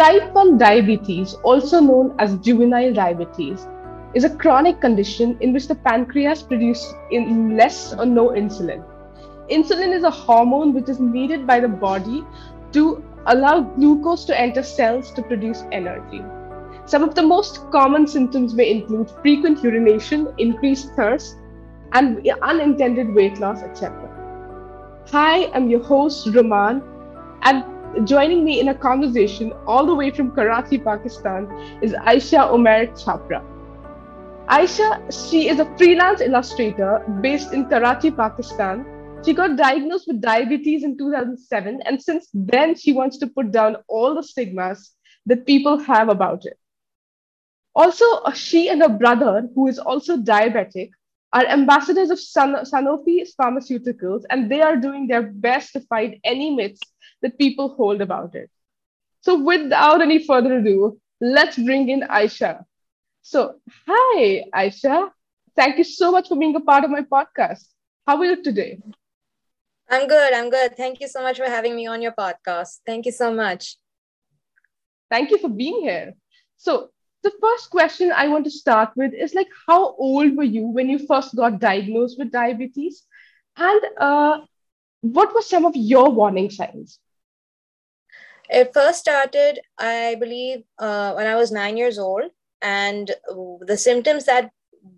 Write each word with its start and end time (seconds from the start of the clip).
Type 0.00 0.32
1 0.32 0.56
diabetes, 0.56 1.34
also 1.44 1.78
known 1.78 2.14
as 2.18 2.38
juvenile 2.38 2.94
diabetes, 2.94 3.68
is 4.14 4.24
a 4.24 4.34
chronic 4.34 4.80
condition 4.80 5.36
in 5.40 5.52
which 5.52 5.68
the 5.68 5.74
pancreas 5.74 6.42
produces 6.42 6.94
less 7.12 7.92
or 7.92 8.06
no 8.06 8.28
insulin. 8.30 8.82
Insulin 9.50 9.92
is 9.92 10.02
a 10.02 10.10
hormone 10.10 10.72
which 10.72 10.88
is 10.88 11.00
needed 11.00 11.46
by 11.46 11.60
the 11.60 11.68
body 11.68 12.24
to 12.72 13.04
allow 13.26 13.60
glucose 13.60 14.24
to 14.24 14.40
enter 14.40 14.62
cells 14.62 15.10
to 15.12 15.20
produce 15.20 15.64
energy. 15.70 16.22
Some 16.86 17.02
of 17.02 17.14
the 17.14 17.22
most 17.22 17.70
common 17.70 18.06
symptoms 18.06 18.54
may 18.54 18.70
include 18.70 19.10
frequent 19.20 19.62
urination, 19.62 20.32
increased 20.38 20.94
thirst, 20.94 21.36
and 21.92 22.26
unintended 22.40 23.14
weight 23.14 23.38
loss, 23.38 23.60
etc. 23.60 24.08
Hi, 25.10 25.50
I'm 25.52 25.68
your 25.68 25.82
host, 25.82 26.26
Roman, 26.34 26.82
and 27.42 27.64
joining 28.04 28.44
me 28.44 28.60
in 28.60 28.68
a 28.68 28.74
conversation 28.74 29.52
all 29.66 29.86
the 29.86 29.94
way 29.94 30.10
from 30.10 30.30
Karachi, 30.30 30.78
Pakistan, 30.78 31.50
is 31.82 31.92
Aisha 31.92 32.48
Omer 32.50 32.86
Chapra. 32.88 33.42
Aisha, 34.48 34.88
she 35.10 35.48
is 35.48 35.60
a 35.60 35.76
freelance 35.76 36.20
illustrator 36.20 37.04
based 37.20 37.52
in 37.52 37.68
Karachi, 37.68 38.10
Pakistan. 38.10 38.84
She 39.24 39.34
got 39.34 39.56
diagnosed 39.56 40.06
with 40.06 40.20
diabetes 40.20 40.82
in 40.82 40.96
2007, 40.96 41.82
and 41.84 42.02
since 42.02 42.28
then, 42.32 42.74
she 42.74 42.92
wants 42.92 43.18
to 43.18 43.26
put 43.26 43.50
down 43.50 43.76
all 43.88 44.14
the 44.14 44.22
stigmas 44.22 44.92
that 45.26 45.46
people 45.46 45.78
have 45.78 46.08
about 46.08 46.46
it. 46.46 46.58
Also, 47.74 48.04
she 48.32 48.68
and 48.68 48.82
her 48.82 48.88
brother, 48.88 49.48
who 49.54 49.68
is 49.68 49.78
also 49.78 50.16
diabetic, 50.16 50.90
are 51.32 51.46
ambassadors 51.46 52.10
of 52.10 52.18
San- 52.18 52.64
Sanofi 52.64 53.24
Pharmaceuticals, 53.40 54.24
and 54.30 54.50
they 54.50 54.60
are 54.60 54.76
doing 54.76 55.06
their 55.06 55.22
best 55.22 55.72
to 55.74 55.80
fight 55.80 56.20
any 56.24 56.54
myths 56.54 56.80
that 57.22 57.38
people 57.38 57.74
hold 57.74 58.00
about 58.00 58.34
it. 58.34 58.50
So, 59.22 59.42
without 59.42 60.00
any 60.00 60.24
further 60.24 60.58
ado, 60.58 60.98
let's 61.20 61.56
bring 61.56 61.88
in 61.88 62.02
Aisha. 62.02 62.64
So, 63.22 63.56
hi, 63.86 64.44
Aisha. 64.54 65.10
Thank 65.56 65.78
you 65.78 65.84
so 65.84 66.10
much 66.10 66.28
for 66.28 66.36
being 66.36 66.56
a 66.56 66.60
part 66.60 66.84
of 66.84 66.90
my 66.90 67.02
podcast. 67.02 67.66
How 68.06 68.16
are 68.16 68.24
you 68.24 68.42
today? 68.42 68.80
I'm 69.90 70.06
good. 70.06 70.32
I'm 70.32 70.50
good. 70.50 70.76
Thank 70.76 71.00
you 71.00 71.08
so 71.08 71.20
much 71.22 71.36
for 71.36 71.44
having 71.44 71.76
me 71.76 71.86
on 71.86 72.00
your 72.00 72.12
podcast. 72.12 72.78
Thank 72.86 73.06
you 73.06 73.12
so 73.12 73.32
much. 73.32 73.76
Thank 75.10 75.30
you 75.30 75.38
for 75.38 75.48
being 75.48 75.82
here. 75.82 76.14
So, 76.56 76.90
the 77.22 77.32
first 77.40 77.70
question 77.70 78.12
I 78.12 78.28
want 78.28 78.44
to 78.44 78.50
start 78.50 78.90
with 78.96 79.12
is 79.12 79.34
like, 79.34 79.48
how 79.66 79.94
old 79.96 80.36
were 80.36 80.44
you 80.44 80.66
when 80.66 80.88
you 80.88 81.06
first 81.06 81.36
got 81.36 81.60
diagnosed 81.60 82.18
with 82.18 82.32
diabetes? 82.32 83.04
And 83.56 83.80
uh, 83.98 84.38
what 85.02 85.34
were 85.34 85.42
some 85.42 85.66
of 85.66 85.76
your 85.76 86.10
warning 86.10 86.50
signs? 86.50 86.98
It 88.50 88.74
first 88.74 88.98
started, 88.98 89.60
I 89.78 90.16
believe, 90.18 90.64
uh, 90.78 91.12
when 91.14 91.26
I 91.26 91.36
was 91.36 91.52
nine 91.52 91.76
years 91.76 91.98
old. 91.98 92.24
And 92.62 93.10
the 93.60 93.76
symptoms 93.76 94.24
that 94.26 94.50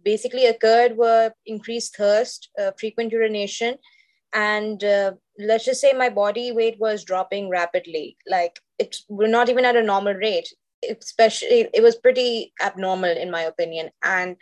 basically 0.04 0.46
occurred 0.46 0.96
were 0.96 1.32
increased 1.46 1.96
thirst, 1.96 2.50
uh, 2.58 2.72
frequent 2.78 3.12
urination, 3.12 3.76
and 4.32 4.82
uh, 4.82 5.12
let's 5.38 5.64
just 5.64 5.80
say 5.80 5.92
my 5.92 6.08
body 6.08 6.52
weight 6.52 6.78
was 6.80 7.04
dropping 7.04 7.50
rapidly. 7.50 8.16
Like 8.26 8.58
it, 8.78 8.96
we're 9.08 9.28
not 9.28 9.48
even 9.48 9.64
at 9.64 9.76
a 9.76 9.82
normal 9.82 10.14
rate. 10.14 10.48
Especially, 10.88 11.68
it 11.72 11.82
was 11.82 11.94
pretty 11.96 12.52
abnormal 12.60 13.16
in 13.16 13.30
my 13.30 13.42
opinion. 13.42 13.90
And 14.02 14.36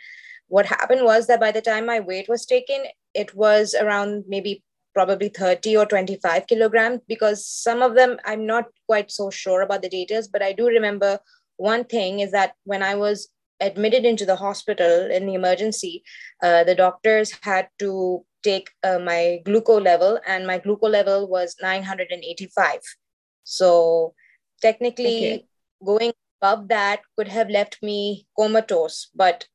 what 0.47 0.65
happened 0.65 1.03
was 1.03 1.27
that 1.27 1.39
by 1.39 1.51
the 1.51 1.61
time 1.61 1.85
my 1.85 1.99
weight 1.99 2.27
was 2.27 2.45
taken, 2.45 2.83
it 3.13 3.35
was 3.35 3.75
around 3.75 4.23
maybe 4.27 4.63
probably 4.93 5.29
30 5.29 5.77
or 5.77 5.85
25 5.85 6.47
kilograms 6.47 7.01
because 7.07 7.45
some 7.45 7.81
of 7.81 7.95
them 7.95 8.17
i'm 8.25 8.45
not 8.45 8.65
quite 8.87 9.11
so 9.11 9.29
sure 9.29 9.61
about 9.61 9.81
the 9.81 9.89
details 9.89 10.27
but 10.27 10.41
i 10.41 10.51
do 10.51 10.67
remember 10.67 11.19
one 11.57 11.83
thing 11.83 12.19
is 12.19 12.31
that 12.31 12.53
when 12.63 12.83
i 12.83 12.95
was 12.95 13.29
admitted 13.59 14.05
into 14.05 14.25
the 14.25 14.35
hospital 14.35 15.11
in 15.11 15.27
the 15.27 15.35
emergency 15.35 16.03
uh, 16.43 16.63
the 16.63 16.75
doctors 16.75 17.31
had 17.41 17.67
to 17.77 18.25
take 18.43 18.71
uh, 18.83 18.97
my 18.99 19.39
glucose 19.45 19.83
level 19.83 20.19
and 20.27 20.47
my 20.47 20.57
glucose 20.57 20.91
level 20.91 21.27
was 21.27 21.55
985 21.61 22.79
so 23.43 24.13
technically 24.61 25.17
okay. 25.17 25.45
going 25.85 26.11
above 26.41 26.67
that 26.69 27.01
could 27.15 27.27
have 27.27 27.49
left 27.49 27.77
me 27.83 28.25
comatose 28.37 29.09
but 29.15 29.45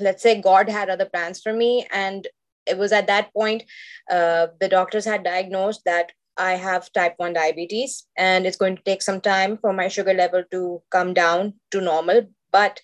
let's 0.00 0.22
say 0.22 0.40
god 0.40 0.68
had 0.68 0.88
other 0.88 1.04
plans 1.04 1.40
for 1.40 1.52
me 1.52 1.86
and 1.92 2.28
it 2.66 2.78
was 2.78 2.92
at 2.92 3.06
that 3.06 3.32
point 3.32 3.64
uh, 4.10 4.48
the 4.60 4.68
doctors 4.68 5.04
had 5.04 5.24
diagnosed 5.24 5.82
that 5.84 6.12
I 6.36 6.52
have 6.52 6.92
type 6.92 7.14
1 7.18 7.34
diabetes 7.34 8.06
and 8.16 8.46
it's 8.46 8.56
going 8.56 8.76
to 8.76 8.82
take 8.82 9.02
some 9.02 9.20
time 9.20 9.58
for 9.58 9.72
my 9.72 9.88
sugar 9.88 10.14
level 10.14 10.42
to 10.50 10.82
come 10.90 11.12
down 11.12 11.54
to 11.70 11.80
normal. 11.80 12.22
But 12.50 12.80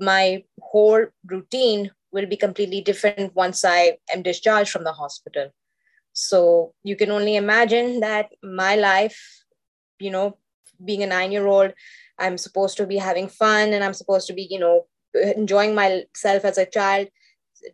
my 0.00 0.44
whole 0.60 1.06
routine 1.26 1.90
will 2.12 2.26
be 2.26 2.36
completely 2.36 2.80
different 2.80 3.34
once 3.34 3.64
I 3.64 3.98
am 4.12 4.22
discharged 4.22 4.70
from 4.70 4.84
the 4.84 4.92
hospital. 4.92 5.50
So 6.12 6.74
you 6.82 6.96
can 6.96 7.10
only 7.10 7.36
imagine 7.36 8.00
that 8.00 8.30
my 8.42 8.76
life, 8.76 9.44
you 9.98 10.10
know, 10.10 10.38
being 10.84 11.02
a 11.02 11.06
nine 11.06 11.32
year 11.32 11.46
old, 11.46 11.72
I'm 12.18 12.38
supposed 12.38 12.76
to 12.78 12.86
be 12.86 12.96
having 12.96 13.28
fun 13.28 13.72
and 13.72 13.84
I'm 13.84 13.94
supposed 13.94 14.26
to 14.28 14.32
be, 14.32 14.48
you 14.50 14.58
know, 14.58 14.86
enjoying 15.14 15.74
myself 15.74 16.44
as 16.44 16.58
a 16.58 16.66
child 16.66 17.08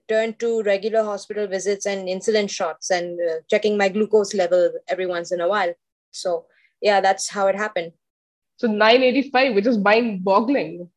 turned 0.08 0.38
to 0.40 0.62
regular 0.62 1.02
hospital 1.02 1.46
visits 1.46 1.86
and 1.86 2.08
insulin 2.08 2.48
shots 2.48 2.90
and 2.90 3.18
uh, 3.20 3.34
checking 3.50 3.76
my 3.76 3.88
glucose 3.88 4.34
level 4.34 4.72
every 4.88 5.06
once 5.06 5.32
in 5.32 5.40
a 5.40 5.48
while. 5.48 5.72
So, 6.10 6.46
yeah, 6.80 7.00
that's 7.00 7.28
how 7.28 7.46
it 7.48 7.56
happened. 7.56 7.92
So 8.56 8.68
985, 8.68 9.54
which 9.54 9.66
is 9.66 9.78
mind 9.78 10.24
boggling, 10.24 10.88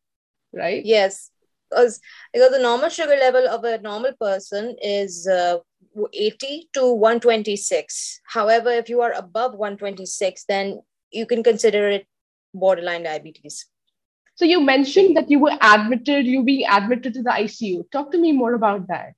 right? 0.54 0.86
Yes. 0.86 1.32
Because, 1.70 2.00
because 2.34 2.52
the 2.52 2.60
normal 2.60 2.90
sugar 2.90 3.16
level 3.16 3.48
of 3.48 3.64
a 3.64 3.80
normal 3.80 4.14
person 4.20 4.76
is 4.82 5.28
uh, 5.28 5.58
80 6.14 6.70
to 6.74 6.94
126. 6.94 8.22
However, 8.26 8.72
if 8.72 8.90
you 8.90 9.02
are 9.02 9.14
above 9.14 9.54
126, 9.56 10.46
then 10.48 10.80
you 11.12 11.26
can 11.26 11.44
consider 11.44 11.90
it 11.90 12.08
borderline 12.54 13.04
diabetes. 13.04 13.66
So 14.38 14.46
you 14.46 14.62
mentioned 14.62 15.18
that 15.18 15.32
you 15.32 15.40
were 15.40 15.58
admitted, 15.62 16.28
you 16.28 16.44
being 16.44 16.68
admitted 16.70 17.16
to 17.16 17.24
the 17.24 17.32
ICU. 17.32 17.90
Talk 17.92 18.12
to 18.12 18.20
me 18.20 18.32
more 18.32 18.54
about 18.54 18.88
that. 18.88 19.14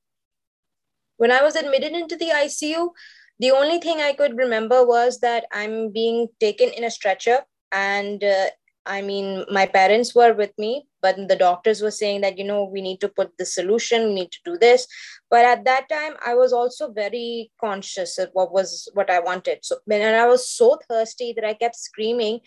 When 1.17 1.29
I 1.29 1.43
was 1.43 1.57
admitted 1.57 1.91
into 1.91 2.15
the 2.15 2.29
ICU, 2.29 2.91
the 3.37 3.51
only 3.51 3.79
thing 3.79 3.99
I 3.99 4.13
could 4.13 4.37
remember 4.37 4.85
was 4.85 5.19
that 5.19 5.45
I'm 5.51 5.91
being 5.91 6.29
taken 6.39 6.69
in 6.69 6.85
a 6.85 6.91
stretcher 6.91 7.39
and 7.73 8.23
uh, 8.23 8.45
I 8.89 9.03
mean, 9.03 9.45
my 9.51 9.67
parents 9.67 10.15
were 10.15 10.33
with 10.33 10.51
me, 10.57 10.87
but 10.99 11.15
the 11.27 11.35
doctors 11.35 11.81
were 11.81 11.91
saying 11.91 12.21
that, 12.21 12.39
you 12.39 12.43
know, 12.43 12.63
we 12.63 12.81
need 12.81 12.99
to 13.01 13.07
put 13.07 13.37
the 13.37 13.45
solution, 13.45 14.07
we 14.07 14.15
need 14.15 14.31
to 14.31 14.39
do 14.43 14.57
this. 14.57 14.87
But 15.29 15.45
at 15.45 15.63
that 15.65 15.87
time, 15.89 16.13
I 16.25 16.33
was 16.33 16.51
also 16.51 16.91
very 16.91 17.51
conscious 17.61 18.17
of 18.17 18.29
what 18.33 18.51
was 18.51 18.89
what 18.95 19.11
I 19.11 19.19
wanted. 19.19 19.59
So 19.61 19.77
and 19.91 20.15
I 20.15 20.27
was 20.27 20.49
so 20.49 20.79
thirsty 20.89 21.33
that 21.33 21.45
I 21.45 21.53
kept 21.53 21.75
screaming, 21.75 22.39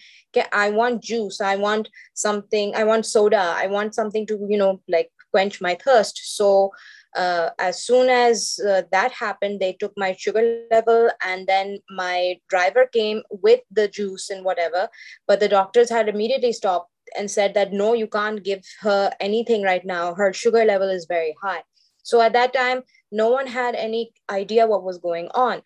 I 0.52 0.70
want 0.70 1.04
juice, 1.04 1.40
I 1.40 1.54
want 1.54 1.88
something, 2.14 2.74
I 2.74 2.82
want 2.82 3.06
soda, 3.06 3.54
I 3.56 3.68
want 3.68 3.94
something 3.94 4.26
to, 4.26 4.46
you 4.50 4.58
know, 4.58 4.80
like 4.88 5.12
quench 5.30 5.60
my 5.60 5.76
thirst. 5.76 6.20
So 6.36 6.72
uh, 7.14 7.50
as 7.58 7.84
soon 7.84 8.08
as 8.08 8.58
uh, 8.66 8.82
that 8.90 9.12
happened, 9.12 9.60
they 9.60 9.74
took 9.74 9.92
my 9.96 10.14
sugar 10.18 10.64
level 10.70 11.10
and 11.24 11.46
then 11.46 11.78
my 11.90 12.38
driver 12.48 12.86
came 12.86 13.22
with 13.30 13.60
the 13.70 13.88
juice 13.88 14.30
and 14.30 14.44
whatever. 14.44 14.88
But 15.26 15.40
the 15.40 15.48
doctors 15.48 15.90
had 15.90 16.08
immediately 16.08 16.52
stopped 16.52 16.90
and 17.16 17.30
said 17.30 17.54
that 17.54 17.72
no, 17.72 17.92
you 17.92 18.06
can't 18.06 18.42
give 18.42 18.64
her 18.80 19.12
anything 19.20 19.62
right 19.62 19.84
now. 19.84 20.14
Her 20.14 20.32
sugar 20.32 20.64
level 20.64 20.88
is 20.88 21.06
very 21.06 21.34
high. 21.42 21.62
So 22.02 22.20
at 22.20 22.32
that 22.32 22.52
time, 22.52 22.82
no 23.10 23.28
one 23.28 23.46
had 23.46 23.74
any 23.74 24.12
idea 24.30 24.66
what 24.66 24.82
was 24.82 24.98
going 24.98 25.28
on. 25.34 25.62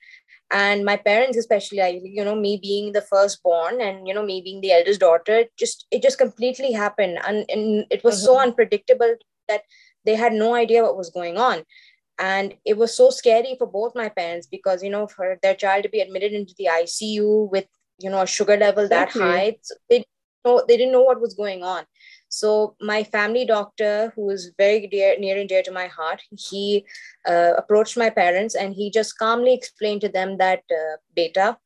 And 0.50 0.84
my 0.84 0.96
parents, 0.96 1.36
especially, 1.36 2.00
you 2.04 2.24
know, 2.24 2.36
me 2.36 2.58
being 2.62 2.92
the 2.92 3.02
firstborn 3.02 3.80
and, 3.80 4.06
you 4.06 4.14
know, 4.14 4.24
me 4.24 4.40
being 4.42 4.60
the 4.60 4.72
eldest 4.72 5.00
daughter, 5.00 5.44
just, 5.58 5.86
it 5.90 6.02
just 6.02 6.18
completely 6.18 6.72
happened. 6.72 7.18
And, 7.26 7.44
and 7.48 7.86
it 7.90 8.04
was 8.04 8.22
so 8.22 8.34
mm-hmm. 8.34 8.50
unpredictable 8.50 9.16
that 9.48 9.62
they 10.06 10.14
had 10.14 10.32
no 10.32 10.54
idea 10.54 10.82
what 10.82 10.96
was 10.96 11.10
going 11.10 11.36
on. 11.36 11.64
And 12.18 12.54
it 12.64 12.78
was 12.78 12.96
so 12.96 13.10
scary 13.10 13.56
for 13.58 13.66
both 13.66 13.94
my 13.94 14.08
parents 14.08 14.46
because 14.46 14.82
you 14.82 14.90
know 14.90 15.06
for 15.06 15.38
their 15.42 15.54
child 15.54 15.82
to 15.82 15.90
be 15.90 16.00
admitted 16.00 16.32
into 16.32 16.54
the 16.56 16.68
icu 16.72 17.50
with 17.50 17.66
you 17.98 18.08
know 18.10 18.22
a 18.22 18.26
sugar 18.26 18.56
level 18.56 18.84
exactly. 18.84 19.20
that 19.20 19.28
high 19.28 19.56
they 19.90 20.04
know 20.46 20.64
they 20.66 20.76
didn't 20.76 20.92
know 20.92 21.02
what 21.02 21.20
was 21.20 21.34
going 21.34 21.62
on. 21.62 21.84
So 22.28 22.76
my 22.80 23.04
family 23.04 23.44
doctor 23.44 24.12
who 24.14 24.30
is 24.30 24.52
very 24.56 24.86
dear 24.86 25.18
near 25.18 25.38
and 25.38 25.48
dear 25.48 25.62
to 25.62 25.72
my 25.72 25.86
heart 25.86 26.22
he 26.30 26.86
uh, 27.28 27.52
approached 27.58 27.96
my 27.96 28.10
parents 28.10 28.54
and 28.54 28.74
he 28.74 28.90
just 28.90 29.18
calmly 29.18 29.54
explained 29.54 30.00
to 30.02 30.08
them 30.08 30.38
that 30.38 30.62
uh, 30.70 30.96
beta 31.14 31.58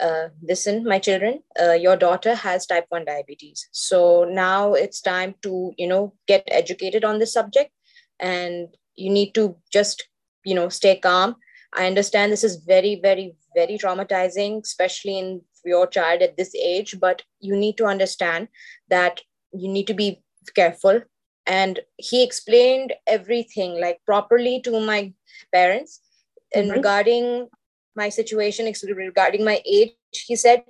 uh, 0.00 0.28
listen 0.42 0.84
my 0.84 0.98
children 0.98 1.40
uh, 1.62 1.72
your 1.72 1.96
daughter 1.96 2.34
has 2.34 2.66
type 2.66 2.86
1 2.88 3.04
diabetes. 3.04 3.68
So 3.70 4.24
now 4.24 4.74
it's 4.74 5.00
time 5.00 5.34
to 5.42 5.72
you 5.78 5.86
know 5.86 6.14
get 6.26 6.42
educated 6.48 7.04
on 7.04 7.18
this 7.18 7.32
subject 7.32 7.70
and 8.20 8.68
you 8.96 9.10
need 9.10 9.34
to 9.34 9.56
just 9.72 10.08
you 10.44 10.54
know 10.54 10.68
stay 10.68 10.96
calm. 10.96 11.36
I 11.74 11.86
understand 11.86 12.32
this 12.32 12.44
is 12.44 12.56
very 12.56 13.00
very 13.00 13.34
very 13.54 13.78
traumatizing 13.78 14.62
especially 14.62 15.18
in 15.18 15.42
your 15.64 15.86
child 15.86 16.22
at 16.22 16.36
this 16.36 16.54
age 16.54 16.98
but 17.00 17.22
you 17.40 17.56
need 17.56 17.76
to 17.76 17.84
understand 17.84 18.48
that 18.88 19.20
you 19.52 19.68
need 19.68 19.86
to 19.86 19.94
be 19.94 20.22
careful. 20.54 21.00
And 21.46 21.80
he 21.96 22.22
explained 22.22 22.92
everything 23.06 23.80
like 23.80 23.98
properly 24.06 24.60
to 24.62 24.80
my 24.80 25.12
parents 25.52 26.00
and 26.54 26.66
mm-hmm. 26.66 26.76
regarding 26.76 27.48
my 27.94 28.08
situation 28.08 28.72
regarding 28.94 29.44
my 29.44 29.60
age. 29.66 29.92
He 30.10 30.36
said 30.36 30.64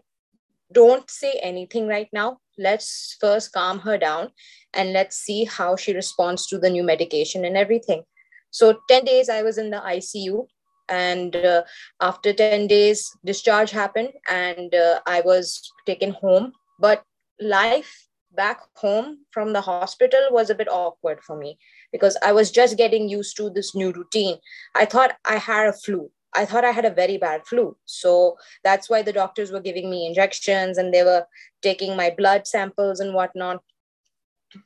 don't 0.72 1.10
say 1.10 1.38
anything 1.42 1.86
right 1.86 2.08
now. 2.12 2.38
Let's 2.58 3.16
first 3.20 3.52
calm 3.52 3.80
her 3.80 3.98
down 3.98 4.30
and 4.74 4.92
let's 4.92 5.16
see 5.16 5.44
how 5.44 5.76
she 5.76 5.94
responds 5.94 6.46
to 6.46 6.58
the 6.58 6.70
new 6.70 6.82
medication 6.82 7.44
and 7.44 7.56
everything 7.56 8.02
so 8.50 8.78
10 8.88 9.04
days 9.04 9.28
i 9.28 9.42
was 9.42 9.58
in 9.58 9.70
the 9.70 9.82
icu 9.94 10.46
and 10.88 11.36
uh, 11.36 11.62
after 12.00 12.32
10 12.32 12.66
days 12.66 13.10
discharge 13.24 13.70
happened 13.70 14.12
and 14.28 14.74
uh, 14.74 15.00
i 15.06 15.20
was 15.20 15.72
taken 15.86 16.12
home 16.12 16.52
but 16.78 17.04
life 17.40 18.08
back 18.34 18.60
home 18.76 19.18
from 19.30 19.52
the 19.52 19.60
hospital 19.60 20.20
was 20.30 20.50
a 20.50 20.54
bit 20.54 20.68
awkward 20.68 21.22
for 21.22 21.36
me 21.36 21.58
because 21.92 22.16
I 22.22 22.32
was 22.32 22.50
just 22.50 22.78
getting 22.78 23.08
used 23.08 23.36
to 23.36 23.50
this 23.50 23.74
new 23.74 23.92
routine. 23.92 24.38
I 24.74 24.86
thought 24.86 25.12
I 25.24 25.36
had 25.36 25.66
a 25.66 25.72
flu. 25.72 26.10
I 26.34 26.46
thought 26.46 26.64
I 26.64 26.70
had 26.70 26.86
a 26.86 26.90
very 26.90 27.18
bad 27.18 27.46
flu. 27.46 27.76
So 27.84 28.38
that's 28.64 28.88
why 28.88 29.02
the 29.02 29.12
doctors 29.12 29.52
were 29.52 29.60
giving 29.60 29.90
me 29.90 30.06
injections 30.06 30.78
and 30.78 30.92
they 30.92 31.02
were 31.02 31.26
taking 31.60 31.94
my 31.94 32.14
blood 32.16 32.46
samples 32.46 33.00
and 33.00 33.12
whatnot. 33.12 33.62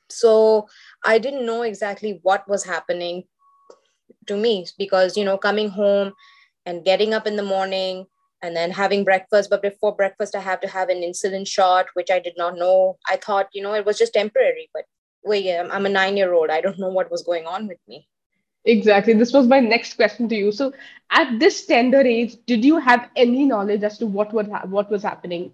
So 0.08 0.68
I 1.04 1.18
didn't 1.18 1.46
know 1.46 1.62
exactly 1.62 2.20
what 2.22 2.48
was 2.48 2.64
happening 2.64 3.24
to 4.26 4.36
me 4.36 4.66
because, 4.78 5.16
you 5.16 5.24
know, 5.24 5.38
coming 5.38 5.68
home 5.68 6.12
and 6.64 6.84
getting 6.84 7.14
up 7.14 7.26
in 7.26 7.36
the 7.36 7.42
morning 7.42 8.06
and 8.42 8.54
then 8.54 8.70
having 8.70 9.04
breakfast 9.04 9.50
but 9.50 9.62
before 9.62 9.94
breakfast 9.94 10.34
i 10.34 10.40
have 10.40 10.60
to 10.60 10.68
have 10.68 10.88
an 10.88 11.00
insulin 11.00 11.46
shot 11.46 11.86
which 11.94 12.10
i 12.10 12.18
did 12.18 12.34
not 12.36 12.56
know. 12.56 12.98
I 13.08 13.16
thought 13.16 13.48
you 13.52 13.62
know 13.62 13.74
it 13.74 13.86
was 13.86 13.98
just 13.98 14.12
temporary 14.14 14.68
but 14.74 14.84
wait 15.24 15.56
i'm 15.58 15.86
a 15.86 15.88
9 15.88 16.16
year 16.16 16.32
old 16.34 16.50
i 16.50 16.60
don't 16.60 16.78
know 16.78 16.88
what 16.88 17.10
was 17.10 17.22
going 17.22 17.46
on 17.46 17.66
with 17.66 17.78
me. 17.88 18.06
Exactly. 18.64 19.12
This 19.12 19.32
was 19.32 19.46
my 19.46 19.60
next 19.60 19.94
question 19.94 20.28
to 20.28 20.34
you. 20.34 20.50
So 20.50 20.72
at 21.10 21.38
this 21.38 21.66
tender 21.66 22.00
age 22.00 22.36
did 22.46 22.64
you 22.64 22.78
have 22.78 23.08
any 23.14 23.44
knowledge 23.44 23.84
as 23.84 23.98
to 23.98 24.06
what 24.06 24.32
would 24.32 24.48
was 24.48 24.70
what 24.70 24.90
was 24.90 25.04
happening 25.04 25.52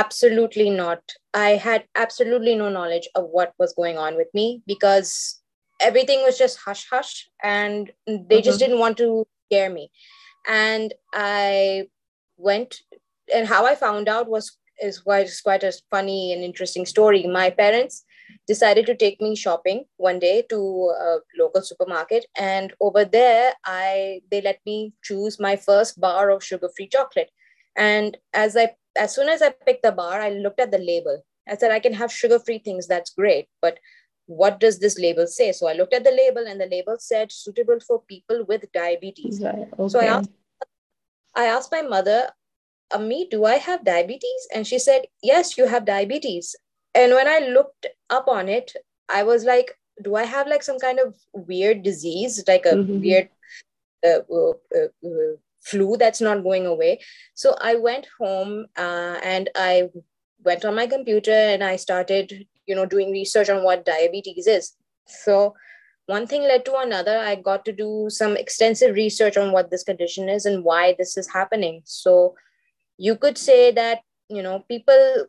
absolutely 0.00 0.68
not 0.70 1.14
i 1.32 1.50
had 1.66 1.84
absolutely 1.94 2.54
no 2.54 2.68
knowledge 2.68 3.08
of 3.14 3.28
what 3.30 3.52
was 3.58 3.74
going 3.74 3.98
on 3.98 4.16
with 4.16 4.28
me 4.34 4.62
because 4.66 5.40
everything 5.80 6.22
was 6.22 6.38
just 6.38 6.58
hush 6.64 6.86
hush 6.90 7.28
and 7.42 7.92
they 8.06 8.12
mm-hmm. 8.12 8.44
just 8.44 8.58
didn't 8.58 8.78
want 8.78 8.96
to 8.96 9.26
scare 9.46 9.70
me 9.70 9.90
and 10.46 10.92
I 11.12 11.88
went 12.36 12.76
and 13.34 13.46
how 13.46 13.66
I 13.66 13.74
found 13.74 14.08
out 14.08 14.28
was 14.28 14.56
is 14.82 14.98
quite 14.98 15.30
quite 15.42 15.62
a 15.62 15.72
funny 15.90 16.32
and 16.32 16.42
interesting 16.42 16.84
story. 16.84 17.26
My 17.26 17.50
parents 17.50 18.04
decided 18.48 18.86
to 18.86 18.96
take 18.96 19.20
me 19.20 19.36
shopping 19.36 19.84
one 19.96 20.18
day 20.18 20.42
to 20.48 20.56
a 20.56 21.18
local 21.38 21.62
supermarket 21.62 22.26
and 22.36 22.72
over 22.80 23.04
there 23.04 23.52
I 23.64 24.20
they 24.30 24.40
let 24.40 24.60
me 24.66 24.92
choose 25.02 25.38
my 25.38 25.56
first 25.56 26.00
bar 26.00 26.30
of 26.30 26.42
sugar-free 26.42 26.88
chocolate. 26.88 27.30
And 27.76 28.16
as 28.32 28.56
I 28.56 28.74
as 28.96 29.14
soon 29.14 29.28
as 29.28 29.42
I 29.42 29.50
picked 29.50 29.82
the 29.82 29.92
bar, 29.92 30.20
I 30.20 30.30
looked 30.30 30.60
at 30.60 30.70
the 30.70 30.78
label. 30.78 31.24
I 31.48 31.56
said 31.56 31.70
I 31.70 31.80
can 31.80 31.94
have 31.94 32.12
sugar-free 32.12 32.60
things, 32.60 32.86
that's 32.86 33.10
great, 33.10 33.48
but 33.60 33.78
what 34.26 34.60
does 34.60 34.78
this 34.78 34.98
label 34.98 35.26
say? 35.26 35.52
So 35.52 35.66
I 35.66 35.74
looked 35.74 35.94
at 35.94 36.04
the 36.04 36.10
label 36.10 36.46
and 36.46 36.60
the 36.60 36.66
label 36.66 36.96
said 36.98 37.30
suitable 37.30 37.78
for 37.80 38.02
people 38.02 38.44
with 38.46 38.70
diabetes. 38.72 39.40
Right. 39.42 39.68
Okay. 39.78 39.88
So 39.88 40.00
I 40.00 40.04
asked, 40.04 40.30
I 41.34 41.44
asked 41.44 41.72
my 41.72 41.82
mother, 41.82 42.30
Ami, 42.92 43.28
do 43.28 43.44
I 43.44 43.56
have 43.56 43.84
diabetes? 43.84 44.48
And 44.54 44.66
she 44.66 44.78
said, 44.78 45.06
Yes, 45.22 45.58
you 45.58 45.66
have 45.66 45.84
diabetes. 45.84 46.56
And 46.94 47.12
when 47.12 47.28
I 47.28 47.40
looked 47.40 47.86
up 48.08 48.28
on 48.28 48.48
it, 48.48 48.72
I 49.12 49.24
was 49.24 49.44
like, 49.44 49.76
Do 50.02 50.14
I 50.14 50.24
have 50.24 50.46
like 50.46 50.62
some 50.62 50.78
kind 50.78 50.98
of 50.98 51.16
weird 51.32 51.82
disease, 51.82 52.42
like 52.46 52.64
a 52.66 52.74
mm-hmm. 52.74 53.00
weird 53.00 53.28
uh, 54.06 54.20
uh, 54.32 54.52
uh 55.04 55.36
flu 55.64 55.96
that's 55.96 56.20
not 56.20 56.42
going 56.42 56.66
away? 56.66 57.00
So 57.34 57.56
I 57.60 57.76
went 57.76 58.06
home 58.18 58.66
uh, 58.76 59.18
and 59.22 59.50
I 59.56 59.90
went 60.44 60.64
on 60.64 60.74
my 60.74 60.86
computer 60.86 61.32
and 61.32 61.64
I 61.64 61.76
started 61.76 62.46
you 62.66 62.74
know 62.74 62.86
doing 62.86 63.10
research 63.10 63.48
on 63.48 63.62
what 63.62 63.84
diabetes 63.84 64.46
is. 64.46 64.72
So 65.06 65.54
one 66.06 66.26
thing 66.26 66.42
led 66.42 66.64
to 66.66 66.76
another. 66.76 67.18
I 67.18 67.34
got 67.34 67.64
to 67.64 67.72
do 67.72 68.06
some 68.10 68.36
extensive 68.36 68.94
research 68.94 69.36
on 69.36 69.52
what 69.52 69.70
this 69.70 69.84
condition 69.84 70.28
is 70.28 70.44
and 70.44 70.62
why 70.62 70.94
this 70.98 71.16
is 71.16 71.32
happening. 71.32 71.80
So 71.84 72.34
you 72.98 73.16
could 73.16 73.38
say 73.38 73.72
that 73.72 74.00
you 74.28 74.42
know 74.42 74.64
people 74.68 75.26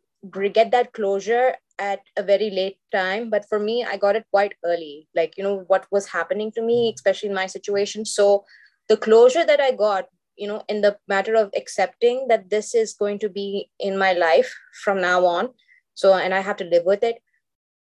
get 0.54 0.72
that 0.72 0.92
closure 0.94 1.56
at 1.78 2.00
a 2.18 2.24
very 2.24 2.50
late 2.50 2.78
time 2.92 3.30
but 3.30 3.46
for 3.50 3.60
me 3.60 3.84
i 3.84 3.98
got 3.98 4.16
it 4.16 4.26
quite 4.32 4.54
early. 4.66 5.08
Like 5.16 5.38
you 5.38 5.44
know 5.44 5.64
what 5.68 5.86
was 5.92 6.08
happening 6.08 6.52
to 6.54 6.62
me 6.62 6.94
especially 6.96 7.30
in 7.30 7.36
my 7.36 7.48
situation. 7.48 8.06
So 8.06 8.46
the 8.88 8.98
closure 8.98 9.46
that 9.46 9.62
i 9.62 9.72
got 9.72 10.06
you 10.38 10.48
know 10.48 10.64
in 10.68 10.82
the 10.82 10.98
matter 11.08 11.36
of 11.36 11.52
accepting 11.56 12.28
that 12.28 12.50
this 12.50 12.76
is 12.76 12.94
going 12.94 13.20
to 13.20 13.30
be 13.30 13.70
in 13.80 13.98
my 13.98 14.14
life 14.14 14.54
from 14.84 15.02
now 15.02 15.26
on 15.26 15.50
so 15.94 16.14
and 16.14 16.34
i 16.34 16.40
have 16.40 16.58
to 16.58 16.66
live 16.66 16.84
with 16.86 17.04
it 17.04 17.22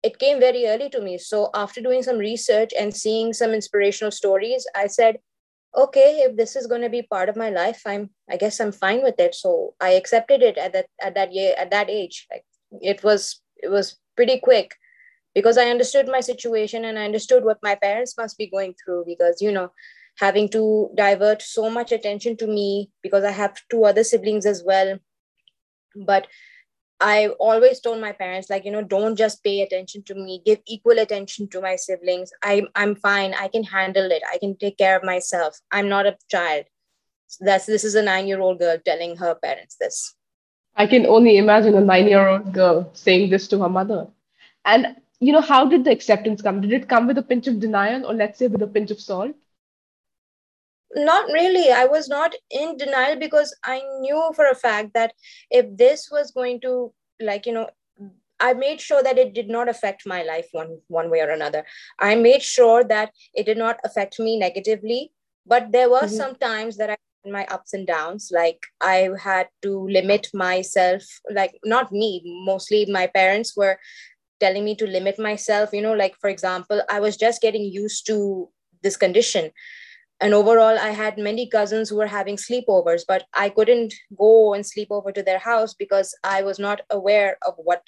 it 0.07 0.21
came 0.21 0.39
very 0.39 0.67
early 0.67 0.89
to 0.91 1.01
me. 1.01 1.19
So 1.19 1.51
after 1.53 1.81
doing 1.81 2.03
some 2.03 2.19
research 2.19 2.71
and 2.79 2.95
seeing 2.95 3.33
some 3.33 3.53
inspirational 3.53 4.13
stories, 4.13 4.67
I 4.75 4.87
said, 4.87 5.19
okay, 5.77 6.21
if 6.27 6.37
this 6.37 6.55
is 6.55 6.69
going 6.69 6.83
to 6.83 6.89
be 6.89 7.03
part 7.03 7.29
of 7.29 7.37
my 7.37 7.51
life, 7.51 7.83
I'm 7.85 8.11
I 8.31 8.37
guess 8.37 8.61
I'm 8.61 8.73
fine 8.73 9.03
with 9.03 9.19
it. 9.19 9.35
So 9.35 9.75
I 9.81 9.91
accepted 9.91 10.43
it 10.43 10.59
at 10.59 10.73
that 10.75 10.87
at 11.03 11.15
that 11.15 11.33
year 11.33 11.55
at 11.59 11.71
that 11.73 11.91
age. 11.91 12.27
Like 12.31 12.45
it 12.81 13.03
was 13.03 13.41
it 13.57 13.69
was 13.69 13.97
pretty 14.17 14.39
quick 14.39 14.75
because 15.35 15.59
I 15.59 15.71
understood 15.71 16.07
my 16.09 16.21
situation 16.21 16.85
and 16.85 16.99
I 16.99 17.05
understood 17.05 17.45
what 17.45 17.59
my 17.63 17.75
parents 17.75 18.17
must 18.17 18.39
be 18.39 18.49
going 18.49 18.75
through 18.75 19.05
because 19.07 19.43
you 19.43 19.53
know 19.53 19.71
having 20.19 20.49
to 20.51 20.91
divert 20.95 21.43
so 21.43 21.71
much 21.71 21.93
attention 21.93 22.37
to 22.39 22.47
me 22.47 22.91
because 23.03 23.25
I 23.25 23.31
have 23.33 23.61
two 23.71 23.85
other 23.85 24.05
siblings 24.05 24.47
as 24.47 24.63
well. 24.65 24.99
But 25.95 26.27
I 26.99 27.29
always 27.39 27.81
told 27.81 28.01
my 28.01 28.13
parents, 28.13 28.49
like, 28.49 28.65
you 28.65 28.71
know, 28.71 28.83
don't 28.83 29.17
just 29.17 29.45
pay 29.45 29.61
attention 29.61 30.03
to 30.05 30.15
me, 30.15 30.41
give 30.45 30.61
equal 30.67 30.99
attention 30.99 31.49
to 31.51 31.61
my 31.61 31.77
siblings. 31.77 32.31
I'm 32.43 32.69
I'm 32.75 32.97
fine. 32.97 33.35
I 33.35 33.49
can 33.49 33.65
handle 33.65 34.11
it. 34.11 34.23
I 34.33 34.39
can 34.39 34.57
take 34.57 34.79
care 34.79 34.97
of 34.97 35.05
myself. 35.05 35.59
I'm 35.71 35.89
not 35.91 36.07
a 36.07 36.17
child. 36.31 36.65
So 37.27 37.45
that's 37.45 37.67
this 37.67 37.85
is 37.85 37.95
a 37.95 38.03
nine-year-old 38.03 38.59
girl 38.59 38.79
telling 38.85 39.17
her 39.17 39.35
parents 39.35 39.77
this. 39.79 40.15
I 40.75 40.87
can 40.87 41.07
only 41.07 41.37
imagine 41.37 41.75
a 41.75 41.81
nine-year-old 41.81 42.53
girl 42.53 42.91
saying 42.95 43.31
this 43.31 43.49
to 43.49 43.59
her 43.61 43.69
mother. 43.69 44.07
And 44.65 44.97
you 45.21 45.33
know, 45.33 45.41
how 45.41 45.67
did 45.67 45.85
the 45.85 45.91
acceptance 45.91 46.41
come? 46.41 46.61
Did 46.61 46.73
it 46.73 46.89
come 46.89 47.07
with 47.07 47.19
a 47.19 47.23
pinch 47.23 47.47
of 47.47 47.61
denial 47.61 48.07
or 48.07 48.15
let's 48.15 48.39
say 48.39 48.47
with 48.47 48.63
a 48.63 48.67
pinch 48.67 48.91
of 48.91 49.01
salt? 49.01 49.35
Not 50.95 51.27
really. 51.33 51.71
I 51.71 51.87
was 51.87 52.09
not 52.09 52.35
in 52.51 52.77
denial 52.77 53.19
because 53.19 53.55
i 53.65 53.83
knew 54.01 54.31
for 54.35 54.47
a 54.47 54.55
fact 54.55 54.95
that 54.95 55.13
if 55.51 55.67
this 55.77 56.09
was 56.11 56.31
going 56.31 56.61
to 56.61 56.93
like 57.21 57.47
you 57.47 57.53
know 57.53 57.69
i 58.41 58.53
made 58.53 58.81
sure 58.81 59.03
that 59.03 59.19
it 59.19 59.33
did 59.35 59.49
not 59.49 59.69
affect 59.69 60.07
my 60.07 60.23
life 60.23 60.49
one 60.53 60.79
one 60.89 61.11
way 61.11 61.21
or 61.21 61.31
another. 61.31 61.65
I 61.99 62.15
made 62.15 62.43
sure 62.43 62.85
that 62.85 63.11
it 63.35 63.47
did 63.47 63.59
not 63.59 63.79
affect 63.85 64.19
me 64.19 64.39
negatively 64.39 65.13
but 65.47 65.73
there 65.73 65.91
were 65.91 66.01
mm-hmm. 66.01 66.23
some 66.23 66.35
times 66.37 66.77
that 66.77 66.91
i 66.91 66.97
my 67.31 67.45
ups 67.47 67.73
and 67.73 67.87
downs 67.87 68.31
like 68.33 68.67
i 68.81 69.09
had 69.21 69.49
to 69.63 69.89
limit 69.89 70.29
myself 70.33 71.03
like 71.31 71.59
not 71.65 71.91
me 71.93 72.23
mostly 72.45 72.87
my 72.87 73.07
parents 73.07 73.57
were 73.57 73.79
telling 74.39 74.65
me 74.65 74.75
to 74.77 74.87
limit 74.87 75.19
myself 75.19 75.71
you 75.73 75.83
know 75.83 75.95
like 75.95 76.15
for 76.21 76.31
example 76.31 76.81
i 76.89 77.01
was 77.01 77.17
just 77.17 77.43
getting 77.43 77.65
used 77.65 78.07
to 78.07 78.49
this 78.83 78.97
condition 78.97 79.51
and 80.21 80.35
overall 80.35 80.79
i 80.79 80.91
had 80.91 81.19
many 81.19 81.49
cousins 81.49 81.89
who 81.89 81.97
were 81.97 82.07
having 82.07 82.37
sleepovers 82.37 83.03
but 83.07 83.25
i 83.35 83.49
couldn't 83.49 83.93
go 84.19 84.55
and 84.55 84.67
sleep 84.67 84.89
over 84.91 85.13
to 85.13 85.23
their 85.23 85.39
house 85.39 85.75
because 85.75 86.15
i 86.25 86.43
was 86.43 86.59
not 86.59 86.81
aware 86.91 87.37
of 87.47 87.55
what 87.57 87.83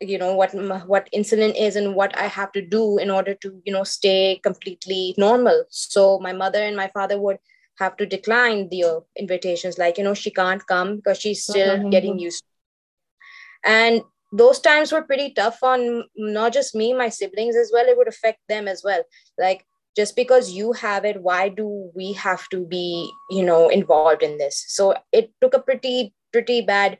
you 0.00 0.18
know 0.18 0.34
what 0.34 0.52
what 0.86 1.08
insulin 1.14 1.54
is 1.56 1.76
and 1.76 1.94
what 1.94 2.16
i 2.18 2.26
have 2.26 2.52
to 2.52 2.60
do 2.60 2.98
in 2.98 3.10
order 3.10 3.34
to 3.34 3.60
you 3.64 3.72
know 3.72 3.84
stay 3.84 4.40
completely 4.42 5.14
normal 5.16 5.64
so 5.70 6.18
my 6.18 6.32
mother 6.32 6.62
and 6.62 6.76
my 6.76 6.88
father 6.88 7.20
would 7.20 7.38
have 7.78 7.96
to 7.96 8.06
decline 8.06 8.68
the 8.68 8.84
uh, 8.84 9.00
invitations 9.16 9.78
like 9.78 9.98
you 9.98 10.04
know 10.04 10.14
she 10.14 10.30
can't 10.30 10.66
come 10.66 10.96
because 10.96 11.18
she's 11.18 11.42
still 11.42 11.78
mm-hmm. 11.78 11.90
getting 11.90 12.18
used 12.18 12.42
to. 12.42 13.70
and 13.70 14.02
those 14.32 14.58
times 14.58 14.90
were 14.90 15.02
pretty 15.02 15.32
tough 15.32 15.62
on 15.62 16.04
not 16.16 16.52
just 16.52 16.74
me 16.74 16.92
my 16.92 17.08
siblings 17.08 17.56
as 17.56 17.70
well 17.72 17.86
it 17.86 17.96
would 17.96 18.08
affect 18.08 18.40
them 18.48 18.66
as 18.66 18.82
well 18.84 19.02
like 19.38 19.64
just 19.96 20.16
because 20.16 20.52
you 20.52 20.72
have 20.72 21.04
it 21.04 21.22
why 21.22 21.48
do 21.48 21.90
we 21.94 22.12
have 22.12 22.48
to 22.48 22.66
be 22.66 23.10
you 23.30 23.44
know 23.44 23.68
involved 23.68 24.22
in 24.22 24.38
this? 24.38 24.64
So 24.68 24.94
it 25.12 25.32
took 25.40 25.54
a 25.54 25.60
pretty 25.60 26.14
pretty 26.32 26.62
bad 26.62 26.98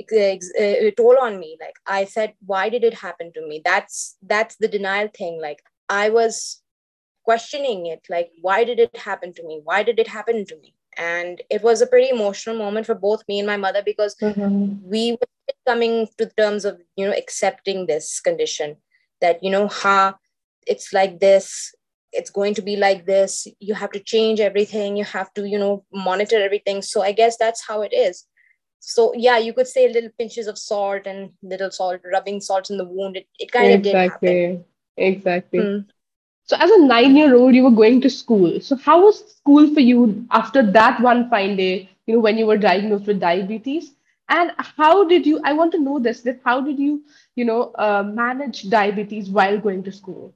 uh, 0.00 0.90
toll 0.96 1.16
on 1.20 1.38
me. 1.38 1.56
Like 1.60 1.76
i 1.86 2.04
said 2.04 2.34
why 2.44 2.68
did 2.68 2.84
it 2.84 2.94
happen 2.94 3.32
to 3.34 3.46
me? 3.46 3.62
That's 3.64 4.16
that's 4.22 4.56
the 4.56 4.68
denial 4.68 5.08
thing. 5.16 5.40
Like 5.40 5.62
i 5.88 6.10
was 6.10 6.62
questioning 7.24 7.86
it. 7.86 8.06
Like 8.08 8.30
why 8.40 8.64
did 8.64 8.78
it 8.78 8.96
happen 8.96 9.32
to 9.34 9.46
me? 9.46 9.60
Why 9.64 9.82
did 9.82 9.98
it 9.98 10.08
happen 10.08 10.44
to 10.46 10.56
me? 10.60 10.74
And 10.96 11.42
it 11.50 11.62
was 11.62 11.82
a 11.82 11.86
pretty 11.86 12.10
emotional 12.10 12.56
moment 12.56 12.86
for 12.86 12.94
both 12.94 13.24
me 13.26 13.38
and 13.40 13.46
my 13.46 13.56
mother 13.56 13.82
because 13.84 14.14
mm-hmm. 14.22 14.76
we 14.82 15.12
were 15.12 15.54
coming 15.66 16.08
to 16.18 16.26
terms 16.36 16.64
of 16.64 16.80
you 16.96 17.06
know 17.06 17.16
accepting 17.16 17.86
this 17.86 18.20
condition 18.20 18.76
that 19.20 19.42
you 19.42 19.50
know 19.50 19.68
ha 19.68 20.14
it's 20.66 20.92
like 20.92 21.20
this 21.20 21.74
it's 22.14 22.30
going 22.30 22.54
to 22.54 22.62
be 22.62 22.76
like 22.76 23.06
this. 23.06 23.46
You 23.60 23.74
have 23.74 23.90
to 23.92 24.00
change 24.00 24.40
everything. 24.40 24.96
You 24.96 25.04
have 25.04 25.32
to 25.34 25.48
you 25.48 25.58
know 25.58 25.84
monitor 25.92 26.42
everything. 26.42 26.82
So 26.82 27.02
i 27.02 27.12
guess 27.12 27.36
that's 27.36 27.66
how 27.66 27.82
it 27.82 27.92
is. 27.92 28.26
So 28.80 29.12
yeah 29.14 29.38
you 29.38 29.52
could 29.52 29.66
say 29.68 29.88
little 29.92 30.10
pinches 30.18 30.46
of 30.46 30.58
salt 30.58 31.06
and 31.06 31.30
little 31.42 31.70
salt 31.70 32.00
rubbing 32.12 32.40
salt 32.40 32.70
in 32.70 32.78
the 32.78 32.84
wound. 32.84 33.16
It, 33.16 33.26
it 33.38 33.52
kind 33.52 33.72
exactly. 33.72 34.04
of 34.04 34.22
did 34.22 34.38
happen. 34.38 34.64
Exactly. 34.96 35.58
Mm. 35.58 35.86
so 36.44 36.56
as 36.64 36.70
a 36.70 36.84
nine 36.86 37.16
year 37.16 37.34
old 37.34 37.54
you 37.54 37.64
were 37.64 37.78
going 37.82 38.00
to 38.02 38.10
school. 38.10 38.60
So 38.60 38.76
how 38.76 39.02
was 39.04 39.24
school 39.36 39.72
for 39.74 39.80
you 39.80 40.26
after 40.30 40.62
that 40.78 41.00
one 41.00 41.28
fine 41.30 41.56
day 41.56 41.90
you 42.06 42.14
know 42.14 42.20
when 42.20 42.38
you 42.38 42.46
were 42.46 42.58
diagnosed 42.58 43.06
with 43.06 43.20
diabetes? 43.20 43.92
And 44.30 44.52
how 44.58 45.04
did 45.08 45.26
you 45.26 45.40
i 45.48 45.52
want 45.56 45.72
to 45.72 45.80
know 45.86 45.98
this 46.04 46.20
that 46.26 46.40
how 46.44 46.60
did 46.68 46.78
you 46.78 46.92
you 47.40 47.44
know 47.48 47.72
uh, 47.86 48.02
manage 48.20 48.62
diabetes 48.70 49.28
while 49.38 49.58
going 49.66 49.82
to 49.88 49.92
school 49.96 50.32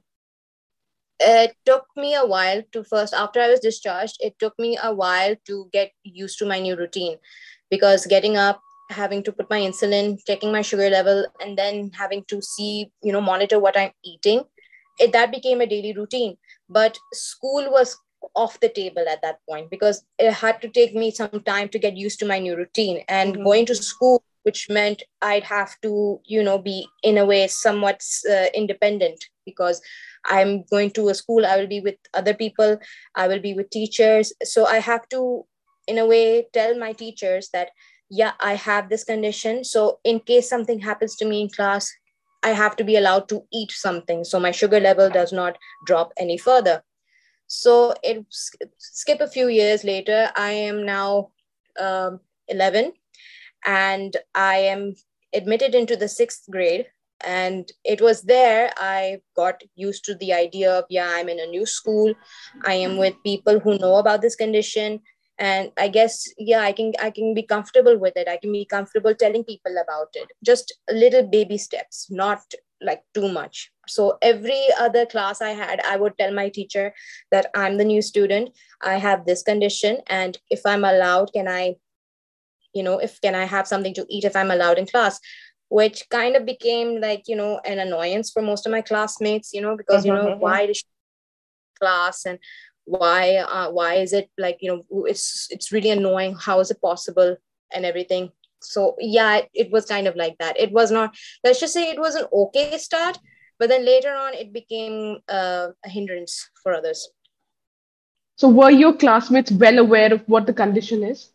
it 1.19 1.55
took 1.65 1.85
me 1.95 2.15
a 2.15 2.25
while 2.25 2.63
to 2.71 2.83
first 2.83 3.13
after 3.13 3.41
i 3.41 3.49
was 3.49 3.59
discharged 3.59 4.17
it 4.19 4.37
took 4.39 4.57
me 4.57 4.77
a 4.83 4.93
while 4.93 5.35
to 5.45 5.69
get 5.73 5.91
used 6.03 6.39
to 6.39 6.45
my 6.45 6.59
new 6.59 6.75
routine. 6.75 7.17
Because 7.69 8.07
getting 8.07 8.35
up 8.35 8.61
having 8.89 9.21
to 9.23 9.31
put 9.31 9.49
my 9.49 9.59
insulin 9.59 10.17
checking 10.25 10.51
my 10.51 10.63
sugar 10.63 10.89
level 10.89 11.25
and 11.39 11.55
then 11.55 11.91
having 11.93 12.23
to 12.27 12.41
see 12.41 12.91
you 13.03 13.11
know 13.11 13.21
monitor 13.21 13.59
what 13.59 13.77
i'm 13.77 13.91
eating 14.03 14.43
it 14.99 15.13
that 15.13 15.31
became 15.31 15.61
a 15.61 15.65
daily 15.65 15.93
routine. 15.93 16.37
But 16.69 16.97
school 17.13 17.71
was 17.71 17.97
off 18.35 18.59
the 18.59 18.69
table 18.69 19.05
at 19.09 19.21
that 19.21 19.39
point 19.47 19.69
because 19.69 20.03
it 20.17 20.33
had 20.33 20.61
to 20.61 20.67
take 20.67 20.93
me 20.93 21.09
some 21.09 21.41
time 21.45 21.69
to 21.69 21.79
get 21.79 21.95
used 21.95 22.19
to 22.19 22.25
my 22.25 22.37
new 22.39 22.55
routine. 22.55 23.03
And 23.07 23.33
mm-hmm. 23.33 23.43
going 23.43 23.65
to 23.67 23.75
school 23.75 24.23
which 24.43 24.69
meant 24.69 25.03
i'd 25.21 25.43
have 25.43 25.75
to 25.81 26.19
you 26.25 26.41
know 26.41 26.57
be 26.57 26.87
in 27.03 27.17
a 27.17 27.25
way 27.25 27.45
somewhat 27.45 28.01
uh, 28.31 28.45
independent 28.53 29.25
because 29.45 29.81
i'm 30.25 30.63
going 30.71 30.91
to 30.91 31.09
a 31.09 31.15
school 31.15 31.45
i 31.45 31.57
will 31.57 31.67
be 31.67 31.79
with 31.81 31.95
other 32.13 32.33
people 32.33 32.77
i 33.15 33.27
will 33.27 33.39
be 33.39 33.53
with 33.53 33.69
teachers. 33.69 34.33
So 34.43 34.65
i 34.65 34.77
have 34.77 35.07
to 35.09 35.45
in 35.87 35.97
a 35.97 36.05
way 36.05 36.47
tell 36.53 36.77
my 36.77 36.93
teachers 36.93 37.49
that 37.53 37.69
yeah 38.09 38.33
i 38.39 38.55
have 38.55 38.89
this 38.89 39.03
condition. 39.03 39.63
So 39.63 39.99
in 40.03 40.19
case 40.19 40.49
something 40.49 40.79
happens 40.79 41.15
to 41.17 41.25
me 41.25 41.41
in 41.41 41.49
class 41.49 41.91
i 42.43 42.49
have 42.49 42.75
to 42.77 42.83
be 42.83 42.95
allowed 42.95 43.29
to 43.29 43.43
eat 43.51 43.71
something. 43.71 44.23
So 44.23 44.39
my 44.39 44.51
sugar 44.51 44.79
level 44.79 45.09
does 45.09 45.33
not 45.33 45.57
drop 45.85 46.13
any 46.17 46.37
further. 46.37 46.83
So 47.47 47.95
it 48.03 48.25
skip 48.29 49.21
a 49.21 49.27
few 49.27 49.47
years 49.47 49.83
later, 49.83 50.31
I 50.35 50.51
am 50.51 50.85
now 50.85 51.31
um, 51.79 52.19
11 52.47 52.93
and 53.65 54.15
I 54.35 54.57
am 54.57 54.95
admitted 55.33 55.73
into 55.73 55.95
the 55.95 56.07
sixth 56.07 56.43
grade. 56.51 56.85
And 57.25 57.71
it 57.83 58.01
was 58.01 58.21
there 58.23 58.71
I 58.77 59.21
got 59.35 59.61
used 59.75 60.05
to 60.05 60.15
the 60.15 60.33
idea 60.33 60.71
of, 60.71 60.85
yeah, 60.89 61.09
I'm 61.09 61.29
in 61.29 61.39
a 61.39 61.45
new 61.45 61.65
school. 61.65 62.13
I 62.65 62.73
am 62.73 62.97
with 62.97 63.15
people 63.23 63.59
who 63.59 63.77
know 63.77 63.97
about 63.97 64.21
this 64.21 64.35
condition. 64.35 65.01
And 65.37 65.71
I 65.77 65.87
guess, 65.87 66.27
yeah, 66.37 66.61
I 66.61 66.73
can 66.73 66.93
I 67.01 67.11
can 67.11 67.33
be 67.33 67.43
comfortable 67.43 67.97
with 67.97 68.17
it. 68.17 68.27
I 68.27 68.37
can 68.37 68.51
be 68.51 68.65
comfortable 68.65 69.15
telling 69.15 69.45
people 69.45 69.75
about 69.81 70.09
it. 70.13 70.27
Just 70.43 70.77
little 70.91 71.23
baby 71.23 71.57
steps, 71.57 72.07
not 72.09 72.41
like 72.81 73.03
too 73.13 73.29
much 73.29 73.71
so 73.87 74.17
every 74.21 74.67
other 74.79 75.05
class 75.05 75.41
i 75.41 75.49
had 75.49 75.81
i 75.85 75.95
would 75.97 76.17
tell 76.17 76.33
my 76.33 76.47
teacher 76.49 76.93
that 77.31 77.47
i'm 77.55 77.77
the 77.77 77.83
new 77.83 78.01
student 78.01 78.49
i 78.81 78.95
have 78.95 79.25
this 79.25 79.43
condition 79.43 79.97
and 80.07 80.37
if 80.49 80.61
i'm 80.65 80.83
allowed 80.83 81.31
can 81.33 81.47
i 81.47 81.75
you 82.73 82.83
know 82.83 82.99
if 82.99 83.19
can 83.21 83.35
i 83.35 83.43
have 83.43 83.67
something 83.67 83.93
to 83.93 84.05
eat 84.09 84.23
if 84.23 84.35
i'm 84.35 84.51
allowed 84.51 84.77
in 84.77 84.85
class 84.85 85.19
which 85.69 86.07
kind 86.09 86.35
of 86.35 86.45
became 86.45 86.99
like 86.99 87.23
you 87.27 87.35
know 87.35 87.59
an 87.65 87.79
annoyance 87.79 88.31
for 88.31 88.41
most 88.41 88.65
of 88.65 88.71
my 88.71 88.81
classmates 88.81 89.53
you 89.53 89.61
know 89.61 89.77
because 89.77 90.05
you 90.05 90.13
know 90.13 90.25
mm-hmm. 90.25 90.39
why 90.39 90.65
does 90.65 90.83
class 91.79 92.25
and 92.25 92.39
why 92.85 93.37
uh, 93.37 93.69
why 93.69 93.95
is 93.95 94.13
it 94.13 94.29
like 94.37 94.57
you 94.61 94.69
know 94.71 95.05
it's 95.05 95.47
it's 95.51 95.71
really 95.71 95.91
annoying. 95.91 96.35
How 96.35 96.59
is 96.59 96.71
it 96.71 96.81
possible 96.81 97.37
and 97.71 97.85
everything? 97.85 98.31
So 98.61 98.95
yeah 98.99 99.37
it, 99.37 99.49
it 99.53 99.71
was 99.71 99.85
kind 99.85 100.07
of 100.07 100.15
like 100.15 100.37
that. 100.39 100.59
It 100.59 100.71
was 100.71 100.91
not 100.91 101.15
let's 101.43 101.59
just 101.59 101.73
say 101.73 101.89
it 101.89 101.99
was 101.99 102.15
an 102.15 102.25
okay 102.33 102.77
start 102.77 103.17
but 103.59 103.69
then 103.69 103.85
later 103.85 104.13
on 104.13 104.33
it 104.33 104.53
became 104.53 105.17
uh, 105.27 105.67
a 105.85 105.89
hindrance 105.89 106.49
for 106.63 106.73
others. 106.73 107.09
So 108.37 108.47
were 108.47 108.71
your 108.71 108.93
classmates 108.93 109.51
well 109.51 109.79
aware 109.79 110.13
of 110.13 110.21
what 110.27 110.47
the 110.47 110.53
condition 110.53 111.03
is? 111.03 111.29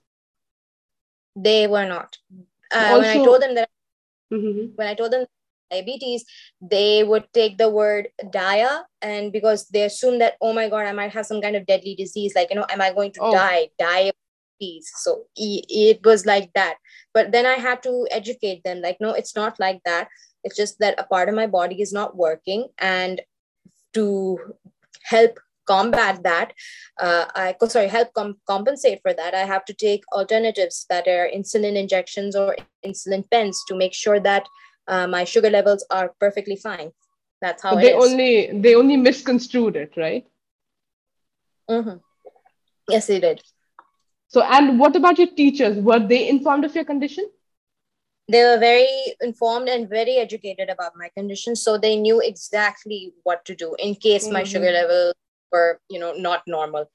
They 1.37 1.67
were 1.67 1.87
not. 1.87 2.17
Uh, 2.75 2.79
also, 2.79 3.01
when 3.01 3.21
i 3.21 3.25
told 3.25 3.43
them 3.43 3.55
that 3.57 3.69
mm-hmm. 4.35 4.67
when 4.75 4.87
i 4.87 4.95
told 4.95 5.13
them 5.13 5.27
diabetes 5.71 6.25
they 6.61 7.05
would 7.05 7.25
take 7.33 7.57
the 7.59 7.69
word 7.69 8.09
dia 8.31 8.85
and 9.03 9.33
because 9.33 9.67
they 9.69 9.83
assume 9.83 10.19
that 10.19 10.35
oh 10.41 10.53
my 10.53 10.69
god 10.69 10.87
i 10.87 10.93
might 10.93 11.13
have 11.13 11.27
some 11.27 11.41
kind 11.41 11.57
of 11.57 11.67
deadly 11.67 11.95
disease 11.95 12.35
like 12.35 12.51
you 12.51 12.57
know 12.57 12.67
am 12.71 12.81
i 12.81 12.93
going 12.93 13.13
to 13.13 13.21
oh. 13.21 13.33
die 13.33 13.69
die 13.79 14.13
piece 14.61 14.93
so 14.97 15.25
it 15.37 16.05
was 16.05 16.27
like 16.27 16.51
that 16.55 16.77
but 17.13 17.33
then 17.33 17.47
i 17.47 17.55
had 17.55 17.83
to 17.83 18.07
educate 18.11 18.63
them 18.63 18.81
like 18.81 18.97
no 19.01 19.11
it's 19.11 19.35
not 19.35 19.59
like 19.59 19.81
that 19.85 20.09
it's 20.45 20.57
just 20.57 20.79
that 20.79 20.95
a 20.99 21.05
part 21.05 21.29
of 21.29 21.35
my 21.35 21.47
body 21.47 21.81
is 21.81 21.93
not 21.93 22.17
working 22.17 22.69
and 22.79 23.21
to 23.95 24.39
help 25.03 25.39
combat 25.67 26.23
that 26.23 26.53
uh, 27.01 27.25
i 27.35 27.55
sorry 27.69 27.89
help 27.89 28.13
com- 28.15 28.37
compensate 28.47 29.01
for 29.03 29.13
that 29.13 29.35
i 29.35 29.45
have 29.53 29.65
to 29.65 29.75
take 29.75 30.03
alternatives 30.13 30.85
that 30.89 31.07
are 31.07 31.29
insulin 31.39 31.77
injections 31.77 32.37
or 32.37 32.57
insulin 32.87 33.25
pens 33.31 33.63
to 33.69 33.75
make 33.75 33.95
sure 33.95 34.21
that 34.21 34.47
uh, 34.89 35.07
my 35.07 35.25
sugar 35.25 35.51
levels 35.51 35.85
are 35.91 36.15
perfectly 36.21 36.57
fine 36.57 36.91
that's 37.41 37.63
how 37.63 37.75
they 37.75 37.95
only 37.95 38.61
they 38.61 38.75
only 38.75 38.97
misconstrued 38.97 39.77
it 39.77 39.93
right 39.97 40.27
mm-hmm. 41.71 41.97
yes 42.89 43.07
they 43.07 43.21
did 43.21 43.43
so, 44.35 44.43
and 44.43 44.81
what 44.81 44.97
about 44.97 45.17
your 45.17 45.29
teachers? 45.29 45.77
Were 45.77 46.01
they 46.01 46.29
informed 46.29 46.65
of 46.65 46.75
your 46.75 46.85
condition? 46.85 47.25
They 48.29 48.43
were 48.43 48.59
very 48.59 48.89
informed 49.21 49.69
and 49.69 49.89
very 49.89 50.17
educated 50.17 50.71
about 50.71 50.97
my 50.97 51.09
condition. 51.17 51.55
So 51.55 51.79
they 51.79 51.95
knew 51.95 52.21
exactly 52.21 53.13
what 53.23 53.45
to 53.45 53.55
do 53.55 53.77
in 53.79 53.95
case 53.95 54.25
mm-hmm. 54.25 54.33
my 54.33 54.43
sugar 54.43 54.73
level 54.73 55.13
were, 55.55 55.81
you 55.89 56.01
know, 56.03 56.13
not 56.29 56.43
normal. 56.47 56.87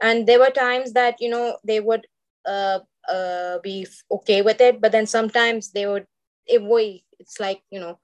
And 0.00 0.26
there 0.26 0.38
were 0.38 0.50
times 0.50 0.92
that, 0.92 1.20
you 1.20 1.30
know, 1.30 1.58
they 1.64 1.80
would 1.80 2.06
uh, 2.46 2.80
uh, 3.08 3.58
be 3.62 3.86
okay 4.10 4.42
with 4.42 4.60
it. 4.60 4.80
But 4.80 4.92
then 4.92 5.06
sometimes 5.06 5.72
they 5.72 5.86
would, 5.86 6.06
it, 6.46 6.60
boy, 6.60 7.02
it's 7.18 7.40
like, 7.40 7.62
you 7.70 7.80
know, 7.80 7.98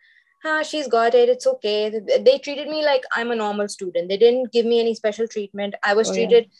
ah, 0.44 0.62
she's 0.62 0.88
got 0.88 1.14
it. 1.14 1.28
It's 1.28 1.46
okay. 1.46 2.00
They 2.28 2.38
treated 2.38 2.68
me 2.68 2.84
like 2.84 3.04
I'm 3.16 3.30
a 3.30 3.36
normal 3.36 3.68
student. 3.68 4.08
They 4.08 4.16
didn't 4.16 4.52
give 4.52 4.66
me 4.66 4.80
any 4.80 4.94
special 4.94 5.28
treatment. 5.28 5.74
I 5.82 5.94
was 5.94 6.10
oh, 6.10 6.14
treated 6.14 6.44
yeah 6.44 6.58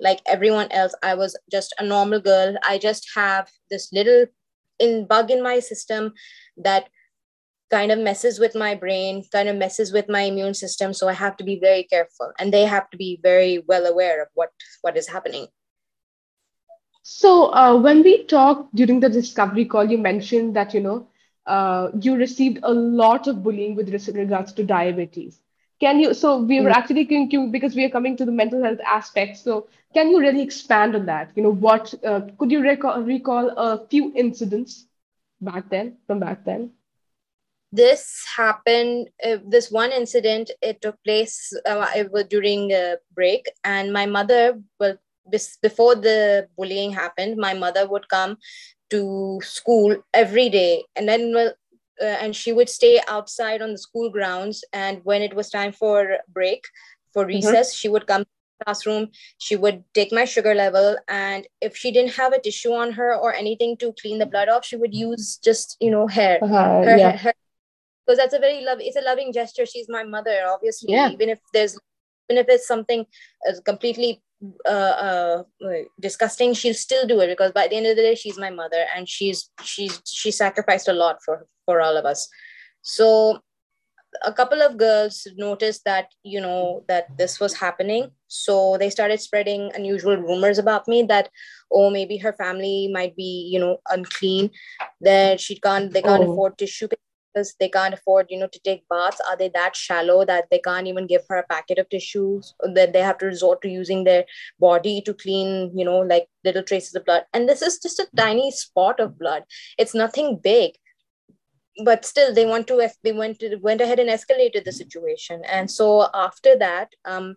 like 0.00 0.20
everyone 0.26 0.70
else 0.72 0.94
i 1.02 1.14
was 1.14 1.38
just 1.50 1.74
a 1.78 1.84
normal 1.84 2.20
girl 2.20 2.56
i 2.64 2.78
just 2.78 3.08
have 3.14 3.50
this 3.70 3.92
little 3.92 4.26
in 4.78 5.06
bug 5.06 5.30
in 5.30 5.42
my 5.42 5.58
system 5.58 6.12
that 6.56 6.88
kind 7.72 7.90
of 7.90 7.98
messes 7.98 8.38
with 8.38 8.54
my 8.54 8.74
brain 8.74 9.24
kind 9.32 9.48
of 9.48 9.56
messes 9.56 9.92
with 9.92 10.08
my 10.08 10.22
immune 10.30 10.54
system 10.54 10.92
so 10.92 11.08
i 11.08 11.12
have 11.12 11.36
to 11.36 11.44
be 11.44 11.58
very 11.58 11.84
careful 11.84 12.32
and 12.38 12.52
they 12.52 12.64
have 12.66 12.88
to 12.90 12.96
be 12.96 13.18
very 13.22 13.64
well 13.66 13.86
aware 13.86 14.22
of 14.22 14.28
what 14.34 14.50
what 14.82 14.96
is 14.96 15.08
happening. 15.08 15.46
So 17.04 17.52
uh, 17.52 17.76
when 17.76 18.02
we 18.02 18.24
talked 18.24 18.74
during 18.74 19.00
the 19.00 19.08
discovery 19.08 19.64
call 19.64 19.90
you 19.92 19.98
mentioned 19.98 20.56
that 20.56 20.74
you 20.74 20.80
know 20.80 21.08
uh, 21.46 21.88
you 22.00 22.16
received 22.16 22.60
a 22.62 22.72
lot 22.72 23.26
of 23.26 23.42
bullying 23.42 23.74
with 23.74 23.88
regards 23.92 24.52
to 24.52 24.64
diabetes. 24.64 25.40
Can 25.80 25.98
you 25.98 26.14
so 26.14 26.36
we 26.38 26.60
were 26.60 26.70
mm. 26.70 26.80
actually 26.80 27.04
thinking 27.06 27.50
because 27.50 27.74
we 27.74 27.84
are 27.84 27.94
coming 27.96 28.16
to 28.18 28.24
the 28.24 28.36
mental 28.42 28.62
health 28.62 28.84
aspect 28.86 29.38
so 29.38 29.66
can 29.94 30.10
you 30.10 30.20
really 30.20 30.42
expand 30.42 30.94
on 30.94 31.06
that? 31.06 31.32
You 31.34 31.42
know 31.42 31.56
what 31.66 31.94
uh, 32.04 32.20
could 32.38 32.52
you 32.52 32.62
recall, 32.62 33.02
recall 33.02 33.50
a 33.56 33.86
few 33.88 34.12
incidents 34.14 34.86
back 35.40 35.68
then 35.70 35.96
from 36.06 36.20
back 36.20 36.44
then 36.44 36.70
this 37.72 38.24
happened 38.36 39.08
uh, 39.26 39.38
this 39.46 39.70
one 39.70 39.90
incident 39.90 40.50
it 40.60 40.80
took 40.82 40.96
place 41.04 41.52
uh, 41.66 41.86
it 41.96 42.12
was 42.12 42.24
during 42.24 42.70
a 42.72 42.96
break 43.14 43.50
and 43.64 43.92
my 43.92 44.04
mother 44.04 44.60
well 44.78 44.96
before 45.62 45.94
the 45.94 46.46
bullying 46.56 46.92
happened 46.92 47.36
my 47.36 47.54
mother 47.54 47.88
would 47.88 48.08
come 48.08 48.36
to 48.90 49.40
school 49.42 49.96
every 50.12 50.50
day 50.50 50.84
and 50.96 51.08
then 51.08 51.32
well, 51.34 51.52
uh, 52.02 52.16
and 52.20 52.36
she 52.36 52.52
would 52.52 52.68
stay 52.68 53.00
outside 53.08 53.62
on 53.62 53.72
the 53.72 53.78
school 53.78 54.10
grounds 54.10 54.64
and 54.72 55.00
when 55.04 55.22
it 55.22 55.34
was 55.34 55.48
time 55.48 55.72
for 55.72 56.18
break 56.28 56.64
for 57.12 57.24
mm-hmm. 57.24 57.36
recess 57.36 57.70
mm-hmm. 57.70 57.78
she 57.78 57.88
would 57.88 58.06
come 58.06 58.24
classroom 58.64 59.08
she 59.38 59.56
would 59.56 59.82
take 59.94 60.12
my 60.12 60.24
sugar 60.24 60.54
level 60.54 60.96
and 61.08 61.46
if 61.60 61.76
she 61.76 61.90
didn't 61.90 62.12
have 62.12 62.32
a 62.32 62.40
tissue 62.40 62.72
on 62.72 62.92
her 62.92 63.14
or 63.16 63.34
anything 63.34 63.76
to 63.76 63.92
clean 64.00 64.18
the 64.18 64.26
blood 64.26 64.48
off 64.48 64.64
she 64.64 64.76
would 64.76 64.94
use 64.94 65.36
just 65.42 65.76
you 65.80 65.90
know 65.90 66.06
hair 66.06 66.38
uh-huh, 66.42 66.82
her, 66.82 66.96
yeah. 66.96 67.16
her, 67.16 67.32
because 68.06 68.18
that's 68.18 68.34
a 68.34 68.38
very 68.38 68.64
love 68.64 68.78
it's 68.80 68.96
a 68.96 69.00
loving 69.00 69.32
gesture 69.32 69.66
she's 69.66 69.88
my 69.88 70.02
mother 70.02 70.42
obviously 70.46 70.92
yeah. 70.92 71.10
even 71.10 71.28
if 71.28 71.38
there's 71.52 71.78
even 72.28 72.42
if 72.42 72.48
it's 72.48 72.66
something 72.66 73.04
uh, 73.48 73.52
completely 73.64 74.22
uh, 74.66 74.68
uh, 75.08 75.42
disgusting 76.00 76.52
she'll 76.52 76.74
still 76.74 77.06
do 77.06 77.20
it 77.20 77.28
because 77.28 77.52
by 77.52 77.68
the 77.68 77.76
end 77.76 77.86
of 77.86 77.96
the 77.96 78.02
day 78.02 78.14
she's 78.14 78.38
my 78.38 78.50
mother 78.50 78.86
and 78.96 79.08
she's 79.08 79.50
she's 79.62 80.00
she 80.04 80.30
sacrificed 80.30 80.88
a 80.88 80.92
lot 80.92 81.18
for 81.24 81.46
for 81.64 81.80
all 81.80 81.96
of 81.96 82.04
us 82.04 82.28
so 82.82 83.38
a 84.24 84.32
couple 84.32 84.60
of 84.60 84.76
girls 84.76 85.26
noticed 85.36 85.84
that 85.84 86.08
you 86.22 86.40
know 86.40 86.84
that 86.88 87.06
this 87.16 87.40
was 87.40 87.54
happening 87.54 88.10
so 88.26 88.76
they 88.78 88.90
started 88.90 89.20
spreading 89.20 89.70
unusual 89.74 90.16
rumors 90.16 90.58
about 90.58 90.86
me 90.88 91.02
that 91.02 91.30
oh 91.70 91.88
maybe 91.88 92.16
her 92.16 92.32
family 92.32 92.90
might 92.92 93.16
be 93.16 93.48
you 93.50 93.58
know 93.58 93.78
unclean 93.90 94.50
that 95.00 95.40
she 95.40 95.58
can't 95.58 95.92
they 95.92 96.02
can't 96.02 96.24
oh. 96.24 96.32
afford 96.32 96.58
tissue 96.58 96.88
because 97.32 97.54
they 97.58 97.68
can't 97.68 97.94
afford 97.94 98.26
you 98.30 98.38
know 98.38 98.48
to 98.48 98.60
take 98.60 98.88
baths. 98.88 99.20
Are 99.28 99.36
they 99.36 99.48
that 99.50 99.76
shallow 99.76 100.24
that 100.24 100.46
they 100.50 100.58
can't 100.58 100.86
even 100.86 101.06
give 101.06 101.22
her 101.28 101.36
a 101.36 101.46
packet 101.46 101.78
of 101.78 101.88
tissues 101.88 102.54
that 102.74 102.92
they 102.92 103.00
have 103.00 103.18
to 103.18 103.26
resort 103.26 103.62
to 103.62 103.68
using 103.68 104.04
their 104.04 104.24
body 104.58 105.00
to 105.02 105.14
clean 105.14 105.76
you 105.76 105.84
know 105.84 105.98
like 105.98 106.28
little 106.44 106.62
traces 106.62 106.94
of 106.94 107.04
blood? 107.04 107.24
And 107.32 107.48
this 107.48 107.62
is 107.62 107.78
just 107.78 107.98
a 107.98 108.08
tiny 108.16 108.50
spot 108.50 109.00
of 109.00 109.18
blood. 109.18 109.44
It's 109.78 109.94
nothing 109.94 110.40
big. 110.42 110.72
But 111.84 112.04
still 112.04 112.34
they 112.34 112.44
want 112.44 112.66
to 112.68 112.88
they 113.02 113.12
went 113.12 113.38
to, 113.40 113.56
went 113.56 113.80
ahead 113.80 113.98
and 113.98 114.10
escalated 114.10 114.64
the 114.64 114.72
situation. 114.72 115.42
And 115.46 115.70
so 115.70 116.08
after 116.12 116.56
that 116.58 116.88
um 117.04 117.36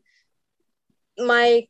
my 1.17 1.67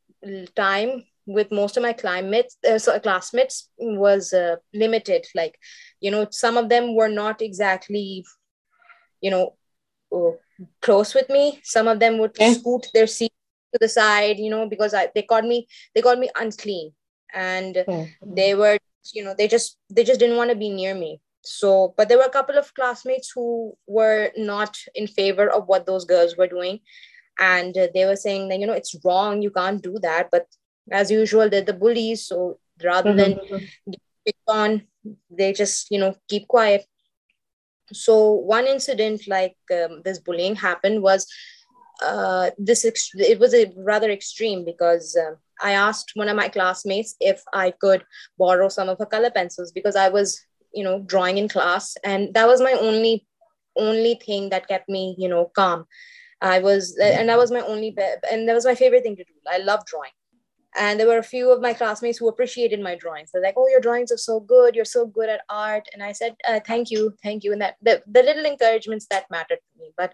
time 0.55 1.03
with 1.27 1.51
most 1.51 1.75
of 1.77 1.83
my 1.83 1.93
climates 1.93 2.57
uh, 2.67 2.99
classmates 2.99 3.69
was 3.77 4.33
uh, 4.33 4.55
limited. 4.73 5.25
Like 5.35 5.57
you 6.05 6.11
know 6.11 6.27
some 6.29 6.57
of 6.61 6.69
them 6.69 6.95
were 6.95 7.09
not 7.09 7.41
exactly 7.41 8.25
you 9.21 9.31
know 9.31 9.45
uh, 10.15 10.31
close 10.81 11.13
with 11.13 11.29
me. 11.29 11.59
Some 11.63 11.87
of 11.87 11.99
them 11.99 12.17
would 12.19 12.35
scoot 12.37 12.87
their 12.93 13.07
seat 13.07 13.33
to 13.73 13.79
the 13.81 13.89
side 13.89 14.37
you 14.39 14.49
know 14.49 14.67
because 14.69 14.93
I, 14.93 15.09
they 15.13 15.23
called 15.23 15.45
me 15.45 15.67
they 15.93 16.01
called 16.01 16.19
me 16.19 16.29
unclean. 16.35 16.91
And 17.33 17.83
they 18.25 18.55
were 18.55 18.77
you 19.13 19.23
know 19.23 19.35
they 19.37 19.47
just 19.47 19.77
they 19.89 20.03
just 20.03 20.19
didn't 20.19 20.37
want 20.37 20.51
to 20.51 20.55
be 20.55 20.69
near 20.69 20.95
me. 20.95 21.21
So 21.41 21.93
but 21.97 22.07
there 22.07 22.17
were 22.17 22.31
a 22.31 22.37
couple 22.37 22.57
of 22.57 22.73
classmates 22.73 23.31
who 23.35 23.73
were 23.87 24.31
not 24.37 24.77
in 24.93 25.07
favor 25.07 25.49
of 25.49 25.67
what 25.67 25.85
those 25.85 26.05
girls 26.05 26.37
were 26.37 26.47
doing. 26.47 26.79
And 27.39 27.75
they 27.93 28.05
were 28.05 28.15
saying 28.15 28.47
that 28.49 28.59
you 28.59 28.67
know 28.67 28.79
it's 28.81 28.95
wrong 29.03 29.41
you 29.41 29.51
can't 29.51 29.81
do 29.81 29.97
that. 30.03 30.29
But 30.31 30.47
as 30.91 31.11
usual 31.11 31.49
they're 31.49 31.69
the 31.69 31.73
bullies. 31.73 32.25
So 32.27 32.59
rather 32.83 33.13
mm-hmm. 33.13 33.55
than 33.55 33.99
pick 34.25 34.37
on 34.47 34.83
they 35.29 35.53
just 35.53 35.87
you 35.91 35.99
know 35.99 36.15
keep 36.29 36.47
quiet. 36.47 36.85
So 37.93 38.31
one 38.31 38.67
incident 38.67 39.21
like 39.27 39.55
um, 39.71 40.01
this 40.03 40.19
bullying 40.19 40.55
happened 40.55 41.01
was 41.01 41.27
uh, 42.03 42.51
this 42.57 42.85
ex- 42.85 43.11
it 43.15 43.39
was 43.39 43.53
a 43.53 43.71
rather 43.77 44.09
extreme 44.09 44.65
because 44.65 45.15
uh, 45.15 45.35
i 45.61 45.71
asked 45.71 46.11
one 46.15 46.27
of 46.27 46.35
my 46.35 46.49
classmates 46.49 47.15
if 47.21 47.41
i 47.53 47.71
could 47.71 48.03
borrow 48.37 48.67
some 48.67 48.89
of 48.89 48.99
her 48.99 49.05
color 49.05 49.31
pencils 49.31 49.71
because 49.71 49.95
i 49.95 50.09
was 50.09 50.41
you 50.73 50.83
know 50.83 50.99
drawing 51.03 51.37
in 51.37 51.47
class 51.47 51.95
and 52.03 52.33
that 52.33 52.47
was 52.47 52.61
my 52.61 52.73
only 52.73 53.25
only 53.77 54.15
thing 54.15 54.49
that 54.49 54.67
kept 54.67 54.89
me 54.89 55.15
you 55.17 55.27
know 55.27 55.51
calm. 55.55 55.85
I 56.41 56.59
was 56.59 56.97
and 57.01 57.29
that 57.29 57.37
was 57.37 57.51
my 57.51 57.61
only 57.61 57.91
be- 57.91 58.15
and 58.29 58.47
that 58.47 58.53
was 58.53 58.65
my 58.65 58.75
favorite 58.75 59.03
thing 59.03 59.15
to 59.15 59.23
do. 59.23 59.33
I 59.49 59.57
love 59.57 59.85
drawing 59.85 60.11
and 60.77 60.99
there 60.99 61.07
were 61.07 61.17
a 61.17 61.23
few 61.23 61.51
of 61.51 61.61
my 61.61 61.73
classmates 61.73 62.17
who 62.17 62.27
appreciated 62.27 62.81
my 62.81 62.95
drawings. 62.95 63.29
They're 63.31 63.41
like 63.41 63.55
oh 63.57 63.67
your 63.67 63.79
drawings 63.79 64.11
are 64.11 64.17
so 64.17 64.39
good. 64.39 64.75
You're 64.75 64.85
so 64.85 65.05
good 65.05 65.29
at 65.29 65.41
art. 65.49 65.87
And 65.93 66.03
i 66.03 66.11
said 66.11 66.35
uh, 66.47 66.59
thank 66.65 66.91
you 66.91 67.13
thank 67.23 67.43
you. 67.43 67.53
And 67.53 67.61
that 67.61 67.75
the, 67.81 68.03
the 68.07 68.23
little 68.23 68.45
encouragements 68.45 69.07
that 69.09 69.29
mattered 69.31 69.59
to 69.59 69.79
me. 69.79 69.91
But 69.97 70.13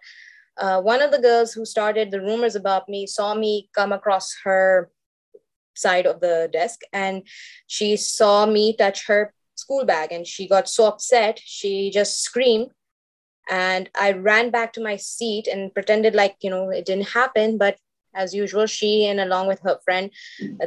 uh, 0.57 0.81
one 0.81 1.01
of 1.01 1.11
the 1.11 1.19
girls 1.19 1.53
who 1.53 1.65
started 1.65 2.11
the 2.11 2.21
rumors 2.21 2.55
about 2.55 2.87
me 2.87 3.07
saw 3.07 3.33
me 3.33 3.69
come 3.73 3.91
across 3.91 4.35
her 4.43 4.91
side 5.73 6.05
of 6.05 6.19
the 6.19 6.49
desk 6.51 6.81
and 6.91 7.23
she 7.67 7.95
saw 7.95 8.45
me 8.45 8.75
touch 8.75 9.07
her 9.07 9.33
school 9.55 9.85
bag 9.85 10.11
and 10.11 10.27
she 10.27 10.47
got 10.47 10.67
so 10.67 10.85
upset 10.85 11.39
she 11.43 11.89
just 11.91 12.21
screamed. 12.21 12.71
And 13.49 13.89
i 13.95 14.11
ran 14.11 14.51
back 14.51 14.73
to 14.73 14.83
my 14.83 14.97
seat 14.97 15.47
and 15.47 15.73
pretended 15.73 16.13
like 16.13 16.35
you 16.41 16.49
know 16.49 16.69
it 16.69 16.85
didn't 16.85 17.09
happen 17.09 17.57
but 17.57 17.77
as 18.13 18.33
usual 18.33 18.65
she 18.65 19.05
and 19.05 19.19
along 19.19 19.47
with 19.47 19.59
her 19.61 19.79
friend 19.83 20.11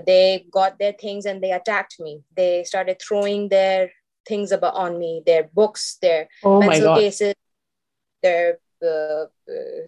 they 0.07 0.47
got 0.51 0.79
their 0.79 0.93
things 0.93 1.27
and 1.27 1.43
they 1.43 1.53
attacked 1.53 1.97
me. 2.01 2.23
They 2.37 2.65
started 2.65 3.01
throwing 3.01 3.49
their 3.49 3.91
things 4.27 4.53
about 4.53 4.75
on 4.75 4.99
me 4.99 5.23
their 5.27 5.51
books 5.53 5.99
their 6.01 6.29
oh 6.43 6.59
pencil 6.59 6.97
cases 6.97 7.35
their 8.23 8.59
uh, 8.83 9.27
uh, 9.27 9.27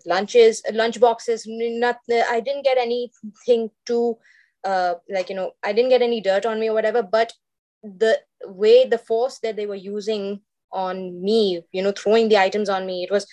lunches 0.05 0.63
lunch 0.75 1.01
boxes 1.01 1.45
not 1.47 1.97
i 2.29 2.39
didn't 2.39 2.63
get 2.63 2.77
anything 2.77 3.71
too 3.87 4.19
uh, 4.65 4.93
like 5.09 5.31
you 5.31 5.35
know 5.35 5.53
i 5.65 5.73
didn't 5.73 5.89
get 5.89 6.03
any 6.03 6.21
dirt 6.21 6.45
on 6.45 6.61
me 6.61 6.69
or 6.69 6.75
whatever 6.75 7.03
but 7.03 7.33
the 7.83 8.21
way 8.45 8.87
the 8.87 8.99
force 8.99 9.39
that 9.39 9.57
they 9.57 9.65
were 9.65 9.75
using 9.75 10.39
on 10.71 11.23
me 11.23 11.63
you 11.73 11.83
know 11.83 11.93
throwing 11.93 12.29
the 12.29 12.37
items 12.37 12.69
on 12.69 12.85
me 12.85 13.05
it 13.05 13.11
was 13.11 13.27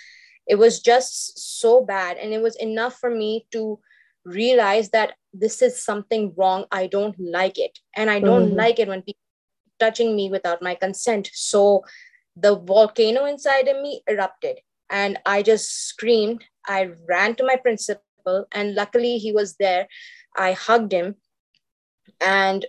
it 0.47 0.55
was 0.55 0.79
just 0.79 1.61
so 1.61 1.83
bad. 1.83 2.17
And 2.17 2.33
it 2.33 2.41
was 2.41 2.55
enough 2.57 2.95
for 2.99 3.09
me 3.09 3.45
to 3.51 3.79
realize 4.25 4.89
that 4.89 5.13
this 5.33 5.61
is 5.61 5.83
something 5.83 6.33
wrong. 6.37 6.65
I 6.71 6.87
don't 6.87 7.15
like 7.19 7.57
it. 7.57 7.79
And 7.95 8.09
i 8.09 8.19
don't 8.19 8.47
mm-hmm. 8.47 8.57
like 8.57 8.79
it 8.79 8.87
when 8.87 9.01
people 9.01 9.19
touching 9.79 10.15
me 10.15 10.29
without 10.29 10.61
my 10.61 10.75
consent. 10.75 11.29
So 11.33 11.83
the 12.35 12.55
volcano 12.57 13.25
inside 13.25 13.67
of 13.67 13.81
me 13.81 14.01
erupted 14.07 14.59
and 14.89 15.19
i 15.25 15.41
just 15.41 15.87
screamed. 15.87 16.43
I 16.67 16.91
ran 17.07 17.35
to 17.35 17.45
my 17.45 17.57
principal 17.57 18.47
and 18.51 18.75
luckily 18.75 19.17
he 19.17 19.31
was 19.31 19.55
there. 19.57 19.87
I 20.35 20.53
hugged 20.53 20.93
him 20.93 21.15
and 22.21 22.65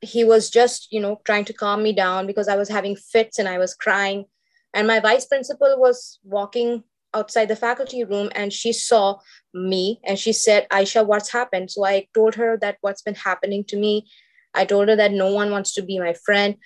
he 0.00 0.24
was 0.24 0.50
just 0.50 0.92
you 0.92 1.00
know 1.00 1.20
trying 1.24 1.44
to 1.46 1.52
calm 1.52 1.82
me 1.82 1.92
down 1.92 2.24
because 2.24 2.46
i 2.46 2.54
was 2.54 2.68
having 2.68 2.94
fits 2.94 3.38
and 3.38 3.48
i 3.48 3.58
was 3.58 3.74
crying. 3.74 4.26
And 4.74 4.86
my 4.86 5.00
vice 5.00 5.24
principal 5.24 5.76
was 5.78 6.18
walking 6.22 6.84
outside 7.14 7.46
the 7.48 7.56
faculty 7.56 8.04
room 8.04 8.30
and 8.34 8.52
she 8.52 8.72
saw 8.72 9.18
me 9.54 10.00
and 10.04 10.18
she 10.18 10.32
said 10.32 10.66
aisha 10.70 11.06
what's 11.06 11.30
happened? 11.30 11.70
So 11.70 11.84
i 11.84 12.06
told 12.14 12.34
her 12.34 12.56
that 12.58 12.78
what's 12.80 13.02
been 13.02 13.14
happening 13.14 13.64
to 13.64 13.76
me. 13.76 14.08
I 14.54 14.64
told 14.64 14.88
her 14.88 14.96
that 14.96 15.12
no 15.12 15.32
one 15.32 15.50
wants 15.50 15.74
to 15.74 15.82
be 15.82 15.98
my 15.98 16.14
friend. 16.14 16.56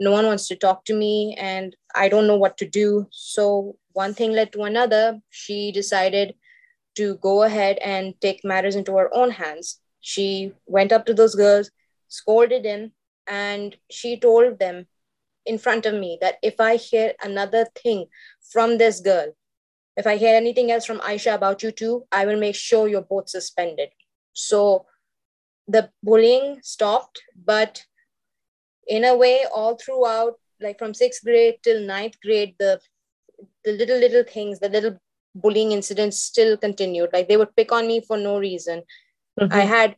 No 0.00 0.10
one 0.10 0.26
wants 0.26 0.48
to 0.48 0.56
talk 0.56 0.84
to 0.86 0.94
me 0.94 1.36
and 1.38 1.76
i 1.94 2.08
don't 2.08 2.26
know 2.26 2.36
what 2.36 2.56
to 2.58 2.66
do. 2.68 3.06
So 3.10 3.76
one 3.92 4.14
thing 4.14 4.32
led 4.32 4.52
to 4.52 4.62
another. 4.62 5.20
She 5.30 5.72
decided 5.72 6.34
to 6.96 7.16
go 7.16 7.42
ahead 7.42 7.78
and 7.78 8.14
take 8.20 8.44
matters 8.44 8.76
into 8.76 8.96
her 8.96 9.14
own 9.14 9.30
hands. 9.30 9.80
She 10.00 10.52
went 10.66 10.92
up 10.92 11.06
to 11.06 11.14
those 11.14 11.34
girls 11.34 11.70
scolded 12.14 12.62
them, 12.62 12.92
and 13.26 13.76
she 13.90 14.18
told 14.18 14.58
them 14.58 14.86
in 15.46 15.58
front 15.58 15.86
of 15.86 15.94
me 15.94 16.18
that 16.20 16.36
if 16.42 16.60
I 16.60 16.76
hear 16.76 17.12
another 17.22 17.66
thing 17.74 18.06
from 18.52 18.78
this 18.78 19.00
girl, 19.00 19.34
if 19.96 20.06
I 20.06 20.16
hear 20.16 20.34
anything 20.34 20.70
else 20.70 20.84
from 20.84 21.00
Aisha 21.00 21.34
about 21.34 21.62
you 21.62 21.70
too, 21.70 22.04
I 22.10 22.26
will 22.26 22.38
make 22.38 22.56
sure 22.56 22.88
you're 22.88 23.02
both 23.02 23.28
suspended. 23.28 23.90
So 24.32 24.86
the 25.68 25.90
bullying 26.02 26.60
stopped, 26.62 27.22
but 27.44 27.84
in 28.86 29.04
a 29.04 29.16
way, 29.16 29.44
all 29.54 29.76
throughout, 29.76 30.34
like 30.60 30.78
from 30.78 30.94
sixth 30.94 31.24
grade 31.24 31.56
till 31.62 31.80
ninth 31.80 32.20
grade, 32.20 32.54
the 32.58 32.80
the 33.64 33.72
little 33.72 33.98
little 33.98 34.24
things, 34.24 34.58
the 34.58 34.68
little 34.68 34.98
bullying 35.34 35.72
incidents 35.72 36.18
still 36.18 36.56
continued. 36.56 37.10
Like 37.12 37.28
they 37.28 37.36
would 37.36 37.54
pick 37.56 37.72
on 37.72 37.86
me 37.86 38.00
for 38.00 38.16
no 38.16 38.38
reason. 38.38 38.82
Mm-hmm. 39.40 39.52
I 39.52 39.60
had 39.60 39.96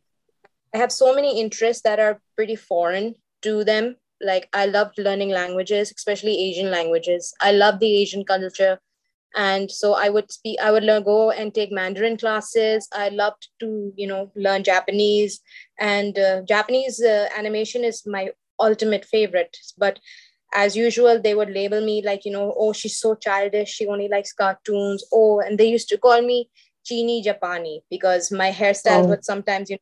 I 0.73 0.77
have 0.77 0.91
so 0.91 1.13
many 1.13 1.39
interests 1.39 1.83
that 1.83 1.99
are 1.99 2.21
pretty 2.35 2.55
foreign 2.55 3.15
to 3.41 3.63
them. 3.63 3.97
Like 4.21 4.49
I 4.53 4.65
loved 4.65 4.97
learning 4.97 5.29
languages, 5.29 5.93
especially 5.95 6.37
Asian 6.49 6.71
languages. 6.71 7.33
I 7.41 7.51
love 7.51 7.79
the 7.79 8.01
Asian 8.01 8.25
culture. 8.25 8.79
And 9.37 9.69
so 9.71 9.93
I 9.93 10.09
would 10.09 10.31
speak, 10.31 10.59
I 10.59 10.71
would 10.71 10.83
learn, 10.83 11.03
go 11.03 11.29
and 11.29 11.53
take 11.53 11.71
Mandarin 11.71 12.17
classes. 12.17 12.87
I 12.91 13.09
loved 13.09 13.49
to, 13.59 13.93
you 13.95 14.07
know, 14.07 14.31
learn 14.35 14.63
Japanese. 14.63 15.39
And 15.79 16.17
uh, 16.17 16.41
Japanese 16.41 16.99
uh, 16.99 17.27
animation 17.37 17.83
is 17.83 18.03
my 18.07 18.31
ultimate 18.59 19.05
favorite. 19.05 19.55
But 19.77 19.99
as 20.55 20.75
usual, 20.75 21.21
they 21.21 21.35
would 21.35 21.51
label 21.51 21.85
me 21.85 22.01
like, 22.03 22.25
you 22.25 22.31
know, 22.31 22.55
oh, 22.57 22.73
she's 22.73 22.97
so 22.97 23.13
childish. 23.13 23.69
She 23.69 23.85
only 23.85 24.07
likes 24.07 24.33
cartoons. 24.33 25.05
Oh, 25.13 25.39
and 25.39 25.59
they 25.59 25.69
used 25.69 25.89
to 25.89 25.99
call 25.99 26.19
me 26.23 26.49
Chini 26.83 27.23
Japani 27.23 27.81
because 27.91 28.31
my 28.31 28.51
hairstyles 28.51 29.05
oh. 29.05 29.07
would 29.09 29.23
sometimes, 29.23 29.69
you 29.69 29.77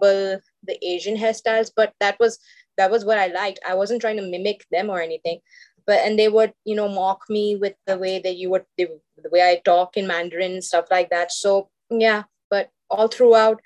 know, 0.00 0.38
the 0.66 0.78
Asian 0.82 1.16
hairstyles, 1.16 1.70
but 1.76 1.92
that 2.00 2.16
was 2.18 2.38
that 2.76 2.90
was 2.90 3.04
what 3.04 3.18
I 3.18 3.28
liked. 3.28 3.60
I 3.68 3.74
wasn't 3.74 4.00
trying 4.00 4.16
to 4.16 4.28
mimic 4.28 4.64
them 4.70 4.90
or 4.90 5.00
anything. 5.00 5.40
But 5.86 6.00
and 6.00 6.18
they 6.18 6.28
would, 6.28 6.52
you 6.64 6.74
know, 6.74 6.88
mock 6.88 7.24
me 7.28 7.56
with 7.56 7.74
the 7.86 7.98
way 7.98 8.18
that 8.20 8.36
you 8.36 8.50
would 8.50 8.64
they, 8.78 8.86
the 9.16 9.30
way 9.30 9.42
I 9.42 9.60
talk 9.64 9.96
in 9.96 10.06
Mandarin 10.06 10.52
and 10.52 10.64
stuff 10.64 10.86
like 10.90 11.10
that. 11.10 11.32
So 11.32 11.68
yeah, 11.90 12.24
but 12.50 12.70
all 12.90 13.08
throughout, 13.08 13.60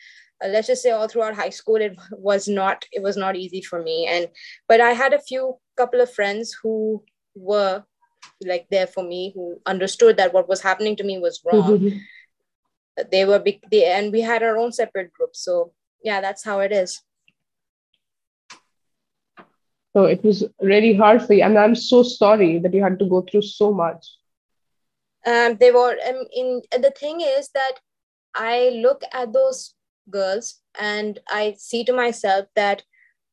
uh, 0.44 0.48
let's 0.48 0.66
just 0.66 0.82
say 0.82 0.90
all 0.90 1.08
throughout 1.08 1.34
high 1.34 1.50
school, 1.50 1.76
it 1.76 1.96
was 2.12 2.48
not 2.48 2.84
it 2.92 3.02
was 3.02 3.16
not 3.16 3.36
easy 3.36 3.62
for 3.62 3.82
me. 3.82 4.06
And 4.06 4.28
but 4.66 4.80
I 4.80 4.90
had 4.90 5.12
a 5.12 5.22
few 5.22 5.58
couple 5.76 6.00
of 6.00 6.12
friends 6.12 6.56
who 6.62 7.04
were 7.36 7.84
like 8.44 8.66
there 8.70 8.86
for 8.86 9.02
me 9.04 9.32
who 9.34 9.60
understood 9.66 10.16
that 10.16 10.32
what 10.32 10.48
was 10.48 10.60
happening 10.60 10.96
to 10.96 11.04
me 11.04 11.18
was 11.18 11.40
wrong. 11.44 12.00
they 13.10 13.24
were 13.24 13.38
big 13.38 13.60
they, 13.70 13.84
and 13.84 14.12
we 14.12 14.20
had 14.20 14.42
our 14.42 14.56
own 14.56 14.72
separate 14.72 15.12
groups 15.12 15.44
so 15.44 15.72
yeah 16.02 16.20
that's 16.20 16.44
how 16.44 16.60
it 16.60 16.72
is 16.72 17.02
so 19.92 20.04
it 20.04 20.22
was 20.22 20.44
really 20.60 20.94
hard 20.94 21.22
for 21.22 21.34
you. 21.34 21.42
And 21.42 21.58
i'm 21.58 21.74
so 21.74 22.02
sorry 22.02 22.58
that 22.58 22.74
you 22.74 22.82
had 22.82 22.98
to 22.98 23.06
go 23.06 23.22
through 23.22 23.42
so 23.42 23.72
much. 23.72 24.06
Um 25.26 25.56
they 25.60 25.70
were 25.70 25.96
um, 26.08 26.24
in 26.32 26.62
the 26.72 26.92
thing 26.98 27.20
is 27.20 27.50
that 27.54 27.80
i 28.34 28.70
look 28.82 29.02
at 29.12 29.32
those 29.32 29.74
girls 30.10 30.60
and 30.78 31.18
i 31.28 31.54
see 31.58 31.84
to 31.84 31.92
myself 31.92 32.46
that 32.54 32.82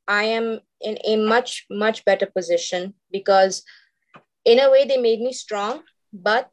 i 0.07 0.23
am 0.23 0.59
in 0.81 0.97
a 1.05 1.15
much 1.15 1.65
much 1.69 2.03
better 2.05 2.25
position 2.25 2.93
because 3.11 3.63
in 4.45 4.59
a 4.59 4.69
way 4.69 4.85
they 4.85 4.97
made 4.97 5.21
me 5.21 5.33
strong 5.33 5.83
but 6.13 6.49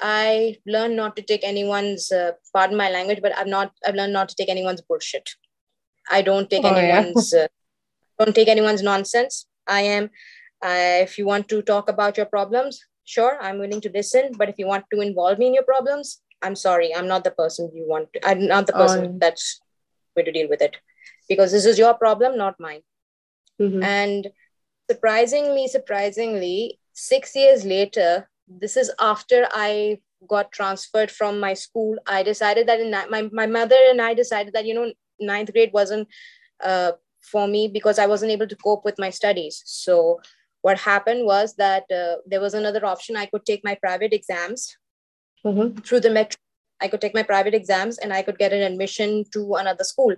i 0.00 0.56
learned 0.66 0.96
not 0.96 1.16
to 1.16 1.22
take 1.22 1.44
anyone's 1.44 2.10
uh, 2.12 2.32
pardon 2.52 2.76
my 2.76 2.90
language 2.90 3.20
but 3.22 3.36
i've 3.38 3.46
not 3.46 3.72
i've 3.86 3.94
learned 3.94 4.12
not 4.12 4.28
to 4.28 4.34
take 4.34 4.48
anyone's 4.48 4.80
bullshit. 4.82 5.30
I 6.10 6.20
don't 6.22 6.50
take 6.50 6.64
oh, 6.64 6.74
anyone's 6.74 7.32
yeah. 7.34 7.46
Don't 8.18 8.34
take 8.34 8.48
anyone's 8.48 8.82
nonsense. 8.82 9.46
I 9.66 9.80
am 9.82 10.04
uh, 10.64 11.02
if 11.02 11.18
you 11.18 11.26
want 11.26 11.48
to 11.48 11.62
talk 11.62 11.88
about 11.88 12.16
your 12.16 12.26
problems 12.26 12.80
sure 13.04 13.38
i'm 13.40 13.58
willing 13.58 13.80
to 13.82 13.90
listen. 13.90 14.32
But 14.36 14.48
if 14.48 14.58
you 14.58 14.66
want 14.66 14.86
to 14.92 15.00
involve 15.00 15.38
me 15.38 15.46
in 15.46 15.54
your 15.54 15.64
problems 15.64 16.20
i'm 16.42 16.56
sorry. 16.56 16.94
I'm 16.94 17.08
not 17.08 17.24
the 17.24 17.30
person 17.30 17.70
you 17.74 17.86
want 17.86 18.12
to, 18.14 18.28
i'm 18.28 18.46
not 18.46 18.66
the 18.66 18.72
person 18.72 19.04
oh, 19.04 19.18
that's 19.18 19.60
going 20.14 20.26
to 20.26 20.32
deal 20.32 20.48
with 20.48 20.62
it. 20.62 20.76
Because 21.28 21.52
this 21.52 21.64
is 21.64 21.78
your 21.78 21.94
problem 21.94 22.36
not 22.36 22.58
mine. 22.58 22.82
Mm-hmm. 23.60 23.84
and 23.84 24.26
surprisingly 24.90 25.68
surprisingly 25.68 26.80
six 26.92 27.36
years 27.36 27.64
later 27.64 28.28
this 28.48 28.76
is 28.76 28.90
after 28.98 29.46
i 29.52 30.00
got 30.28 30.50
transferred 30.50 31.10
from 31.10 31.38
my 31.38 31.54
school. 31.54 31.96
I 32.06 32.22
decided 32.24 32.66
that 32.66 32.80
in 32.80 32.90
my, 32.90 33.28
my 33.32 33.46
mother 33.46 33.76
and 33.90 34.00
i 34.00 34.14
decided 34.14 34.54
that 34.54 34.66
you 34.66 34.74
know 34.74 34.92
ninth 35.20 35.52
grade 35.52 35.70
wasn't 35.72 36.08
uh, 36.62 36.92
for 37.30 37.46
me 37.48 37.68
because 37.68 37.98
i 37.98 38.06
wasn't 38.06 38.30
able 38.30 38.46
to 38.46 38.56
cope 38.56 38.84
with 38.84 38.98
my 38.98 39.10
studies. 39.10 39.62
So 39.64 40.20
what 40.62 40.78
happened 40.78 41.26
was 41.26 41.54
that 41.56 41.84
uh, 41.92 42.16
there 42.26 42.40
was 42.40 42.54
another 42.54 42.84
option. 42.86 43.16
I 43.16 43.26
could 43.26 43.44
take 43.44 43.62
my 43.64 43.74
private 43.74 44.12
exams 44.12 44.76
mm-hmm. 45.44 45.80
through 45.80 46.00
the 46.00 46.10
metro. 46.10 46.38
I 46.80 46.88
could 46.88 47.00
take 47.00 47.14
my 47.14 47.22
private 47.22 47.54
exams 47.54 47.98
and 47.98 48.12
i 48.12 48.22
could 48.22 48.38
get 48.38 48.52
an 48.52 48.62
admission 48.62 49.24
to 49.32 49.54
another 49.54 49.84
school. 49.84 50.14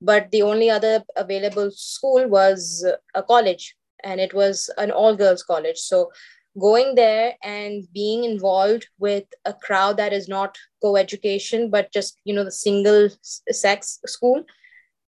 But 0.00 0.30
the 0.30 0.42
only 0.42 0.70
other 0.70 1.04
available 1.16 1.70
school 1.72 2.26
was 2.26 2.86
a 3.14 3.22
college 3.22 3.74
and 4.02 4.20
it 4.20 4.32
was 4.32 4.70
an 4.78 4.90
all 4.90 5.14
girls 5.14 5.42
college. 5.42 5.78
So 5.78 6.10
going 6.58 6.94
there 6.94 7.34
and 7.42 7.86
being 7.92 8.24
involved 8.24 8.88
with 8.98 9.24
a 9.44 9.54
crowd 9.54 9.96
that 9.96 10.12
is 10.12 10.28
not 10.28 10.58
co-education 10.82 11.70
but 11.70 11.92
just 11.92 12.18
you 12.24 12.34
know 12.34 12.44
the 12.44 12.50
single 12.50 13.08
sex 13.22 14.00
school 14.06 14.42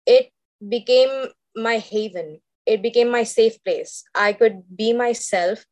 it 0.07 0.31
became 0.67 1.29
my 1.57 1.79
haven. 1.79 2.41
It 2.67 2.83
became 2.83 3.11
my 3.11 3.25
safe 3.25 3.63
place. 3.65 4.05
I 4.15 4.33
could 4.33 4.63
be 4.75 4.93
myself 4.93 5.65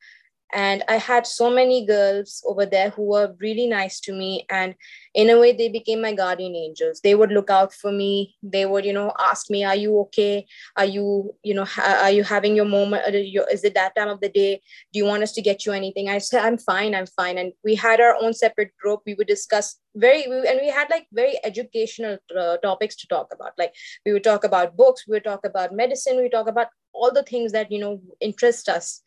and 0.52 0.82
i 0.88 0.96
had 0.96 1.26
so 1.26 1.50
many 1.50 1.84
girls 1.84 2.42
over 2.46 2.64
there 2.64 2.90
who 2.90 3.02
were 3.02 3.34
really 3.40 3.66
nice 3.66 4.00
to 4.00 4.12
me. 4.12 4.46
And 4.50 4.74
in 5.14 5.30
a 5.30 5.38
way 5.38 5.52
they 5.52 5.68
became 5.68 6.00
my 6.00 6.12
guardian 6.12 6.54
angels. 6.54 7.00
They 7.00 7.14
would 7.14 7.32
look 7.32 7.50
out 7.50 7.72
for 7.72 7.90
me. 7.90 8.36
They 8.42 8.66
would 8.66 8.84
you 8.84 8.92
know 8.92 9.12
ask 9.18 9.50
me 9.50 9.64
are 9.64 9.76
you 9.76 9.98
okay? 10.00 10.46
Are 10.76 10.84
you 10.84 11.34
you 11.42 11.54
know 11.54 11.66
are 11.82 12.10
you 12.10 12.24
having 12.24 12.56
your 12.56 12.64
moment 12.64 13.02
is 13.14 13.64
it 13.64 13.74
that 13.74 13.94
time 13.96 14.08
of 14.08 14.20
the 14.20 14.28
day? 14.28 14.60
Do 14.92 14.98
you 14.98 15.04
want 15.04 15.22
us 15.22 15.32
to 15.32 15.42
get 15.42 15.66
you 15.66 15.72
anything? 15.72 16.08
I 16.08 16.18
said 16.18 16.44
i'm 16.44 16.58
fine 16.58 16.94
i'm 16.94 17.06
fine. 17.06 17.38
And 17.38 17.52
we 17.64 17.74
had 17.74 18.00
our 18.00 18.16
own 18.20 18.32
separate 18.32 18.76
group. 18.80 19.00
We 19.06 19.14
would 19.14 19.26
discuss 19.26 19.76
very 19.96 20.24
and 20.24 20.60
we 20.60 20.68
had 20.68 20.88
like 20.90 21.06
very 21.12 21.38
educational 21.44 22.18
uh, 22.38 22.56
topics 22.58 22.96
to 22.96 23.08
talk 23.08 23.28
about. 23.32 23.52
Like 23.58 23.74
we 24.06 24.12
would 24.12 24.24
talk 24.24 24.44
about 24.44 24.76
books 24.76 25.04
we 25.06 25.12
would 25.12 25.24
talk 25.24 25.44
about 25.44 25.72
medicine 25.72 26.16
we 26.16 26.22
would 26.24 26.32
talk 26.32 26.48
about 26.48 26.68
all 26.92 27.12
the 27.12 27.22
things 27.22 27.52
that 27.52 27.70
you 27.70 27.78
know 27.78 28.00
interest 28.20 28.68
us 28.68 29.02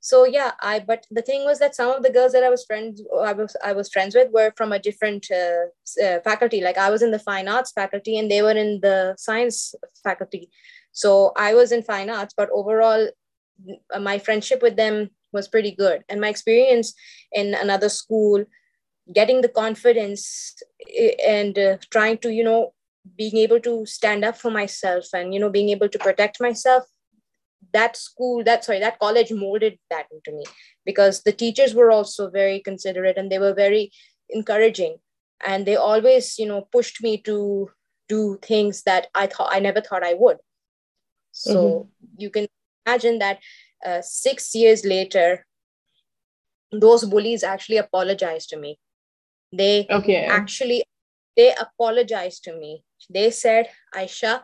so 0.00 0.24
yeah 0.24 0.52
i 0.60 0.78
but 0.78 1.06
the 1.10 1.22
thing 1.22 1.44
was 1.44 1.58
that 1.58 1.74
some 1.74 1.90
of 1.90 2.02
the 2.02 2.10
girls 2.10 2.32
that 2.32 2.44
i 2.44 2.48
was 2.48 2.64
friends 2.64 3.02
i 3.20 3.32
was 3.32 3.56
i 3.64 3.72
was 3.72 3.90
friends 3.90 4.14
with 4.14 4.30
were 4.32 4.52
from 4.56 4.72
a 4.72 4.78
different 4.78 5.26
uh, 5.30 5.66
uh, 6.04 6.20
faculty. 6.20 6.60
Like 6.60 6.78
i 6.78 6.90
was 6.90 7.02
in 7.02 7.10
the 7.10 7.18
fine 7.18 7.48
arts 7.48 7.72
faculty 7.72 8.18
and 8.18 8.30
they 8.30 8.42
were 8.42 8.52
in 8.52 8.80
the 8.80 9.14
science 9.18 9.74
faculty. 10.04 10.50
So 10.92 11.32
i 11.36 11.54
was 11.54 11.72
in 11.72 11.82
fine 11.82 12.10
arts 12.10 12.34
but 12.36 12.50
overall 12.50 13.08
my 14.00 14.18
friendship 14.18 14.62
with 14.62 14.76
them 14.76 15.10
was 15.32 15.48
pretty 15.48 15.72
good. 15.72 16.04
And 16.08 16.20
my 16.20 16.28
experience 16.28 16.94
in 17.32 17.54
another 17.54 17.88
school 17.88 18.44
getting 19.12 19.40
the 19.40 19.48
confidence 19.48 20.54
and 21.26 21.58
uh, 21.58 21.76
trying 21.90 22.18
to 22.18 22.32
you 22.32 22.44
know 22.44 22.72
being 23.16 23.36
able 23.38 23.60
to 23.60 23.86
stand 23.86 24.24
up 24.24 24.36
for 24.36 24.50
myself 24.50 25.06
and 25.12 25.32
you 25.34 25.40
know 25.40 25.50
being 25.50 25.70
able 25.70 25.88
to 25.88 25.98
protect 25.98 26.40
myself 26.40 26.84
that 27.72 27.96
school 27.96 28.42
that 28.44 28.64
sorry 28.64 28.80
that 28.80 28.98
college 28.98 29.32
molded 29.32 29.78
that 29.90 30.06
into 30.12 30.36
me 30.36 30.44
because 30.84 31.22
the 31.22 31.32
teachers 31.32 31.74
were 31.74 31.90
also 31.90 32.30
very 32.30 32.60
considerate 32.60 33.18
and 33.18 33.30
they 33.30 33.38
were 33.38 33.54
very 33.54 33.90
encouraging 34.30 34.96
and 35.44 35.66
they 35.66 35.76
always 35.76 36.38
you 36.38 36.46
know 36.46 36.62
pushed 36.72 37.02
me 37.02 37.16
to 37.18 37.70
do 38.08 38.38
things 38.42 38.82
that 38.82 39.08
i 39.14 39.26
thought 39.26 39.48
i 39.52 39.58
never 39.58 39.80
thought 39.80 40.04
i 40.04 40.14
would 40.14 40.38
so 41.32 41.54
mm-hmm. 41.54 41.88
you 42.16 42.30
can 42.30 42.46
imagine 42.86 43.18
that 43.18 43.38
uh, 43.84 44.00
six 44.00 44.54
years 44.54 44.84
later 44.84 45.46
those 46.72 47.04
bullies 47.04 47.42
actually 47.42 47.76
apologized 47.76 48.48
to 48.48 48.56
me 48.56 48.78
they 49.52 49.86
okay. 49.90 50.24
actually 50.26 50.82
they 51.36 51.54
apologized 51.54 52.44
to 52.44 52.52
me 52.58 52.82
they 53.10 53.30
said 53.30 53.68
aisha 53.94 54.42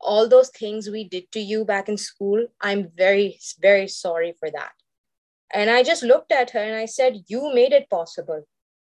all 0.00 0.28
those 0.28 0.50
things 0.50 0.88
we 0.88 1.04
did 1.04 1.30
to 1.32 1.40
you 1.40 1.64
back 1.64 1.88
in 1.88 1.96
school, 1.96 2.46
I'm 2.60 2.90
very, 2.96 3.38
very 3.60 3.88
sorry 3.88 4.34
for 4.38 4.50
that. 4.50 4.72
And 5.52 5.70
I 5.70 5.82
just 5.82 6.02
looked 6.02 6.30
at 6.30 6.50
her 6.50 6.60
and 6.60 6.76
I 6.76 6.86
said, 6.86 7.24
You 7.26 7.54
made 7.54 7.72
it 7.72 7.88
possible. 7.90 8.46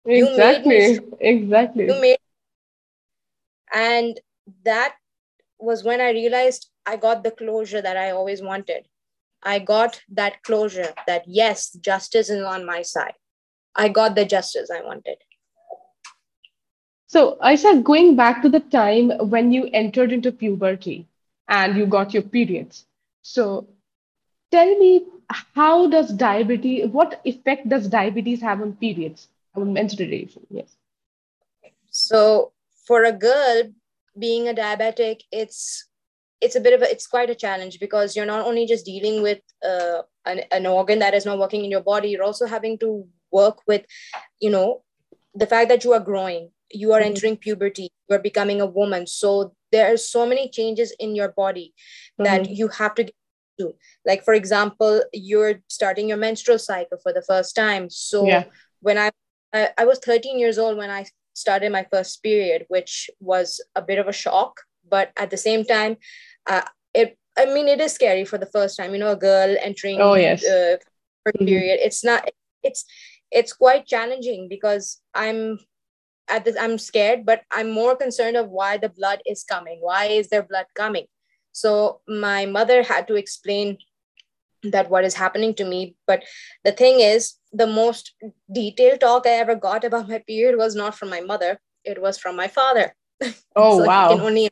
Exactly. 0.05 0.75
You 0.75 0.93
made 0.93 1.17
exactly. 1.19 1.85
You 1.85 2.01
made 2.01 2.17
and 3.73 4.19
that 4.63 4.95
was 5.59 5.83
when 5.83 6.01
I 6.01 6.11
realized 6.11 6.69
I 6.85 6.97
got 6.97 7.23
the 7.23 7.31
closure 7.31 7.81
that 7.81 7.97
I 7.97 8.11
always 8.11 8.41
wanted. 8.41 8.87
I 9.43 9.59
got 9.59 10.01
that 10.09 10.43
closure 10.43 10.93
that 11.07 11.23
yes, 11.27 11.71
justice 11.71 12.29
is 12.29 12.43
on 12.43 12.65
my 12.65 12.81
side. 12.81 13.13
I 13.75 13.89
got 13.89 14.15
the 14.15 14.25
justice 14.25 14.69
I 14.71 14.81
wanted. 14.81 15.17
So, 17.07 17.37
Aisha, 17.43 17.83
going 17.83 18.15
back 18.15 18.41
to 18.41 18.49
the 18.49 18.59
time 18.59 19.11
when 19.29 19.51
you 19.51 19.69
entered 19.73 20.11
into 20.11 20.31
puberty 20.31 21.07
and 21.47 21.77
you 21.77 21.85
got 21.85 22.13
your 22.13 22.23
periods. 22.23 22.85
So, 23.21 23.67
tell 24.51 24.77
me, 24.79 25.05
how 25.29 25.87
does 25.87 26.11
diabetes, 26.11 26.87
what 26.87 27.21
effect 27.25 27.69
does 27.69 27.87
diabetes 27.87 28.41
have 28.41 28.61
on 28.61 28.73
periods, 28.73 29.27
on 29.55 29.73
menstruation? 29.73 30.45
Yes. 30.49 30.75
So, 31.91 32.53
for 32.87 33.03
a 33.03 33.11
girl 33.11 33.63
being 34.17 34.47
a 34.47 34.53
diabetic, 34.53 35.21
it's 35.31 35.87
it's 36.41 36.55
a 36.55 36.59
bit 36.59 36.73
of 36.73 36.81
a 36.81 36.91
it's 36.91 37.07
quite 37.07 37.29
a 37.29 37.35
challenge 37.35 37.79
because 37.79 38.15
you're 38.15 38.25
not 38.25 38.45
only 38.45 38.65
just 38.65 38.85
dealing 38.85 39.21
with 39.21 39.39
uh, 39.63 40.01
an, 40.25 40.41
an 40.51 40.65
organ 40.65 40.99
that 40.99 41.13
is 41.13 41.25
not 41.25 41.39
working 41.39 41.63
in 41.63 41.71
your 41.71 41.81
body 41.81 42.09
you're 42.09 42.23
also 42.23 42.45
having 42.45 42.77
to 42.77 43.07
work 43.31 43.59
with 43.67 43.85
you 44.39 44.49
know 44.49 44.83
the 45.33 45.47
fact 45.47 45.69
that 45.69 45.83
you 45.83 45.93
are 45.93 45.99
growing 45.99 46.51
you 46.71 46.93
are 46.93 46.99
mm-hmm. 46.99 47.07
entering 47.07 47.37
puberty 47.37 47.89
you 48.09 48.15
are 48.15 48.19
becoming 48.19 48.61
a 48.61 48.65
woman 48.65 49.05
so 49.07 49.53
there 49.71 49.93
are 49.93 49.97
so 49.97 50.25
many 50.25 50.49
changes 50.49 50.93
in 50.99 51.15
your 51.15 51.29
body 51.29 51.73
that 52.17 52.43
mm-hmm. 52.43 52.53
you 52.53 52.67
have 52.69 52.95
to 52.95 53.11
do 53.57 53.73
like 54.05 54.23
for 54.23 54.33
example 54.33 55.03
you're 55.13 55.55
starting 55.69 56.09
your 56.09 56.17
menstrual 56.17 56.59
cycle 56.59 56.97
for 57.01 57.13
the 57.13 57.21
first 57.21 57.55
time 57.55 57.89
so 57.89 58.25
yeah. 58.25 58.45
when 58.81 58.97
I, 58.97 59.11
I 59.53 59.69
i 59.77 59.85
was 59.85 59.99
13 59.99 60.39
years 60.39 60.57
old 60.57 60.77
when 60.77 60.89
i 60.89 61.05
started 61.33 61.71
my 61.71 61.85
first 61.91 62.21
period 62.23 62.65
which 62.67 63.09
was 63.19 63.61
a 63.75 63.81
bit 63.81 63.99
of 63.99 64.07
a 64.07 64.13
shock 64.13 64.61
but 64.89 65.11
at 65.17 65.29
the 65.29 65.37
same 65.37 65.63
time 65.63 65.97
uh, 66.47 66.63
it 66.93 67.17
i 67.37 67.45
mean 67.45 67.67
it 67.67 67.79
is 67.79 67.93
scary 67.93 68.25
for 68.25 68.37
the 68.37 68.45
first 68.45 68.77
time 68.77 68.93
you 68.93 68.99
know 68.99 69.11
a 69.11 69.17
girl 69.17 69.55
entering 69.61 70.01
oh 70.01 70.15
yes 70.15 70.45
uh, 70.45 70.77
mm-hmm. 71.27 71.45
period 71.45 71.79
it's 71.81 72.03
not 72.03 72.29
it's 72.63 72.85
it's 73.31 73.53
quite 73.53 73.85
challenging 73.85 74.47
because 74.49 75.01
i'm 75.13 75.59
at 76.29 76.45
this 76.45 76.55
i'm 76.59 76.77
scared 76.77 77.25
but 77.25 77.41
i'm 77.51 77.71
more 77.71 77.95
concerned 77.95 78.35
of 78.35 78.49
why 78.49 78.77
the 78.77 78.89
blood 78.89 79.21
is 79.25 79.43
coming. 79.43 79.79
Why 79.81 80.05
is 80.05 80.29
there 80.29 80.43
blood 80.43 80.65
coming? 80.75 81.05
So 81.51 82.01
my 82.07 82.45
mother 82.45 82.83
had 82.83 83.07
to 83.07 83.15
explain 83.15 83.77
that 84.63 84.89
what 84.89 85.05
is 85.05 85.13
happening 85.13 85.53
to 85.55 85.65
me. 85.65 85.95
But 86.07 86.23
the 86.63 86.71
thing 86.71 86.99
is 86.99 87.35
the 87.53 87.67
most 87.67 88.13
detailed 88.51 88.99
talk 89.01 89.27
i 89.27 89.29
ever 89.29 89.55
got 89.55 89.83
about 89.83 90.09
my 90.09 90.19
period 90.27 90.57
was 90.57 90.75
not 90.75 90.95
from 90.95 91.09
my 91.09 91.21
mother. 91.21 91.59
It 91.83 92.01
was 92.01 92.17
from 92.17 92.35
my 92.35 92.47
father. 92.47 92.93
Oh 93.55 93.77
so 93.77 93.85
wow. 93.85 94.09
you 94.09 94.17
can 94.17 94.25
only 94.25 94.49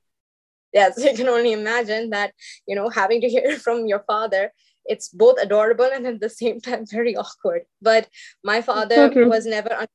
yes 0.73 0.97
you 1.03 1.13
can 1.13 1.27
only 1.27 1.51
imagine 1.51 2.11
that 2.11 2.33
you 2.65 2.75
know 2.75 2.87
having 2.89 3.19
to 3.21 3.29
hear 3.35 3.57
from 3.59 3.85
your 3.85 4.03
father 4.07 4.51
it's 4.85 5.09
both 5.09 5.37
adorable 5.41 5.89
and 5.93 6.05
at 6.07 6.19
the 6.19 6.29
same 6.29 6.59
time 6.59 6.85
very 6.85 7.15
awkward. 7.15 7.63
But 7.81 8.07
my 8.43 8.61
father 8.61 9.11
so 9.13 9.27
was 9.27 9.45
never 9.45 9.87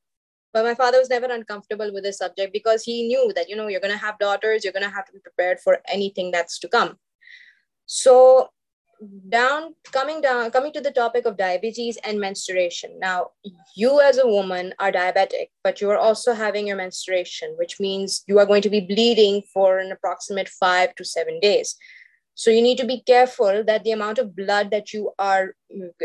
but 0.53 0.63
my 0.63 0.73
father 0.75 0.99
was 0.99 1.09
never 1.09 1.27
uncomfortable 1.27 1.91
with 1.93 2.03
this 2.03 2.17
subject 2.17 2.53
because 2.53 2.83
he 2.83 3.07
knew 3.07 3.31
that 3.35 3.49
you 3.49 3.55
know 3.55 3.67
you're 3.67 3.79
going 3.79 3.93
to 3.93 4.05
have 4.05 4.19
daughters 4.19 4.63
you're 4.63 4.73
going 4.73 4.83
to 4.83 4.95
have 4.95 5.05
to 5.05 5.13
be 5.13 5.19
prepared 5.19 5.59
for 5.59 5.79
anything 5.87 6.31
that's 6.31 6.59
to 6.59 6.67
come. 6.67 6.97
So 7.85 8.49
down 9.29 9.73
coming 9.91 10.19
down 10.19 10.51
coming 10.51 10.73
to 10.73 10.81
the 10.81 10.91
topic 10.91 11.25
of 11.25 11.37
diabetes 11.37 11.97
and 12.03 12.19
menstruation. 12.19 12.99
Now 12.99 13.31
you 13.75 14.01
as 14.01 14.17
a 14.17 14.27
woman 14.27 14.73
are 14.79 14.91
diabetic 14.91 15.47
but 15.63 15.79
you 15.79 15.89
are 15.89 15.97
also 15.97 16.33
having 16.33 16.67
your 16.67 16.75
menstruation 16.75 17.55
which 17.57 17.79
means 17.79 18.23
you 18.27 18.39
are 18.39 18.45
going 18.45 18.61
to 18.61 18.69
be 18.69 18.81
bleeding 18.81 19.41
for 19.53 19.79
an 19.79 19.91
approximate 19.91 20.49
5 20.49 20.95
to 20.95 21.05
7 21.05 21.39
days. 21.39 21.75
So 22.35 22.51
you 22.51 22.61
need 22.61 22.77
to 22.77 22.85
be 22.85 23.01
careful 23.01 23.63
that 23.65 23.83
the 23.83 23.91
amount 23.91 24.17
of 24.17 24.35
blood 24.35 24.71
that 24.71 24.93
you 24.93 25.11
are 25.19 25.55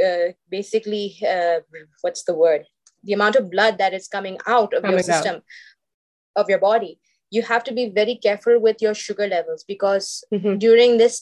uh, 0.04 0.33
basically 0.50 1.16
uh, 1.28 1.61
what's 2.02 2.24
the 2.24 2.35
word 2.35 2.64
the 3.05 3.12
amount 3.12 3.37
of 3.37 3.51
blood 3.51 3.79
that 3.79 3.95
is 3.95 4.09
coming 4.09 4.38
out 4.47 4.75
of 4.75 4.83
coming 4.83 4.97
your 4.97 5.03
system 5.03 5.37
out. 5.37 5.43
of 6.37 6.49
your 6.49 6.59
body 6.59 6.99
you 7.31 7.43
have 7.43 7.64
to 7.64 7.75
be 7.75 7.88
very 7.88 8.17
careful 8.17 8.61
with 8.61 8.81
your 8.81 8.95
sugar 8.95 9.27
levels 9.27 9.64
because 9.67 10.25
mm-hmm. 10.33 10.57
during 10.59 10.99
this 10.99 11.21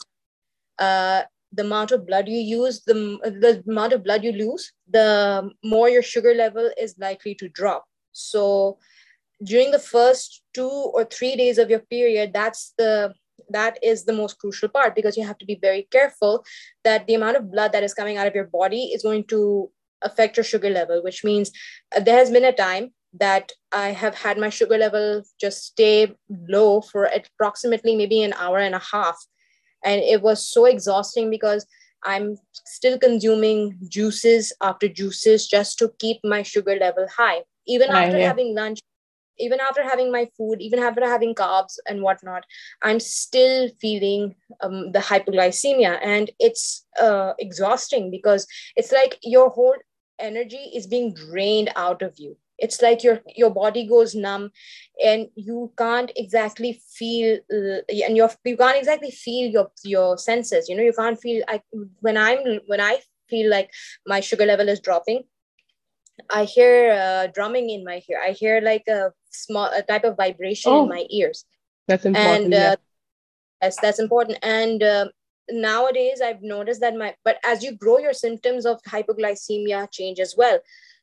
uh, 0.79 1.23
the 1.53 1.62
amount 1.62 1.92
of 1.92 2.07
blood 2.07 2.29
you 2.29 2.38
use, 2.38 2.83
the, 2.85 2.95
the 3.23 3.62
amount 3.71 3.92
of 3.92 4.03
blood 4.03 4.25
you 4.25 4.33
lose, 4.33 4.73
the 4.88 5.51
more 5.62 5.88
your 5.88 6.03
sugar 6.03 6.35
level 6.35 6.71
is 6.79 6.95
likely 6.99 7.35
to 7.35 7.49
drop. 7.49 7.85
So 8.12 8.79
during 9.45 9.71
the 9.71 9.79
first 9.79 10.42
two 10.55 10.68
or 10.68 11.05
three 11.05 11.37
days 11.37 11.59
of 11.59 11.68
your 11.68 11.81
period, 11.81 12.33
that's 12.33 12.73
the 12.79 13.14
that 13.51 13.79
is 13.83 14.05
the 14.05 14.12
most 14.12 14.38
crucial 14.38 14.68
part 14.68 14.95
because 14.95 15.16
you 15.16 15.27
have 15.27 15.37
to 15.37 15.45
be 15.45 15.59
very 15.61 15.87
careful 15.90 16.45
that 16.85 17.07
the 17.07 17.14
amount 17.14 17.37
of 17.37 17.51
blood 17.51 17.73
that 17.73 17.83
is 17.83 17.92
coming 17.92 18.16
out 18.16 18.27
of 18.27 18.35
your 18.35 18.47
body 18.47 18.85
is 18.95 19.03
going 19.03 19.25
to 19.25 19.71
affect 20.02 20.36
your 20.36 20.44
sugar 20.44 20.70
level, 20.70 21.02
which 21.02 21.24
means 21.24 21.50
uh, 21.96 22.00
there 22.00 22.16
has 22.16 22.30
been 22.30 22.44
a 22.44 22.52
time 22.52 22.92
that 23.14 23.52
I 23.72 23.88
have 23.90 24.14
had 24.14 24.38
my 24.38 24.48
sugar 24.48 24.78
level 24.78 25.22
just 25.40 25.64
stay 25.64 26.14
low 26.48 26.80
for 26.80 27.04
approximately 27.04 27.96
maybe 27.96 28.22
an 28.22 28.32
hour 28.34 28.58
and 28.58 28.74
a 28.74 28.82
half. 28.92 29.16
And 29.84 30.00
it 30.00 30.22
was 30.22 30.46
so 30.46 30.64
exhausting 30.64 31.30
because 31.30 31.66
i'm 32.04 32.36
still 32.66 32.98
consuming 32.98 33.78
juices 33.88 34.52
after 34.60 34.88
juices 34.88 35.46
just 35.46 35.78
to 35.78 35.88
keep 36.00 36.18
my 36.24 36.42
sugar 36.42 36.76
level 36.76 37.06
high. 37.16 37.42
Even 37.66 37.90
after 37.90 38.18
having 38.18 38.56
lunch 38.56 38.80
even 39.38 39.60
after 39.60 39.82
having 39.82 40.10
my 40.12 40.28
food 40.36 40.60
even 40.60 40.78
after 40.78 41.04
having 41.06 41.34
carbs 41.34 41.78
and 41.88 42.02
whatnot 42.02 42.44
i'm 42.82 43.00
still 43.00 43.68
feeling 43.80 44.34
um, 44.60 44.92
the 44.92 44.98
hypoglycemia. 44.98 45.98
And 46.02 46.30
it's 46.38 46.86
uh, 47.00 47.32
exhausting 47.38 48.10
because 48.10 48.46
it's 48.76 48.92
like 48.92 49.18
your 49.22 49.50
whole 49.50 49.76
energy 50.22 50.70
is 50.74 50.87
being 50.87 51.14
drained 51.14 51.70
out 51.76 52.02
of 52.02 52.18
you. 52.18 52.37
It's 52.58 52.80
like 52.80 53.02
your 53.02 53.20
your 53.35 53.50
body 53.50 53.87
goes 53.87 54.14
numb 54.14 54.52
and 55.04 55.28
you 55.35 55.72
can't 55.76 56.12
exactly 56.16 56.80
feel 56.96 57.38
uh, 57.52 57.80
and 58.06 58.16
you 58.16 58.28
you 58.44 58.56
can't 58.56 58.78
exactly 58.78 59.11
feel 59.11 59.50
your 59.50 59.70
your 59.85 60.16
senses. 60.16 60.68
You 60.68 60.76
know 60.76 60.82
you 60.82 60.92
can't 60.92 61.20
feel 61.20 61.42
i 61.48 61.61
when 62.00 62.16
i'm 62.16 62.61
when 62.66 62.80
i 62.80 62.98
feel 63.28 63.50
like 63.50 63.70
my 64.06 64.20
sugar 64.20 64.46
level 64.46 64.68
is 64.68 64.80
dropping 64.80 65.24
i 66.30 66.44
hear 66.44 66.92
uh, 66.92 67.26
drumming 67.35 67.70
in 67.70 67.85
my 67.85 68.02
ear. 68.08 68.20
I 68.22 68.30
hear 68.32 68.61
like 68.61 68.87
a 68.88 69.12
small 69.30 69.70
a 69.74 69.82
type 69.82 70.04
of 70.04 70.16
vibration 70.16 70.72
oh, 70.72 70.82
in 70.82 70.88
my 70.88 71.06
ears. 71.11 71.44
That's 71.88 72.04
important 72.04 72.44
and 72.44 72.54
uh, 72.54 72.56
yeah. 72.56 72.74
yes 73.62 73.76
that's 73.80 73.98
important. 73.98 74.38
And 74.42 74.82
uh, 74.82 75.08
nowadays 75.50 76.20
i've 76.20 76.42
noticed 76.42 76.81
that 76.81 76.96
my 76.96 77.14
but 77.24 77.38
as 77.44 77.62
you 77.62 77.76
grow 77.76 77.98
your 77.98 78.12
symptoms 78.12 78.64
of 78.64 78.81
hypoglycemia 78.83 79.90
change 79.90 80.20
as 80.20 80.35
well 80.37 80.59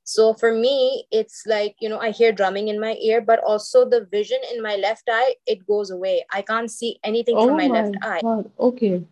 so 0.09 0.33
for 0.33 0.51
me, 0.51 1.05
it's 1.11 1.43
like, 1.45 1.75
you 1.79 1.87
know, 1.87 1.99
I 1.99 2.09
hear 2.09 2.31
drumming 2.31 2.67
in 2.67 2.79
my 2.79 2.95
ear, 2.95 3.21
but 3.21 3.39
also 3.43 3.87
the 3.87 4.07
vision 4.11 4.39
in 4.51 4.59
my 4.59 4.75
left 4.75 5.03
eye, 5.07 5.35
it 5.45 5.67
goes 5.67 5.91
away. 5.91 6.25
I 6.33 6.41
can't 6.41 6.71
see 6.71 6.99
anything 7.03 7.35
oh 7.37 7.45
from 7.45 7.57
my, 7.57 7.67
my 7.67 7.81
left 7.81 7.95
eye. 8.01 8.21
Okay. 8.59 9.05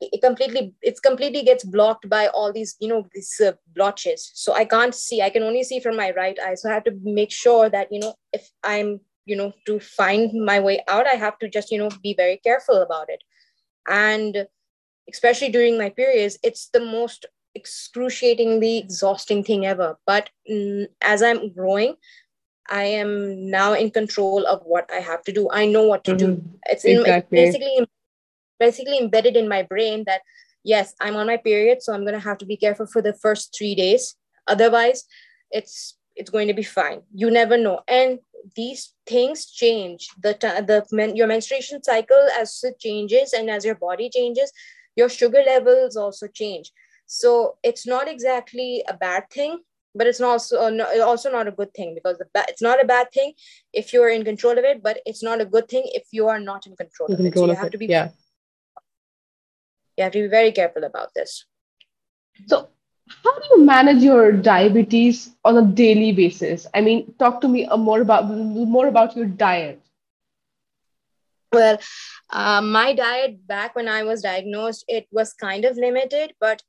It 0.00 0.20
completely, 0.20 0.74
it's 0.82 0.98
completely 0.98 1.44
gets 1.44 1.62
blocked 1.62 2.08
by 2.08 2.26
all 2.26 2.52
these, 2.52 2.74
you 2.80 2.88
know, 2.88 3.06
these 3.14 3.40
uh, 3.40 3.52
blotches. 3.76 4.32
So 4.34 4.52
I 4.54 4.64
can't 4.64 4.92
see. 4.92 5.22
I 5.22 5.30
can 5.30 5.44
only 5.44 5.62
see 5.62 5.78
from 5.78 5.96
my 5.96 6.10
right 6.16 6.36
eye. 6.40 6.54
So 6.54 6.68
I 6.68 6.74
have 6.74 6.84
to 6.84 6.98
make 7.04 7.30
sure 7.30 7.68
that, 7.68 7.86
you 7.92 8.00
know, 8.00 8.14
if 8.32 8.50
I'm, 8.64 8.98
you 9.24 9.36
know, 9.36 9.52
to 9.66 9.78
find 9.78 10.32
my 10.44 10.58
way 10.58 10.82
out, 10.88 11.06
I 11.06 11.14
have 11.14 11.38
to 11.38 11.48
just, 11.48 11.70
you 11.70 11.78
know, 11.78 11.90
be 12.02 12.14
very 12.14 12.38
careful 12.38 12.82
about 12.82 13.08
it. 13.08 13.22
And 13.88 14.46
especially 15.10 15.50
during 15.50 15.78
my 15.78 15.90
periods, 15.90 16.38
it's 16.42 16.68
the 16.68 16.80
most 16.80 17.26
excruciatingly 17.54 18.78
exhausting 18.78 19.44
thing 19.44 19.66
ever. 19.66 19.98
But 20.06 20.30
as 21.00 21.22
I'm 21.22 21.52
growing, 21.52 21.96
I 22.70 22.84
am 22.84 23.50
now 23.50 23.74
in 23.74 23.90
control 23.90 24.46
of 24.46 24.62
what 24.64 24.90
I 24.92 25.00
have 25.00 25.22
to 25.24 25.32
do. 25.32 25.48
I 25.50 25.66
know 25.66 25.82
what 25.82 26.04
to 26.04 26.12
mm-hmm. 26.12 26.34
do. 26.34 26.42
It's, 26.66 26.84
exactly. 26.84 27.38
in, 27.38 27.48
it's 27.48 27.58
basically 27.58 27.86
basically 28.60 28.98
embedded 28.98 29.36
in 29.36 29.48
my 29.48 29.62
brain 29.62 30.04
that 30.06 30.22
yes, 30.62 30.94
I'm 31.00 31.16
on 31.16 31.26
my 31.26 31.36
period, 31.36 31.82
so 31.82 31.92
I'm 31.92 32.04
gonna 32.04 32.20
have 32.20 32.38
to 32.38 32.46
be 32.46 32.56
careful 32.56 32.86
for 32.86 33.02
the 33.02 33.12
first 33.12 33.54
three 33.56 33.74
days. 33.74 34.14
Otherwise, 34.46 35.04
it's 35.50 35.98
it's 36.16 36.30
going 36.30 36.48
to 36.48 36.54
be 36.54 36.62
fine. 36.62 37.02
You 37.14 37.30
never 37.30 37.56
know, 37.56 37.80
and 37.88 38.18
these 38.56 38.94
things 39.06 39.46
change. 39.46 40.08
The 40.20 40.32
the 40.66 40.86
men, 40.92 41.16
your 41.16 41.26
menstruation 41.26 41.82
cycle 41.82 42.28
as 42.38 42.60
it 42.62 42.78
changes 42.78 43.32
and 43.32 43.50
as 43.50 43.64
your 43.64 43.76
body 43.76 44.10
changes, 44.10 44.52
your 44.96 45.08
sugar 45.08 45.42
levels 45.46 45.96
also 45.96 46.26
change. 46.28 46.72
So 47.06 47.56
it's 47.62 47.86
not 47.86 48.08
exactly 48.08 48.84
a 48.88 48.94
bad 48.94 49.28
thing, 49.30 49.60
but 49.94 50.06
it's 50.06 50.20
not 50.20 50.30
also, 50.30 50.56
uh, 50.58 51.04
also 51.04 51.30
not 51.30 51.46
a 51.46 51.52
good 51.52 51.74
thing 51.74 51.94
because 51.94 52.18
the 52.18 52.26
ba- 52.32 52.46
it's 52.48 52.62
not 52.62 52.82
a 52.82 52.86
bad 52.86 53.12
thing 53.12 53.34
if 53.72 53.92
you're 53.92 54.08
in 54.08 54.24
control 54.24 54.58
of 54.58 54.64
it, 54.64 54.82
but 54.82 55.00
it's 55.04 55.22
not 55.22 55.40
a 55.40 55.44
good 55.44 55.68
thing 55.68 55.82
if 55.86 56.04
you 56.12 56.28
are 56.28 56.40
not 56.40 56.66
in 56.66 56.74
control 56.76 57.08
in 57.08 57.14
of 57.14 57.18
control 57.18 57.50
it. 57.50 57.52
So 57.52 57.52
you 57.52 57.58
have 57.58 57.66
it. 57.66 57.70
to 57.72 57.78
be 57.78 57.86
yeah. 57.86 58.10
You 59.96 60.04
have 60.04 60.12
to 60.12 60.22
be 60.22 60.28
very 60.28 60.52
careful 60.52 60.84
about 60.84 61.12
this. 61.14 61.44
So 62.46 62.70
how 63.24 63.38
do 63.38 63.46
you 63.50 63.64
manage 63.64 64.02
your 64.02 64.32
diabetes 64.32 65.30
on 65.44 65.58
a 65.58 65.62
daily 65.62 66.12
basis? 66.12 66.66
I 66.74 66.80
mean, 66.80 67.14
talk 67.18 67.40
to 67.42 67.48
me 67.48 67.66
more 67.76 68.00
about 68.00 68.28
more 68.28 68.86
about 68.86 69.16
your 69.16 69.26
diet. 69.26 69.80
Well, 71.52 71.78
uh, 72.30 72.62
my 72.62 72.94
diet 72.94 73.46
back 73.46 73.76
when 73.76 73.88
I 73.88 74.04
was 74.04 74.22
diagnosed, 74.22 74.84
it 74.88 75.06
was 75.12 75.34
kind 75.34 75.64
of 75.64 75.76
limited, 75.76 76.34
but 76.40 76.62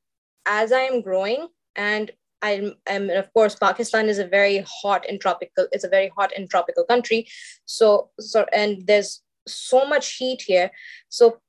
as 0.46 0.72
I 0.72 0.80
am 0.80 1.00
growing 1.00 1.48
and 1.74 2.10
I'm, 2.42 2.74
I'm 2.86 3.08
of 3.08 3.32
course 3.32 3.54
Pakistan 3.54 4.08
is 4.08 4.18
a 4.18 4.26
very 4.26 4.64
hot 4.82 5.06
and 5.08 5.18
tropical 5.20 5.66
it's 5.72 5.84
a 5.84 5.88
very 5.88 6.12
hot 6.16 6.32
and 6.36 6.48
tropical 6.50 6.84
country 6.84 7.26
so 7.64 8.10
so 8.20 8.44
and 8.52 8.86
there's 8.86 9.22
so 9.46 9.86
much 9.86 10.16
heat 10.16 10.42
here 10.42 10.70
so 11.08 11.40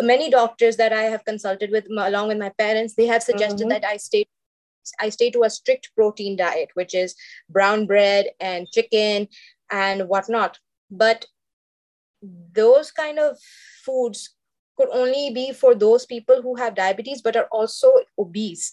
many 0.00 0.30
doctors 0.30 0.76
that 0.76 0.92
I 0.92 1.02
have 1.04 1.24
consulted 1.24 1.70
with 1.70 1.86
along 1.90 2.28
with 2.28 2.38
my 2.38 2.50
parents 2.58 2.94
they 2.94 3.06
have 3.06 3.22
suggested 3.22 3.60
mm-hmm. 3.60 3.68
that 3.70 3.84
I 3.84 3.96
stay 3.96 4.26
I 5.00 5.08
stay 5.08 5.30
to 5.30 5.44
a 5.44 5.50
strict 5.50 5.90
protein 5.94 6.36
diet 6.36 6.70
which 6.74 6.94
is 6.94 7.14
brown 7.48 7.86
bread 7.86 8.26
and 8.40 8.70
chicken 8.70 9.28
and 9.70 10.08
whatnot 10.08 10.58
but 10.90 11.26
those 12.52 12.90
kind 12.90 13.18
of 13.18 13.38
foods 13.84 14.34
could 14.76 14.88
only 14.92 15.30
be 15.32 15.52
for 15.52 15.74
those 15.74 16.06
people 16.06 16.42
who 16.42 16.56
have 16.56 16.74
diabetes 16.74 17.22
but 17.22 17.36
are 17.36 17.48
also 17.52 17.92
obese. 18.18 18.72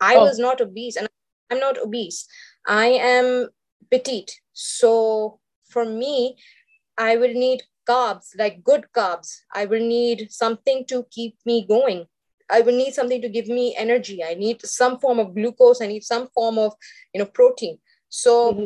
I 0.00 0.16
oh. 0.16 0.22
was 0.22 0.38
not 0.38 0.60
obese 0.60 0.96
and 0.96 1.08
I'm 1.50 1.58
not 1.58 1.78
obese. 1.78 2.26
I 2.66 2.86
am 2.86 3.48
petite. 3.90 4.40
So 4.52 5.40
for 5.68 5.84
me, 5.84 6.36
I 6.98 7.16
will 7.16 7.32
need 7.32 7.62
carbs, 7.92 8.26
like 8.38 8.64
good 8.64 8.86
carbs. 8.96 9.28
I 9.54 9.66
will 9.66 9.86
need 9.86 10.30
something 10.30 10.84
to 10.88 11.04
keep 11.10 11.36
me 11.46 11.66
going. 11.68 12.06
I 12.50 12.60
will 12.60 12.76
need 12.76 12.94
something 12.94 13.22
to 13.22 13.28
give 13.28 13.48
me 13.48 13.74
energy. 13.76 14.22
I 14.24 14.34
need 14.34 14.64
some 14.64 14.98
form 14.98 15.18
of 15.18 15.34
glucose. 15.34 15.80
I 15.80 15.86
need 15.86 16.04
some 16.04 16.28
form 16.34 16.58
of, 16.58 16.74
you 17.14 17.20
know, 17.20 17.26
protein. 17.26 17.78
So 18.08 18.52
mm-hmm 18.52 18.64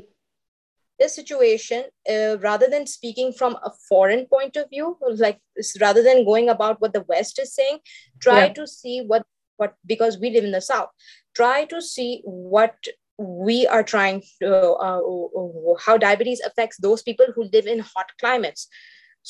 this 0.98 1.14
situation 1.14 1.84
uh, 2.10 2.38
rather 2.38 2.68
than 2.68 2.86
speaking 2.86 3.32
from 3.32 3.56
a 3.64 3.70
foreign 3.88 4.26
point 4.26 4.56
of 4.56 4.68
view 4.70 4.96
like 5.18 5.38
rather 5.80 6.02
than 6.02 6.24
going 6.24 6.48
about 6.48 6.80
what 6.80 6.92
the 6.92 7.04
west 7.08 7.38
is 7.38 7.54
saying 7.54 7.78
try 8.20 8.46
yeah. 8.46 8.52
to 8.52 8.66
see 8.66 9.02
what 9.06 9.24
what 9.56 9.74
because 9.86 10.18
we 10.18 10.30
live 10.30 10.44
in 10.44 10.52
the 10.52 10.60
south 10.60 10.88
try 11.34 11.64
to 11.64 11.80
see 11.80 12.22
what 12.24 12.74
we 13.18 13.66
are 13.66 13.82
trying 13.82 14.22
to 14.40 14.48
uh, 14.48 15.00
uh, 15.00 15.74
how 15.84 15.96
diabetes 15.96 16.40
affects 16.40 16.76
those 16.78 17.02
people 17.02 17.26
who 17.34 17.48
live 17.52 17.66
in 17.66 17.78
hot 17.78 18.10
climates 18.20 18.68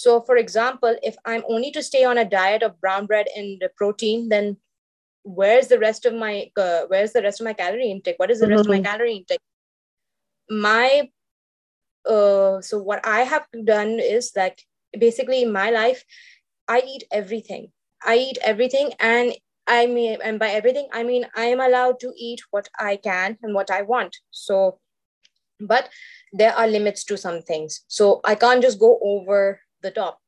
so 0.03 0.21
for 0.29 0.37
example 0.37 0.95
if 1.03 1.17
i'm 1.25 1.43
only 1.49 1.71
to 1.71 1.83
stay 1.83 2.05
on 2.05 2.19
a 2.19 2.31
diet 2.37 2.63
of 2.63 2.81
brown 2.81 3.07
bread 3.07 3.27
and 3.35 3.63
protein 3.77 4.29
then 4.29 4.57
where's 5.23 5.69
the 5.69 5.79
rest 5.79 6.05
of 6.05 6.15
my 6.15 6.51
uh, 6.57 6.83
where's 6.89 7.13
the 7.13 7.23
rest 7.23 7.41
of 7.41 7.45
my 7.45 7.53
calorie 7.53 7.91
intake 7.91 8.19
what 8.19 8.31
is 8.31 8.41
the 8.41 8.49
rest 8.49 8.65
mm-hmm. 8.65 8.73
of 8.73 8.77
my 8.77 8.83
mm-hmm. 8.83 8.93
calorie 8.93 9.17
intake 9.17 9.41
my 10.51 11.09
uh, 12.07 12.61
so 12.61 12.79
what 12.79 13.05
I 13.05 13.23
have 13.23 13.47
done 13.65 13.99
is 13.99 14.33
that 14.33 14.61
basically 14.99 15.43
in 15.43 15.53
my 15.53 15.71
life, 15.71 16.05
I 16.69 16.83
eat 16.87 17.05
everything. 17.11 17.73
I 18.05 18.17
eat 18.17 18.39
everything, 18.43 18.93
and 19.01 19.35
I 19.67 19.87
mean, 19.87 20.19
and 20.23 20.39
by 20.39 20.51
everything, 20.51 20.89
I 20.93 21.03
mean 21.03 21.27
I 21.35 21.47
am 21.47 21.61
allowed 21.61 21.99
to 22.01 22.13
eat 22.17 22.41
what 22.51 22.69
I 22.79 22.97
can 22.97 23.39
and 23.43 23.55
what 23.55 23.71
I 23.71 23.83
want. 23.83 24.17
So 24.31 24.79
but 25.61 25.89
there 26.33 26.55
are 26.55 26.67
limits 26.67 27.05
to 27.05 27.17
some 27.17 27.41
things 27.43 27.85
so 27.89 28.21
i 28.25 28.35
can't 28.35 28.63
just 28.63 28.79
go 28.79 28.99
over 29.03 29.61
the 29.89 29.95
top. 29.99 30.21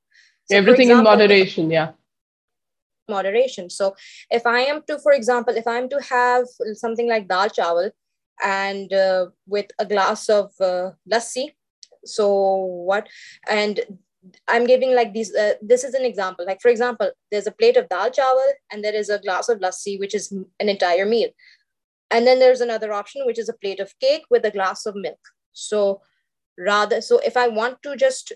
So 0.50 0.56
everything 0.56 0.90
example, 0.90 1.12
in 1.12 1.18
moderation 1.18 1.70
yeah. 1.70 1.92
Moderation. 3.16 3.70
So 3.70 3.94
if 4.38 4.46
i 4.46 4.58
am 4.72 4.82
to 4.88 4.98
for 5.06 5.12
example 5.20 5.62
if 5.62 5.70
i'm 5.74 5.88
to 5.94 6.02
have 6.08 6.46
something 6.82 7.08
like 7.12 7.28
dal 7.28 7.54
chawal 7.60 7.90
and 8.48 8.92
uh, 9.04 9.26
with 9.54 9.78
a 9.84 9.86
glass 9.92 10.28
of 10.28 10.66
uh, 10.70 10.90
lassi 11.14 11.46
so 12.04 12.56
what? 12.90 13.08
And 13.48 13.80
i'm 14.46 14.66
giving 14.66 14.94
like 14.94 15.12
these 15.14 15.34
uh, 15.34 15.54
this 15.62 15.84
is 15.84 15.94
an 15.94 16.04
example. 16.04 16.44
Like 16.46 16.60
for 16.60 16.68
example 16.68 17.10
there's 17.30 17.46
a 17.46 17.52
plate 17.52 17.76
of 17.76 17.88
dal 17.88 18.10
chawal 18.10 18.50
and 18.72 18.84
there 18.84 18.94
is 18.94 19.08
a 19.08 19.18
glass 19.18 19.48
of 19.48 19.60
lassi 19.60 19.98
which 19.98 20.14
is 20.14 20.32
an 20.32 20.68
entire 20.68 21.06
meal. 21.06 21.30
And 22.10 22.26
then 22.26 22.38
there's 22.38 22.62
another 22.62 22.92
option 22.92 23.26
which 23.26 23.38
is 23.38 23.48
a 23.48 23.58
plate 23.62 23.80
of 23.80 23.98
cake 24.00 24.24
with 24.30 24.44
a 24.44 24.50
glass 24.50 24.86
of 24.86 24.94
milk. 24.96 25.20
So 25.52 26.00
rather 26.58 27.00
so 27.00 27.18
if 27.18 27.36
i 27.36 27.46
want 27.46 27.80
to 27.84 27.94
just 27.94 28.32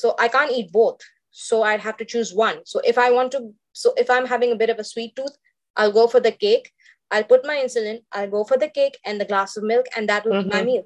so 0.00 0.14
i 0.18 0.28
can't 0.28 0.52
eat 0.52 0.72
both. 0.72 1.00
So 1.30 1.62
i'd 1.64 1.80
have 1.80 1.96
to 1.98 2.04
choose 2.04 2.32
one. 2.32 2.58
So 2.64 2.80
if 2.84 2.98
i 2.98 3.10
want 3.10 3.32
to 3.32 3.52
so 3.72 3.92
if 3.96 4.10
i'm 4.10 4.26
having 4.26 4.52
a 4.52 4.56
bit 4.56 4.70
of 4.70 4.78
a 4.78 4.84
sweet 4.84 5.16
tooth 5.16 5.36
i'll 5.76 5.92
go 5.92 6.06
for 6.06 6.20
the 6.20 6.32
cake. 6.32 6.72
I'll 7.10 7.24
put 7.24 7.44
my 7.44 7.56
insulin. 7.56 7.98
I'll 8.12 8.30
go 8.30 8.44
for 8.44 8.56
the 8.56 8.68
cake 8.68 8.98
and 9.04 9.20
the 9.20 9.24
glass 9.24 9.56
of 9.56 9.62
milk 9.62 9.86
and 9.96 10.08
that 10.08 10.24
will 10.24 10.32
mm-hmm. 10.32 10.48
be 10.48 10.54
my 10.54 10.60
mm-hmm. 10.60 10.66
meal. 10.66 10.84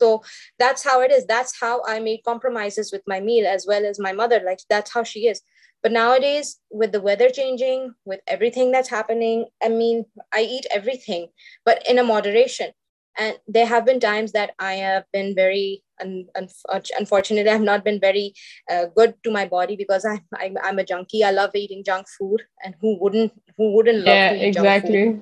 So 0.00 0.22
that's 0.58 0.82
how 0.82 1.00
it 1.02 1.12
is. 1.12 1.26
That's 1.26 1.60
how 1.60 1.82
i 1.86 2.00
made 2.00 2.24
compromises 2.24 2.90
with 2.92 3.02
my 3.06 3.20
meal 3.20 3.46
as 3.46 3.66
well 3.66 3.84
as 3.86 4.00
my 4.00 4.12
mother. 4.12 4.40
Like 4.44 4.60
that's 4.68 4.92
how 4.92 5.04
she 5.04 5.28
is. 5.28 5.42
But 5.82 5.92
nowadays 5.92 6.60
with 6.70 6.92
the 6.92 7.00
weather 7.00 7.28
changing 7.30 7.94
with 8.04 8.20
everything 8.26 8.70
that's 8.70 8.88
happening 8.88 9.46
i 9.62 9.68
mean 9.68 10.04
i 10.32 10.40
eat 10.40 10.66
everything 10.70 11.28
but 11.64 11.88
in 11.88 11.98
a 11.98 12.04
moderation. 12.04 12.72
And 13.18 13.36
there 13.46 13.66
have 13.66 13.84
been 13.84 14.00
times 14.00 14.32
that 14.32 14.54
i 14.58 14.74
have 14.74 15.04
been 15.12 15.34
very 15.34 15.84
un- 16.02 16.28
un- 16.36 16.82
unfortunately 16.98 17.50
i've 17.50 17.68
not 17.72 17.84
been 17.84 18.00
very 18.00 18.34
uh, 18.70 18.86
good 18.96 19.14
to 19.22 19.30
my 19.30 19.46
body 19.46 19.76
because 19.76 20.04
I'm, 20.04 20.20
I'm, 20.38 20.56
I'm 20.62 20.78
a 20.78 20.84
junkie. 20.84 21.24
I 21.24 21.30
love 21.30 21.50
eating 21.54 21.84
junk 21.84 22.06
food 22.18 22.42
and 22.64 22.74
who 22.80 22.98
wouldn't 23.00 23.32
who 23.56 23.74
wouldn't 23.74 23.98
love 23.98 24.16
yeah 24.16 24.30
exactly. 24.30 25.20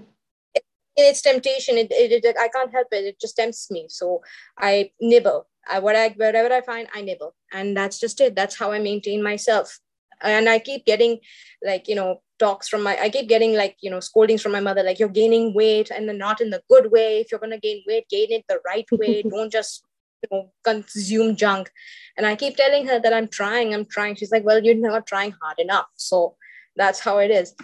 It, 0.54 0.64
it's 0.96 1.22
temptation. 1.22 1.78
It, 1.78 1.90
it, 1.90 2.24
it, 2.24 2.36
i 2.38 2.48
can't 2.48 2.72
help 2.72 2.88
it. 2.92 3.04
It 3.04 3.20
just 3.20 3.36
tempts 3.36 3.70
me. 3.70 3.86
So 3.88 4.22
i 4.58 4.90
nibble. 5.00 5.46
I, 5.70 5.78
what 5.78 5.94
I, 5.96 6.08
wherever 6.10 6.52
i 6.52 6.60
find 6.60 6.88
i 6.94 7.00
nibble. 7.02 7.34
And 7.52 7.76
that's 7.76 7.98
just 7.98 8.20
it. 8.20 8.34
That's 8.34 8.58
how 8.58 8.72
i 8.72 8.78
maintain 8.78 9.22
myself. 9.22 9.78
And 10.22 10.48
i 10.48 10.58
keep 10.58 10.84
getting 10.84 11.18
like 11.64 11.88
you 11.88 11.94
know 11.94 12.22
talks 12.38 12.68
from 12.68 12.82
my 12.82 12.98
i 13.00 13.10
keep 13.10 13.28
getting 13.28 13.54
like 13.54 13.76
you 13.82 13.90
know 13.90 14.00
scoldings 14.00 14.40
from 14.40 14.52
my 14.52 14.60
mother 14.60 14.82
like 14.82 14.98
you're 14.98 15.10
gaining 15.10 15.52
weight 15.52 15.90
and 15.90 16.06
not 16.18 16.40
in 16.40 16.50
the 16.50 16.62
good 16.70 16.90
way. 16.90 17.20
If 17.20 17.30
you're 17.30 17.40
going 17.40 17.52
to 17.52 17.58
gain 17.58 17.82
weight 17.86 18.08
gain 18.08 18.28
it 18.30 18.44
the 18.48 18.60
right 18.66 18.86
way. 18.92 19.22
Don't 19.30 19.52
just 19.52 19.84
you 20.22 20.28
know 20.30 20.50
consume 20.64 21.36
junk. 21.36 21.70
And 22.16 22.26
i 22.26 22.36
keep 22.36 22.56
telling 22.56 22.86
her 22.86 22.98
that 23.00 23.12
i'm 23.12 23.28
trying 23.28 23.74
i'm 23.74 23.84
trying. 23.86 24.14
She's 24.14 24.30
like 24.30 24.44
well 24.44 24.62
you're 24.62 24.74
not 24.74 25.06
trying 25.06 25.32
hard 25.32 25.58
enough. 25.58 25.86
So 25.96 26.36
that's 26.76 27.00
how 27.00 27.18
it 27.18 27.30
is. 27.30 27.54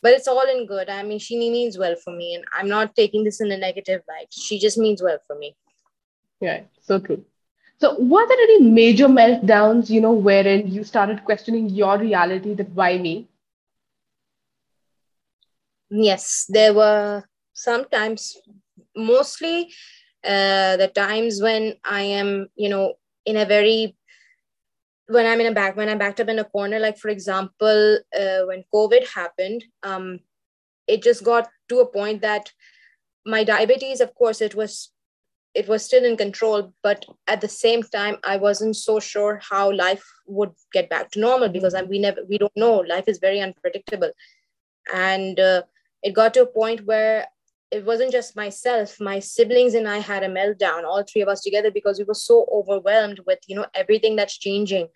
But 0.00 0.12
it's 0.12 0.28
all 0.28 0.48
in 0.48 0.66
good. 0.66 0.88
I 0.88 1.02
mean 1.02 1.18
she 1.18 1.38
means 1.38 1.78
well 1.78 1.96
for 2.04 2.14
me 2.14 2.34
and 2.34 2.44
i'm 2.52 2.68
not 2.68 2.94
taking 2.94 3.24
this 3.24 3.40
in 3.40 3.50
a 3.52 3.56
negative 3.56 4.02
light. 4.08 4.28
She 4.30 4.58
just 4.58 4.78
means 4.78 5.02
well 5.02 5.18
for 5.26 5.36
me. 5.38 5.56
Yeah 6.40 6.62
so 6.80 6.98
true. 6.98 7.24
So 7.80 7.96
were 8.00 8.26
there 8.26 8.40
any 8.40 8.62
major 8.62 9.06
meltdowns 9.06 9.90
you 9.90 10.00
know 10.00 10.12
wherein 10.12 10.66
you 10.68 10.84
started 10.84 11.24
questioning 11.24 11.68
your 11.68 11.98
reality 11.98 12.54
that 12.54 12.70
why 12.70 12.98
me? 12.98 13.28
Yes 15.90 16.46
there 16.48 16.74
were 16.74 17.24
sometimes 17.54 18.36
mostly 18.96 19.72
uh, 20.24 20.76
the 20.76 20.90
times 20.94 21.40
when 21.40 21.74
i 21.84 22.02
am 22.02 22.48
you 22.56 22.68
know 22.68 22.94
in 23.24 23.36
a 23.36 23.44
very 23.44 23.96
when 25.06 25.26
i'm 25.26 25.40
in 25.40 25.46
a 25.46 25.54
back 25.54 25.76
when 25.76 25.88
i'm 25.88 25.98
backed 25.98 26.20
up 26.20 26.28
in 26.28 26.38
a 26.38 26.44
corner 26.44 26.78
like 26.78 26.98
for 26.98 27.08
example 27.08 27.98
uh, 28.18 28.40
when 28.46 28.64
covid 28.74 29.06
happened 29.08 29.64
um, 29.82 30.20
it 30.86 31.02
just 31.02 31.24
got 31.24 31.48
to 31.68 31.80
a 31.80 31.86
point 31.86 32.22
that 32.22 32.52
my 33.24 33.44
diabetes 33.44 34.00
of 34.00 34.14
course 34.14 34.40
it 34.40 34.54
was 34.54 34.92
it 35.54 35.66
was 35.66 35.84
still 35.84 36.04
in 36.04 36.16
control 36.16 36.72
but 36.82 37.04
at 37.26 37.40
the 37.40 37.48
same 37.48 37.82
time 37.82 38.16
i 38.24 38.36
wasn't 38.36 38.76
so 38.76 39.00
sure 39.00 39.40
how 39.42 39.72
life 39.72 40.04
would 40.28 40.52
get 40.72 40.88
back 40.88 41.10
to 41.10 41.20
normal 41.20 41.48
because 41.48 41.74
I, 41.74 41.82
we 41.82 41.98
never 41.98 42.20
we 42.28 42.38
don't 42.38 42.56
know. 42.56 42.76
Life 42.76 43.04
is 43.08 43.18
very 43.18 43.40
unpredictable. 43.40 44.12
And 44.94 45.40
uh, 45.40 45.62
it 46.02 46.14
got 46.14 46.34
to 46.34 46.42
a 46.42 46.46
point 46.46 46.86
where 46.86 47.26
it 47.70 47.84
wasn't 47.84 48.12
just 48.12 48.36
myself. 48.36 49.00
My 49.00 49.18
siblings 49.18 49.74
and 49.74 49.88
i 49.88 49.98
had 49.98 50.22
a 50.22 50.28
meltdown 50.28 50.84
all 50.84 51.02
three 51.02 51.22
of 51.22 51.28
us 51.28 51.42
together 51.42 51.70
because 51.70 51.98
we 51.98 52.04
were 52.04 52.14
so 52.14 52.46
overwhelmed 52.52 53.20
with 53.26 53.38
you 53.46 53.56
know 53.56 53.66
everything 53.74 54.16
that's 54.16 54.38
changing 54.38 54.88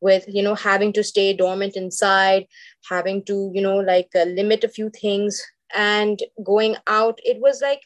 with 0.00 0.24
you 0.28 0.42
know 0.42 0.54
having 0.54 0.92
to 0.92 1.02
stay 1.02 1.32
dormant 1.32 1.76
inside 1.76 2.46
having 2.88 3.24
to 3.24 3.50
you 3.54 3.62
know 3.62 3.76
like 3.76 4.10
uh, 4.14 4.24
limit 4.24 4.64
a 4.64 4.68
few 4.68 4.90
things. 4.90 5.42
And 5.74 6.22
going 6.44 6.76
out 6.86 7.18
it 7.24 7.40
was 7.40 7.60
like 7.60 7.82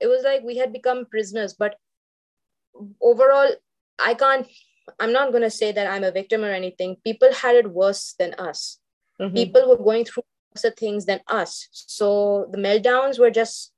it 0.00 0.06
was 0.06 0.24
like 0.24 0.42
we 0.42 0.56
had 0.56 0.72
become 0.72 1.06
prisoners. 1.06 1.54
But 1.54 1.76
overall 3.02 3.50
i 4.02 4.14
can't 4.14 4.46
i'm 5.00 5.12
not 5.12 5.32
going 5.32 5.42
to 5.42 5.50
say 5.50 5.70
that 5.70 5.86
i'm 5.86 6.04
a 6.04 6.12
victim 6.12 6.44
or 6.44 6.50
anything. 6.50 6.96
People 7.04 7.32
had 7.32 7.56
it 7.56 7.70
worse 7.70 8.14
than 8.18 8.34
us. 8.34 8.78
Mm-hmm. 9.20 9.34
people 9.34 9.68
were 9.68 9.76
going 9.76 10.04
through 10.06 10.22
of 10.64 10.74
things 10.76 11.06
than 11.06 11.20
us. 11.28 11.68
So 11.70 12.48
the 12.50 12.58
meltdowns 12.58 13.18
were 13.18 13.30
just 13.30 13.72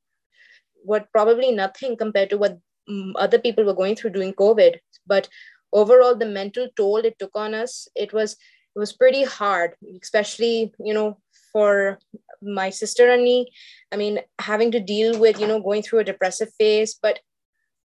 what 0.84 1.10
probably 1.12 1.50
nothing 1.52 1.96
compared 1.96 2.30
to 2.30 2.38
what 2.38 2.58
mm, 2.88 3.12
other 3.16 3.38
people 3.38 3.64
were 3.64 3.74
going 3.74 3.96
through 3.96 4.10
during 4.10 4.34
COVID. 4.34 4.78
But 5.06 5.28
overall, 5.72 6.14
the 6.14 6.26
mental 6.26 6.68
toll 6.76 6.98
it 6.98 7.18
took 7.18 7.34
on 7.34 7.54
us, 7.54 7.88
it 7.94 8.12
was 8.12 8.36
it 8.74 8.78
was 8.78 8.92
pretty 8.92 9.24
hard, 9.24 9.74
especially 10.02 10.72
you 10.78 10.94
know 10.94 11.18
for 11.52 11.98
my 12.42 12.70
sister 12.70 13.10
and 13.10 13.22
me. 13.22 13.52
I 13.92 13.96
mean, 13.96 14.20
having 14.40 14.70
to 14.72 14.80
deal 14.80 15.18
with 15.18 15.40
you 15.40 15.46
know 15.46 15.60
going 15.60 15.82
through 15.82 16.00
a 16.00 16.04
depressive 16.04 16.52
phase. 16.58 16.94
But 17.00 17.20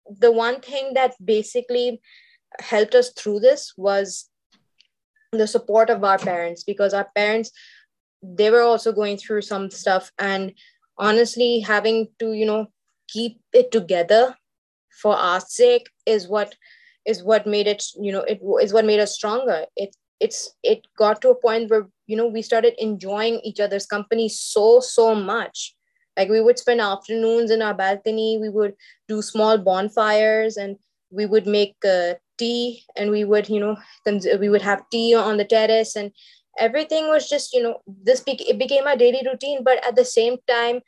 the 0.07 0.31
one 0.31 0.59
thing 0.59 0.93
that 0.95 1.13
basically 1.23 2.01
helped 2.59 2.95
us 2.95 3.11
through 3.11 3.39
this 3.39 3.73
was 3.77 4.29
the 5.31 5.47
support 5.47 5.89
of 5.89 6.03
our 6.03 6.17
parents 6.17 6.63
because 6.63 6.93
our 6.93 7.07
parents 7.15 7.51
they 8.21 8.49
were 8.49 8.61
also 8.61 8.91
going 8.91 9.17
through 9.17 9.41
some 9.41 9.69
stuff 9.71 10.11
and 10.19 10.53
honestly 10.97 11.59
having 11.59 12.07
to 12.19 12.33
you 12.33 12.45
know 12.45 12.67
keep 13.11 13.39
it 13.53 13.71
together 13.71 14.35
for 15.01 15.15
our 15.15 15.39
sake 15.39 15.89
is 16.05 16.27
what 16.27 16.55
is 17.05 17.23
what 17.23 17.47
made 17.47 17.67
it 17.67 17.83
you 17.99 18.11
know 18.11 18.21
it 18.21 18.39
is 18.61 18.73
what 18.73 18.85
made 18.85 18.99
us 18.99 19.13
stronger. 19.13 19.65
It 19.75 19.95
it's 20.19 20.51
it 20.63 20.85
got 20.97 21.21
to 21.21 21.29
a 21.29 21.41
point 21.41 21.69
where 21.69 21.87
you 22.07 22.15
know 22.15 22.27
we 22.27 22.41
started 22.41 22.73
enjoying 22.77 23.39
each 23.43 23.59
other's 23.59 23.85
company 23.85 24.29
so 24.29 24.79
so 24.79 25.15
much. 25.15 25.75
Like 26.17 26.29
we 26.29 26.41
would 26.41 26.59
spend 26.59 26.81
afternoons 26.81 27.51
in 27.51 27.61
our 27.61 27.73
balcony 27.73 28.37
we 28.39 28.49
would 28.49 28.73
do 29.07 29.21
small 29.21 29.57
bonfires 29.57 30.57
and 30.57 30.77
we 31.09 31.25
would 31.25 31.47
make 31.47 31.75
uh, 31.85 32.13
tea 32.37 32.83
and 32.95 33.11
we 33.11 33.23
would 33.23 33.49
you 33.49 33.59
know 33.59 33.77
we 34.39 34.49
would 34.49 34.61
have 34.61 34.83
tea 34.91 35.15
on 35.15 35.37
the 35.37 35.45
terrace 35.45 35.95
and 35.95 36.11
everything 36.59 37.07
was 37.07 37.29
just 37.29 37.53
you 37.53 37.63
know 37.63 37.79
this 37.87 38.21
be- 38.21 38.49
it 38.49 38.59
became 38.59 38.85
a 38.87 38.97
daily 38.97 39.21
routine. 39.25 39.63
But 39.63 39.85
at 39.85 39.95
the 39.95 40.05
same 40.05 40.37
time 40.47 40.81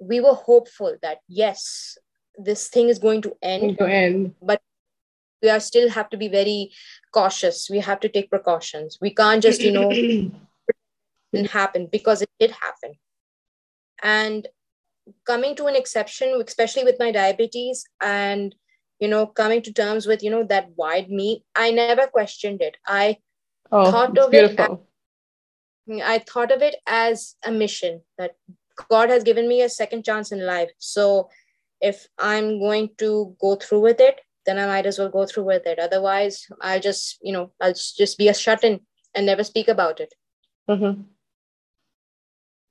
we 0.00 0.20
were 0.20 0.34
hopeful 0.34 0.96
that 1.02 1.18
yes 1.28 1.98
this 2.38 2.68
thing 2.68 2.88
is 2.88 2.98
going 2.98 3.22
to 3.22 3.34
end, 3.42 3.78
to 3.78 3.84
end. 3.88 4.34
but 4.42 4.60
we 5.42 5.48
are 5.48 5.60
still 5.60 5.88
have 5.88 6.08
to 6.10 6.16
be 6.16 6.28
very 6.28 6.70
cautious 7.12 7.68
we 7.70 7.78
have 7.78 8.00
to 8.00 8.08
take 8.08 8.30
precautions 8.30 8.98
we 9.00 9.12
can't 9.14 9.42
just 9.42 9.60
you 9.60 9.72
know 9.72 9.90
it 11.32 11.50
happen 11.50 11.88
because 11.90 12.22
it 12.22 12.30
did 12.38 12.50
happen 12.50 12.94
and 14.02 14.48
coming 15.26 15.54
to 15.56 15.66
an 15.66 15.76
exception 15.76 16.40
especially 16.46 16.84
with 16.84 16.96
my 16.98 17.10
diabetes 17.10 17.84
and 18.02 18.54
you 18.98 19.08
know 19.08 19.26
coming 19.26 19.62
to 19.62 19.72
terms 19.72 20.06
with 20.06 20.22
you 20.22 20.30
know 20.30 20.44
that 20.44 20.68
wide 20.76 21.10
me 21.10 21.44
i 21.54 21.70
never 21.70 22.06
questioned 22.06 22.60
it 22.60 22.76
i 22.86 23.16
Oh, 23.72 23.90
thought 23.90 24.16
of 24.18 24.30
beautiful. 24.30 24.86
it. 25.88 25.94
As, 25.94 26.02
I 26.04 26.18
thought 26.18 26.52
of 26.52 26.62
it 26.62 26.76
as 26.86 27.36
a 27.44 27.50
mission 27.50 28.02
that 28.18 28.36
God 28.89 29.09
has 29.09 29.23
given 29.23 29.47
me 29.47 29.61
a 29.61 29.69
second 29.69 30.03
chance 30.03 30.31
in 30.31 30.45
life. 30.45 30.69
So 30.77 31.29
if 31.81 32.07
I'm 32.17 32.59
going 32.59 32.89
to 32.99 33.35
go 33.39 33.55
through 33.55 33.81
with 33.81 33.99
it, 33.99 34.21
then 34.45 34.57
I 34.57 34.65
might 34.65 34.85
as 34.85 34.97
well 34.97 35.09
go 35.09 35.25
through 35.25 35.43
with 35.43 35.65
it. 35.65 35.79
Otherwise, 35.79 36.47
I'll 36.61 36.79
just, 36.79 37.17
you 37.21 37.33
know, 37.33 37.51
I'll 37.61 37.73
just 37.73 38.17
be 38.17 38.27
a 38.27 38.33
shut 38.33 38.63
in 38.63 38.79
and 39.13 39.25
never 39.25 39.43
speak 39.43 39.67
about 39.67 39.99
it. 39.99 40.13
Mm-hmm. 40.69 41.01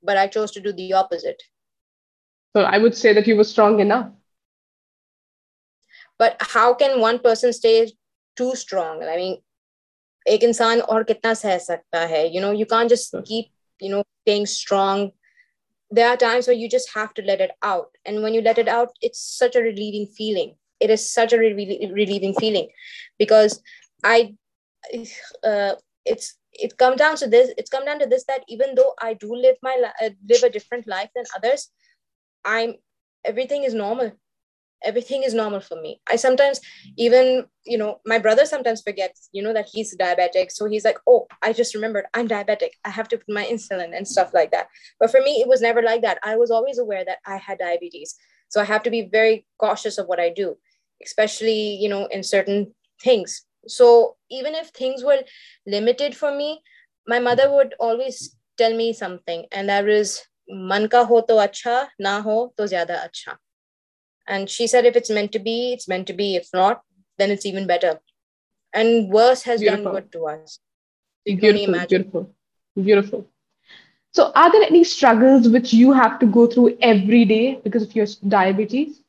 But 0.03 0.17
I 0.17 0.27
chose 0.27 0.51
to 0.51 0.61
do 0.61 0.73
the 0.73 0.93
opposite. 0.93 1.41
So 2.55 2.63
I 2.63 2.77
would 2.77 2.95
say 2.95 3.13
that 3.13 3.27
you 3.27 3.37
were 3.37 3.43
strong 3.43 3.79
enough. 3.79 4.11
But 6.17 6.35
how 6.39 6.73
can 6.73 6.99
one 6.99 7.19
person 7.19 7.53
stay 7.53 7.91
too 8.35 8.55
strong? 8.55 9.03
I 9.03 9.15
mean, 9.15 9.37
एक 10.29 10.43
इंसान 10.43 10.81
और 10.81 11.03
कितना 11.03 11.33
सह 11.33 11.57
सकता 11.57 11.99
है 12.05 12.19
you 12.33 12.41
know 12.41 12.51
you 12.51 12.65
can't 12.71 12.89
just 12.93 13.15
keep 13.25 13.47
you 13.79 13.89
know 13.89 14.03
staying 14.21 14.45
strong 14.45 15.09
there 15.96 16.08
are 16.08 16.16
times 16.16 16.46
where 16.46 16.56
you 16.56 16.68
just 16.68 16.90
have 16.94 17.14
to 17.14 17.22
let 17.22 17.40
it 17.40 17.52
out. 17.62 17.88
And 18.04 18.22
when 18.22 18.34
you 18.34 18.42
let 18.42 18.58
it 18.58 18.68
out 18.68 18.90
it's 19.02 19.20
such 19.20 19.56
a 19.56 19.60
relieving 19.60 20.06
feeling. 20.06 20.54
It 20.80 20.90
is 20.90 21.10
such 21.10 21.32
a 21.32 21.38
re- 21.38 21.90
relieving 21.94 22.34
feeling 22.34 22.68
because 23.18 23.62
i 24.04 24.34
uh, 25.44 25.74
it's 26.04 26.38
it 26.52 26.76
come 26.78 26.96
down 26.96 27.16
to 27.16 27.26
this 27.26 27.50
it's 27.58 27.70
come 27.70 27.84
down 27.84 27.98
to 27.98 28.06
this 28.06 28.24
that 28.28 28.44
even 28.48 28.74
though 28.74 28.94
i 29.00 29.14
do 29.14 29.34
live 29.34 29.56
my 29.62 29.76
uh, 30.02 30.10
live 30.28 30.42
a 30.42 30.50
different 30.50 30.86
life 30.86 31.10
than 31.14 31.24
others 31.36 31.70
i'm 32.44 32.74
everything 33.24 33.64
is 33.64 33.74
normal 33.74 34.12
everything 34.82 35.22
is 35.22 35.34
normal 35.34 35.60
for 35.60 35.80
me. 35.80 36.00
I 36.10 36.16
sometimes 36.16 36.60
even 36.96 37.46
you 37.64 37.78
know 37.78 38.00
my 38.06 38.18
brother 38.18 38.46
sometimes 38.46 38.82
forgets 38.82 39.28
you 39.32 39.42
know 39.42 39.52
that 39.52 39.68
he's 39.72 39.96
diabetic. 39.96 40.52
So 40.52 40.66
he's 40.66 40.84
like 40.84 40.98
oh 41.06 41.26
i 41.42 41.52
just 41.52 41.74
remembered 41.74 42.06
i'm 42.14 42.28
diabetic. 42.28 42.70
I 42.84 42.90
have 42.90 43.08
to 43.08 43.18
put 43.18 43.28
my 43.28 43.44
insulin 43.44 43.96
and 43.96 44.06
stuff 44.06 44.32
like 44.34 44.50
that. 44.52 44.68
But 45.00 45.10
for 45.10 45.20
me 45.20 45.40
it 45.40 45.48
was 45.48 45.60
never 45.60 45.82
like 45.82 46.02
that. 46.02 46.18
I 46.22 46.36
was 46.36 46.50
always 46.50 46.78
aware 46.78 47.04
that 47.04 47.18
i 47.26 47.36
had 47.36 47.58
diabetes. 47.58 48.14
So 48.48 48.60
i 48.60 48.64
have 48.64 48.82
to 48.84 48.90
be 48.90 49.08
very 49.10 49.46
cautious 49.58 49.98
of 49.98 50.06
what 50.06 50.20
i 50.20 50.30
do 50.30 50.56
especially 51.02 51.76
you 51.76 51.88
know 51.88 52.06
in 52.06 52.22
certain 52.22 52.74
things. 53.02 53.42
So 53.68 54.16
even 54.30 54.54
if 54.54 54.68
things 54.68 55.02
were 55.02 55.22
limited 55.66 56.16
for 56.16 56.34
me 56.34 56.62
my 57.06 57.18
mother 57.20 57.52
would 57.54 57.74
always 57.78 58.36
tell 58.58 58.74
me 58.74 58.92
something 58.92 59.46
and 59.52 59.68
that 59.68 59.88
is 59.88 60.22
man 60.48 60.88
ka 60.88 61.04
ho 61.04 61.20
to 61.22 61.34
acha 61.46 61.88
na 61.98 62.20
ho 62.22 62.52
to 62.56 62.64
zyada 62.64 62.98
acha 63.08 63.36
and 64.26 64.50
she 64.50 64.66
said 64.66 64.84
if 64.84 64.96
it's 64.96 65.10
meant 65.10 65.32
to 65.32 65.38
be 65.38 65.72
it's 65.72 65.88
meant 65.88 66.06
to 66.08 66.12
be. 66.12 66.36
If 66.36 66.48
not 66.52 66.82
then 67.18 67.30
it's 67.30 67.46
even 67.46 67.66
better. 67.66 68.00
And 68.72 69.10
worse 69.10 69.42
has 69.42 69.60
beautiful. 69.60 69.84
done 69.84 69.94
good 69.94 70.12
to 70.12 70.26
us 70.26 70.58
you 71.24 71.36
beautiful 71.36 71.74
beautiful 71.88 72.30
beautiful. 72.82 73.26
So 74.12 74.32
are 74.34 74.50
there 74.50 74.62
any 74.62 74.84
struggles 74.84 75.48
which 75.48 75.72
you 75.72 75.92
have 75.92 76.18
to 76.20 76.26
go 76.26 76.46
through 76.46 76.78
every 76.80 77.24
day 77.24 77.60
because 77.62 77.82
of 77.82 77.94
your 77.94 78.06
diabetes? 78.26 79.00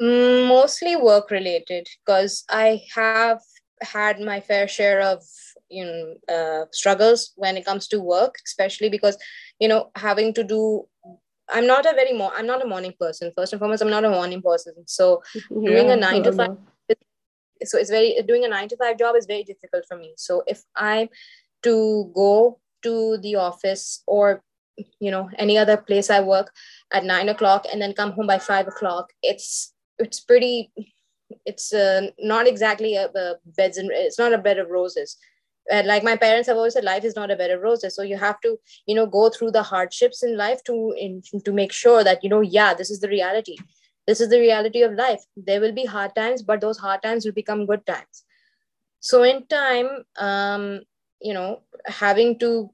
Mm, 0.00 0.48
mostly 0.48 0.96
work 0.96 1.30
related 1.30 1.86
because 2.04 2.44
i 2.48 2.82
have 2.94 3.40
had 3.82 4.20
my 4.20 4.40
fair 4.40 4.66
share 4.66 5.00
of 5.00 5.22
you 5.68 5.84
know 5.84 6.34
uh, 6.34 6.64
struggles 6.72 7.32
when 7.36 7.56
it 7.56 7.64
comes 7.64 7.86
to 7.88 8.00
work 8.00 8.36
especially 8.44 8.88
because 8.88 9.16
you 9.60 9.68
know 9.68 9.90
having 9.96 10.32
to 10.34 10.42
do 10.42 10.86
i'm 11.50 11.66
not 11.66 11.86
a 11.86 11.94
very 11.94 12.12
mo- 12.12 12.32
i'm 12.36 12.46
not 12.46 12.64
a 12.64 12.66
morning 12.66 12.94
person. 12.98 13.32
First 13.36 13.52
and 13.52 13.60
foremost 13.60 13.82
i'm 13.82 13.90
not 13.90 14.04
a 14.04 14.10
morning 14.10 14.42
person. 14.42 14.74
So 14.86 15.22
yeah, 15.36 15.40
doing 15.66 15.90
a 15.90 15.96
9 15.96 16.22
to 16.24 16.32
5 16.32 16.48
so 17.64 17.78
it's 17.78 17.90
very 17.90 18.20
doing 18.26 18.44
a 18.44 18.48
9 18.48 18.68
to 18.68 18.76
5 18.76 18.98
job 18.98 19.16
is 19.16 19.26
very 19.26 19.44
difficult 19.44 19.84
for 19.88 19.96
me. 19.96 20.14
So 20.16 20.42
if 20.46 20.62
i'm 20.76 21.08
to 21.62 22.10
go 22.14 22.58
to 22.82 23.18
the 23.18 23.36
office 23.36 24.02
or 24.06 24.42
you 25.00 25.10
know 25.10 25.28
any 25.38 25.58
other 25.58 25.76
place 25.76 26.08
i 26.10 26.18
work 26.20 26.50
at 26.92 27.04
9 27.04 27.28
o'clock 27.28 27.66
and 27.70 27.80
then 27.80 27.92
come 27.92 28.12
home 28.12 28.26
by 28.26 28.38
5 28.38 28.68
o'clock 28.68 29.12
it's 29.22 29.74
it's 29.98 30.20
pretty 30.20 30.72
it's 31.46 31.72
uh, 31.72 32.08
not 32.18 32.46
exactly 32.46 32.96
a, 32.96 33.06
a 33.06 33.34
beds 33.44 33.78
and 33.78 33.90
it's 33.92 34.18
not 34.18 34.32
a 34.32 34.38
bed 34.38 34.58
of 34.58 34.68
roses 34.70 35.16
like 35.84 36.02
my 36.02 36.16
parents 36.16 36.48
have 36.48 36.56
always 36.56 36.74
said 36.74 36.84
life 36.84 37.04
is 37.04 37.16
not 37.16 37.30
a 37.30 37.36
bed 37.36 37.50
of 37.50 37.60
roses. 37.60 37.94
So 37.94 38.02
you 38.02 38.16
have 38.16 38.40
to 38.40 38.58
you 38.86 38.94
know 38.94 39.06
go 39.06 39.28
through 39.30 39.52
the 39.52 39.62
hardships 39.62 40.22
in 40.22 40.36
life 40.36 40.62
to 40.64 40.94
in, 40.98 41.22
to 41.44 41.52
make 41.52 41.72
sure 41.72 42.04
that 42.04 42.22
you 42.22 42.30
know 42.30 42.40
yeah 42.40 42.74
this 42.74 42.90
is 42.90 43.00
the 43.00 43.08
reality. 43.08 43.56
This 44.06 44.20
is 44.20 44.30
the 44.30 44.40
reality 44.40 44.82
of 44.82 44.94
life. 44.94 45.22
There 45.36 45.60
will 45.60 45.72
be 45.72 45.84
hard 45.84 46.14
times 46.14 46.42
but 46.42 46.60
those 46.60 46.78
hard 46.78 47.02
times 47.02 47.24
will 47.24 47.32
become 47.32 47.66
good 47.66 47.86
times. 47.86 48.24
So 49.00 49.22
in 49.22 49.46
time 49.46 50.04
um 50.16 50.82
you 51.20 51.34
know 51.34 51.60
having 51.86 52.38
to 52.40 52.70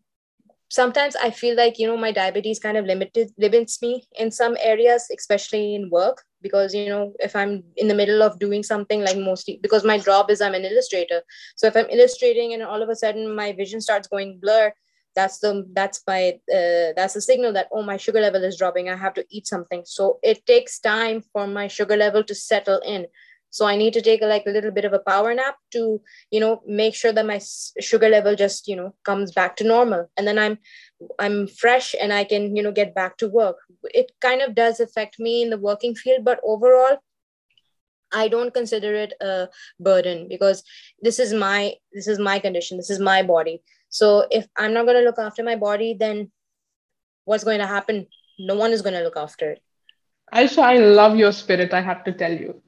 sometimes 0.68 1.16
i 1.16 1.30
feel 1.30 1.56
like 1.56 1.78
you 1.78 1.86
know 1.86 1.96
my 1.96 2.12
diabetes 2.12 2.58
kind 2.58 2.76
of 2.76 2.84
limited 2.84 3.30
limits 3.38 3.80
me 3.80 4.06
in 4.18 4.30
some 4.30 4.56
areas 4.60 5.06
especially 5.16 5.74
in 5.74 5.88
work 5.90 6.22
because 6.42 6.74
you 6.74 6.88
know 6.88 7.12
if 7.20 7.34
i'm 7.34 7.62
in 7.76 7.88
the 7.88 7.94
middle 7.94 8.22
of 8.22 8.38
doing 8.38 8.62
something 8.62 9.02
like 9.02 9.16
mostly 9.16 9.58
because 9.62 9.84
my 9.84 9.98
job 9.98 10.30
is 10.30 10.40
i'm 10.40 10.54
an 10.54 10.64
illustrator. 10.64 11.22
So 11.56 11.66
if 11.66 11.76
i'm 11.76 11.88
illustrating 11.90 12.52
and 12.52 12.62
all 12.62 12.82
of 12.82 12.88
a 12.88 12.96
sudden 12.96 13.34
my 13.34 13.52
vision 13.52 13.80
starts 13.80 14.08
going 14.08 14.38
blur 14.40 14.72
that's 15.16 15.38
the 15.40 15.66
that's 15.72 16.02
my 16.06 16.38
uh, 16.52 16.92
that's 16.94 17.14
the 17.14 17.20
signal 17.20 17.52
that 17.52 17.68
oh 17.72 17.82
my 17.82 17.96
sugar 17.96 18.20
level 18.20 18.44
is 18.44 18.56
dropping 18.56 18.88
i 18.88 18.96
have 18.96 19.14
to 19.14 19.24
eat 19.30 19.46
something. 19.46 19.82
So 19.84 20.18
it 20.22 20.44
takes 20.46 20.78
time 20.78 21.22
for 21.32 21.46
my 21.46 21.66
sugar 21.66 21.96
level 21.96 22.22
to 22.24 22.34
settle 22.34 22.80
in 22.84 23.06
so 23.51 23.66
i 23.66 23.76
need 23.76 23.92
to 23.92 24.03
take 24.03 24.22
a, 24.22 24.26
like 24.26 24.44
a 24.46 24.51
little 24.51 24.70
bit 24.70 24.84
of 24.84 24.92
a 24.92 24.99
power 24.99 25.34
nap 25.34 25.57
to 25.72 26.01
you 26.30 26.40
know 26.40 26.62
make 26.66 26.94
sure 26.94 27.12
that 27.12 27.26
my 27.26 27.40
sugar 27.80 28.09
level 28.09 28.36
just 28.36 28.68
you 28.68 28.76
know 28.76 28.94
comes 29.05 29.32
back 29.32 29.57
to 29.57 29.64
normal. 29.64 30.11
And 30.16 30.26
then 30.26 30.38
i'm 30.38 30.59
i'm 31.18 31.46
fresh 31.46 31.94
and 32.01 32.12
i 32.12 32.24
can 32.24 32.57
you 32.57 32.62
know 32.62 32.72
get 32.72 32.94
back 32.94 33.16
to 33.18 33.28
work. 33.28 33.57
It 33.84 34.12
kind 34.20 34.42
of 34.42 34.55
does 34.55 34.80
affect 34.80 35.18
me 35.18 35.42
in 35.42 35.51
the 35.51 35.59
working 35.59 35.94
field 35.94 36.24
but 36.24 36.40
overall 36.44 36.99
i 38.12 38.26
don't 38.28 38.55
consider 38.55 38.94
it 38.94 39.12
a 39.20 39.49
burden 39.78 40.28
because 40.28 40.62
this 41.03 41.18
is 41.18 41.32
my 41.34 41.74
this 41.92 42.09
is 42.09 42.18
my 42.18 42.38
condition. 42.38 42.76
This 42.76 42.90
is 42.90 43.01
my 43.01 43.22
body. 43.22 43.62
So 43.88 44.26
if 44.30 44.46
i'm 44.57 44.74
not 44.74 44.84
going 44.86 44.99
to 44.99 45.05
look 45.05 45.18
after 45.18 45.42
my 45.42 45.57
body 45.57 45.94
then 45.99 46.30
what's 47.24 47.44
going 47.44 47.59
to 47.59 47.66
happen? 47.66 48.07
No 48.38 48.55
one 48.55 48.72
is 48.72 48.82
going 48.82 48.94
to 48.94 49.03
look 49.03 49.16
after 49.16 49.51
it. 49.51 49.62
Aisha, 50.32 50.62
I 50.62 50.78
love 50.78 51.16
your 51.16 51.32
spirit, 51.32 51.74
I 51.74 51.80
have 51.80 52.05
to 52.05 52.12
tell 52.12 52.32
you. 52.32 52.62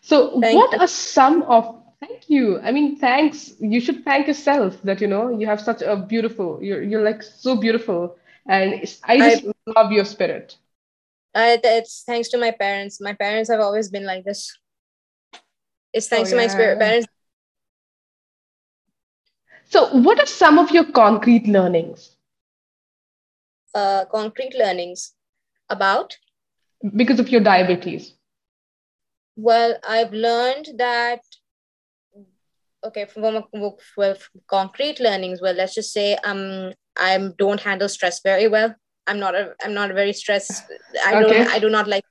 So, 0.00 0.40
thank 0.40 0.56
what 0.56 0.72
you. 0.72 0.78
are 0.78 0.88
some 0.88 1.42
of 1.42 1.84
thank 2.00 2.28
you? 2.28 2.60
I 2.60 2.72
mean, 2.72 2.96
thanks. 2.96 3.52
You 3.60 3.80
should 3.80 4.04
thank 4.04 4.26
yourself 4.26 4.80
that 4.82 5.00
you 5.00 5.06
know 5.06 5.30
you 5.30 5.46
have 5.46 5.60
such 5.60 5.82
a 5.82 5.96
beautiful. 5.96 6.58
You're 6.62 6.82
you're 6.82 7.02
like 7.02 7.22
so 7.22 7.56
beautiful, 7.56 8.16
and 8.46 8.74
I 9.04 9.18
just 9.18 9.46
I, 9.46 9.72
love 9.76 9.92
your 9.92 10.04
spirit. 10.04 10.56
I, 11.34 11.58
it's 11.62 12.04
thanks 12.06 12.28
to 12.30 12.38
my 12.38 12.50
parents. 12.50 13.00
My 13.00 13.12
parents 13.12 13.50
have 13.50 13.60
always 13.60 13.88
been 13.88 14.04
like 14.04 14.24
this. 14.24 14.56
It's 15.92 16.08
thanks 16.08 16.32
oh, 16.32 16.36
yeah. 16.36 16.42
to 16.42 16.48
my 16.48 16.52
spirit 16.52 16.78
parents. 16.78 17.06
So, 19.70 19.88
what 19.96 20.20
are 20.20 20.26
some 20.26 20.58
of 20.58 20.70
your 20.70 20.84
concrete 20.92 21.46
learnings? 21.46 22.16
Uh, 23.74 24.04
concrete 24.04 24.54
learnings 24.54 25.14
about 25.68 26.16
because 26.94 27.18
of 27.18 27.28
your 27.30 27.40
diabetes 27.40 28.12
well 29.36 29.76
i've 29.86 30.12
learned 30.12 30.68
that 30.76 31.20
okay 32.84 33.06
from 33.06 33.44
well, 33.96 34.16
concrete 34.46 35.00
learnings 35.00 35.40
well 35.40 35.54
let's 35.54 35.74
just 35.74 35.92
say 35.92 36.16
um 36.24 36.72
i 36.98 37.18
don't 37.38 37.60
handle 37.60 37.88
stress 37.88 38.20
very 38.22 38.48
well. 38.48 38.74
I'm 39.06 39.18
not 39.18 39.34
a 39.34 39.54
i'm 39.62 39.74
not 39.74 39.90
a 39.90 39.94
very 39.94 40.12
stressed 40.12 40.62
i 41.04 41.14
okay. 41.14 41.20
don't 41.20 41.48
i 41.48 41.58
do 41.58 41.68
not 41.68 41.86
like 41.88 42.04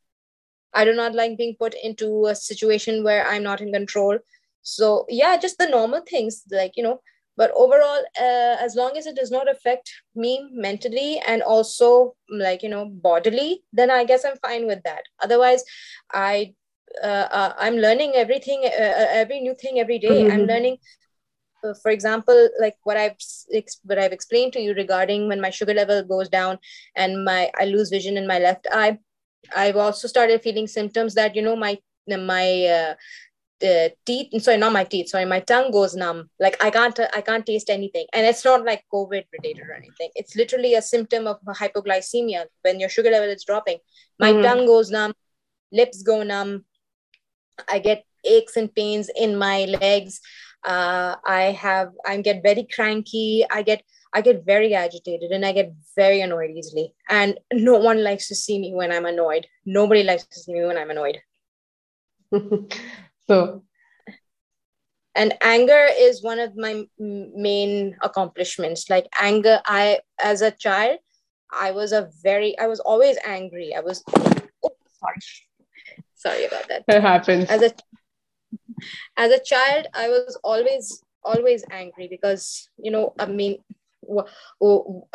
i 0.73 0.85
do 0.85 0.93
not 0.93 1.15
like 1.15 1.37
being 1.37 1.55
put 1.59 1.73
into 1.83 2.27
a 2.27 2.35
situation 2.35 3.03
where 3.03 3.25
i'm 3.27 3.43
not 3.43 3.61
in 3.61 3.71
control. 3.71 4.19
So 4.61 5.05
yeah 5.09 5.37
just 5.37 5.57
the 5.57 5.67
normal 5.67 6.01
things 6.01 6.43
like 6.51 6.73
you 6.75 6.83
know 6.83 6.99
but 7.35 7.51
overall 7.55 8.03
uh, 8.21 8.55
as 8.65 8.75
long 8.75 8.95
as 8.95 9.07
it 9.07 9.15
does 9.15 9.31
not 9.31 9.49
affect 9.49 9.91
me 10.15 10.47
mentally 10.51 11.19
and 11.27 11.41
also 11.41 12.15
like 12.29 12.61
you 12.61 12.69
know 12.69 12.85
bodily 12.85 13.63
then 13.73 13.89
i 13.89 14.03
guess 14.03 14.23
i'm 14.23 14.37
fine 14.37 14.67
with 14.67 14.83
that. 14.83 15.03
Otherwise 15.21 15.63
i 16.11 16.53
uh, 17.01 17.27
uh, 17.39 17.53
i'm 17.57 17.77
learning 17.77 18.13
everything 18.15 18.63
uh, 18.65 18.93
uh 19.01 19.07
every 19.21 19.39
new 19.39 19.55
thing 19.55 19.79
every 19.79 19.99
day. 19.99 20.23
Mm-hmm. 20.23 20.31
i'm 20.31 20.45
learning 20.45 20.77
uh, 21.63 21.73
for 21.81 21.91
example 21.91 22.49
like 22.59 22.75
what 22.83 22.97
i've 22.97 23.17
what 23.83 23.97
i've 23.97 24.11
explained 24.11 24.53
to 24.53 24.59
you 24.59 24.73
regarding 24.73 25.27
when 25.27 25.41
my 25.41 25.49
sugar 25.49 25.73
level 25.73 26.03
goes 26.03 26.29
down 26.29 26.59
and 26.95 27.23
my 27.23 27.49
i 27.59 27.65
lose 27.65 27.89
vision 27.89 28.17
in 28.17 28.27
my 28.27 28.39
left 28.39 28.67
eye 28.71 28.97
i've 29.55 29.77
also 29.77 30.07
started 30.07 30.41
feeling 30.41 30.67
symptoms 30.67 31.13
that 31.15 31.35
you 31.35 31.41
know 31.41 31.55
my 31.55 31.77
my 32.07 32.65
uh, 32.65 32.93
the 33.63 33.93
teeth 34.05 34.29
sorry 34.43 34.57
not 34.57 34.73
my 34.73 34.83
teeth 34.83 35.07
sorry 35.09 35.25
my 35.25 35.39
tongue 35.39 35.71
goes 35.71 35.95
numb 35.95 36.29
like 36.39 36.61
i 36.63 36.69
can't 36.69 36.99
i 37.13 37.21
can't 37.21 37.45
taste 37.45 37.69
anything 37.69 38.05
and 38.13 38.25
it's 38.25 38.43
not 38.43 38.65
like 38.65 38.83
covid 38.93 39.23
related 39.35 39.63
or 39.65 39.73
anything 39.73 40.09
it's 40.15 40.35
literally 40.35 40.73
a 40.75 40.81
symptom 40.81 41.27
of 41.27 41.37
hypoglycemia 41.61 42.43
when 42.63 42.79
your 42.79 42.89
sugar 42.89 43.09
level 43.09 43.29
is 43.29 43.45
dropping 43.45 43.77
my 44.19 44.31
mm-hmm. 44.31 44.43
tongue 44.43 44.65
goes 44.65 44.91
numb 44.91 45.13
lips 45.71 46.03
go 46.03 46.23
numb 46.23 46.65
i 47.69 47.79
get 47.79 48.03
aches 48.23 48.55
and 48.55 48.73
pains 48.73 49.09
in 49.15 49.37
my 49.37 49.65
legs. 49.65 50.21
Uh, 50.63 51.15
i 51.25 51.41
have 51.51 51.91
i 52.05 52.19
get 52.21 52.41
very 52.43 52.67
cranky. 52.73 53.45
I 53.51 53.63
get 53.63 53.83
i 54.13 54.21
get 54.21 54.45
very 54.45 54.73
agitated 54.73 55.31
and 55.31 55.45
i 55.45 55.51
get 55.51 55.73
very 55.95 56.21
annoyed 56.21 56.51
easily. 56.51 56.93
And 57.09 57.39
no 57.51 57.77
one 57.77 58.03
likes 58.03 58.27
to 58.29 58.35
see 58.35 58.59
me 58.59 58.73
when 58.73 58.91
i'm 58.91 59.05
annoyed. 59.05 59.47
Nobody 59.65 60.03
likes 60.03 60.25
to 60.25 60.39
see 60.39 60.53
me 60.53 60.65
when 60.65 60.77
i'm 60.77 60.91
annoyed. 60.91 61.19
So, 63.27 63.63
and 65.15 65.33
anger 65.41 65.87
is 65.97 66.23
one 66.23 66.39
of 66.39 66.57
my 66.57 66.85
main 66.99 67.95
accomplishments. 68.01 68.89
Like 68.89 69.07
anger, 69.19 69.61
I 69.65 69.99
as 70.21 70.41
a 70.41 70.51
child, 70.51 70.99
I 71.51 71.71
was 71.71 71.91
a 71.93 72.09
very, 72.21 72.57
I 72.59 72.67
was 72.67 72.79
always 72.79 73.17
angry. 73.25 73.73
I 73.75 73.79
was, 73.79 74.03
oh, 74.07 74.75
sorry, 74.99 75.15
sorry 76.23 76.45
about 76.45 76.67
that. 76.69 76.83
It 76.87 77.01
happens. 77.01 77.49
As 77.49 77.61
a 77.61 77.71
as 79.17 79.31
a 79.31 79.43
child, 79.43 79.87
I 79.93 80.09
was 80.09 80.37
always 80.43 81.03
always 81.23 81.63
angry 81.71 82.07
because 82.09 82.69
you 82.77 82.91
know, 82.91 83.13
I 83.19 83.25
mean, 83.25 83.57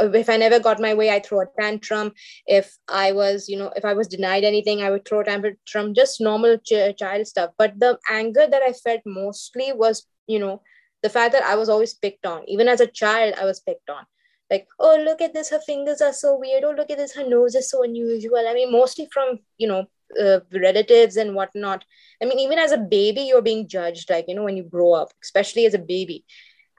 if 0.00 0.28
i 0.30 0.36
never 0.36 0.58
got 0.58 0.80
my 0.80 0.94
way 0.94 1.10
i 1.10 1.20
throw 1.20 1.40
a 1.40 1.46
tantrum. 1.60 2.12
If 2.46 2.76
i 2.88 3.12
was 3.12 3.48
you 3.48 3.58
know 3.58 3.72
if 3.76 3.84
i 3.84 3.92
was 3.92 4.08
denied 4.08 4.44
anything 4.44 4.82
i 4.82 4.90
would 4.90 5.04
throw 5.06 5.20
a 5.20 5.24
tantrum. 5.24 5.94
Just 5.94 6.20
normal 6.20 6.56
ch- 6.58 6.96
child 6.96 7.26
stuff. 7.26 7.50
But 7.58 7.78
the 7.78 7.98
anger 8.10 8.46
that 8.50 8.62
i 8.62 8.72
felt 8.72 9.02
mostly 9.04 9.72
was 9.72 10.06
you 10.26 10.38
know 10.38 10.62
the 11.02 11.10
fact 11.10 11.32
that 11.32 11.44
i 11.44 11.54
was 11.54 11.68
always 11.68 11.94
picked 11.94 12.26
on. 12.26 12.48
Even 12.48 12.68
as 12.68 12.80
a 12.80 12.86
child 12.86 13.34
i 13.38 13.44
was 13.44 13.60
picked 13.60 13.90
on. 13.90 14.04
Like 14.50 14.66
oh 14.78 14.96
look 15.04 15.20
at 15.20 15.34
this. 15.34 15.50
Her 15.50 15.60
fingers 15.60 16.00
are 16.00 16.14
so 16.14 16.38
weird. 16.38 16.64
Oh 16.64 16.70
look 16.70 16.90
at 16.90 16.96
this. 16.96 17.14
Her 17.14 17.28
nose 17.28 17.54
is 17.54 17.70
so 17.70 17.82
unusual. 17.82 18.48
I 18.48 18.54
mean 18.54 18.72
mostly 18.72 19.06
from 19.12 19.40
you 19.58 19.68
know 19.68 19.84
uh, 20.20 20.40
relatives 20.52 21.16
and 21.16 21.34
whatnot. 21.34 21.84
I 22.22 22.26
mean 22.26 22.38
even 22.38 22.58
as 22.58 22.72
a 22.72 22.78
baby 22.78 23.22
you're 23.22 23.42
being 23.42 23.68
judged 23.68 24.10
like 24.10 24.26
you 24.28 24.34
know 24.34 24.44
when 24.44 24.56
you 24.56 24.62
grow 24.64 24.92
up 24.92 25.12
especially 25.22 25.66
as 25.66 25.74
a 25.74 25.78
baby. 25.78 26.24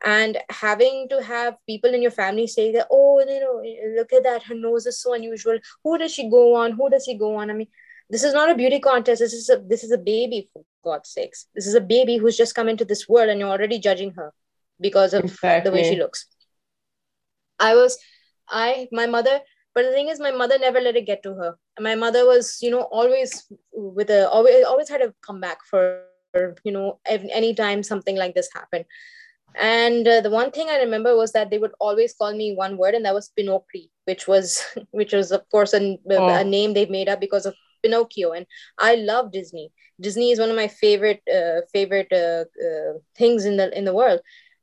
And 0.05 0.37
having 0.49 1.07
to 1.09 1.21
have 1.21 1.57
people 1.67 1.93
in 1.93 2.01
your 2.01 2.11
family 2.11 2.47
say 2.47 2.71
that 2.71 2.87
oh 2.89 3.19
you 3.19 3.39
know 3.39 3.97
look 3.97 4.13
at 4.13 4.23
that 4.23 4.43
her 4.43 4.55
nose 4.55 4.85
is 4.85 5.01
so 5.01 5.13
unusual. 5.13 5.59
Who 5.83 5.97
does 5.97 6.13
she 6.13 6.29
go 6.29 6.55
on? 6.55 6.71
Who 6.73 6.89
does 6.89 7.03
she 7.05 7.17
go 7.17 7.35
on? 7.35 7.49
I 7.49 7.53
mean 7.53 7.67
this 8.09 8.23
is 8.23 8.33
not 8.33 8.49
a 8.49 8.55
beauty 8.55 8.79
contest. 8.79 9.19
This 9.19 9.33
is 9.33 9.49
a 9.49 9.57
this 9.57 9.83
is 9.83 9.91
a 9.91 9.97
baby 9.97 10.49
for 10.51 10.63
god's 10.83 11.09
sakes. 11.09 11.45
This 11.53 11.67
is 11.67 11.75
a 11.75 11.81
baby 11.81 12.17
who's 12.17 12.37
just 12.37 12.55
come 12.55 12.69
into 12.69 12.85
this 12.85 13.07
world 13.07 13.29
and 13.29 13.39
you're 13.39 13.49
already 13.49 13.79
judging 13.79 14.11
her 14.11 14.33
because 14.79 15.13
of 15.13 15.25
exactly. 15.25 15.69
the 15.69 15.75
way 15.75 15.83
she 15.89 15.97
looks. 15.97 16.25
I 17.59 17.75
was 17.75 17.97
i 18.49 18.87
my 18.91 19.05
mother 19.05 19.39
but 19.75 19.83
the 19.83 19.91
thing 19.91 20.09
is 20.09 20.19
my 20.19 20.31
mother 20.31 20.57
never 20.59 20.79
let 20.79 20.95
it 20.95 21.05
get 21.05 21.23
to 21.23 21.33
her. 21.35 21.55
My 21.79 21.95
mother 21.95 22.25
was 22.25 22.57
you 22.61 22.71
know 22.71 22.83
always 22.83 23.45
with 23.71 24.09
a 24.09 24.29
always 24.29 24.65
always 24.65 24.89
had 24.89 25.01
a 25.01 25.13
comeback 25.21 25.59
for 25.63 26.03
you 26.63 26.71
know 26.71 26.99
any 27.05 27.53
time 27.53 27.83
something 27.83 28.15
like 28.15 28.35
this 28.35 28.49
happened. 28.53 28.85
And 29.55 30.07
uh, 30.07 30.21
the 30.21 30.29
one 30.29 30.51
thing 30.51 30.69
i 30.69 30.77
remember 30.77 31.15
was 31.15 31.31
that 31.31 31.49
they 31.49 31.57
would 31.57 31.73
always 31.79 32.13
call 32.13 32.33
me 32.35 32.53
one 32.55 32.77
word 32.77 32.93
and 32.93 33.05
that 33.05 33.15
was 33.15 33.29
pinocchio 33.29 33.87
which 34.05 34.27
was 34.27 34.63
which 34.91 35.11
was 35.11 35.31
of 35.31 35.47
course 35.49 35.73
a, 35.73 35.97
oh. 36.11 36.27
a 36.27 36.43
name 36.43 36.73
they 36.73 36.85
made 36.85 37.09
up 37.09 37.19
because 37.19 37.45
of 37.45 37.55
pinocchio. 37.83 38.31
And 38.31 38.45
i 38.77 38.95
love 38.95 39.31
disney. 39.31 39.71
Disney 40.01 40.31
is 40.31 40.39
one 40.39 40.49
of 40.49 40.55
my 40.55 40.67
favorite 40.67 41.21
uh, 41.27 41.61
favorite 41.73 42.11
uh, 42.13 42.45
uh, 42.67 42.93
things 43.17 43.45
in 43.45 43.57
the 43.57 43.75
in 43.77 43.85
the 43.85 43.93
world. 43.93 44.21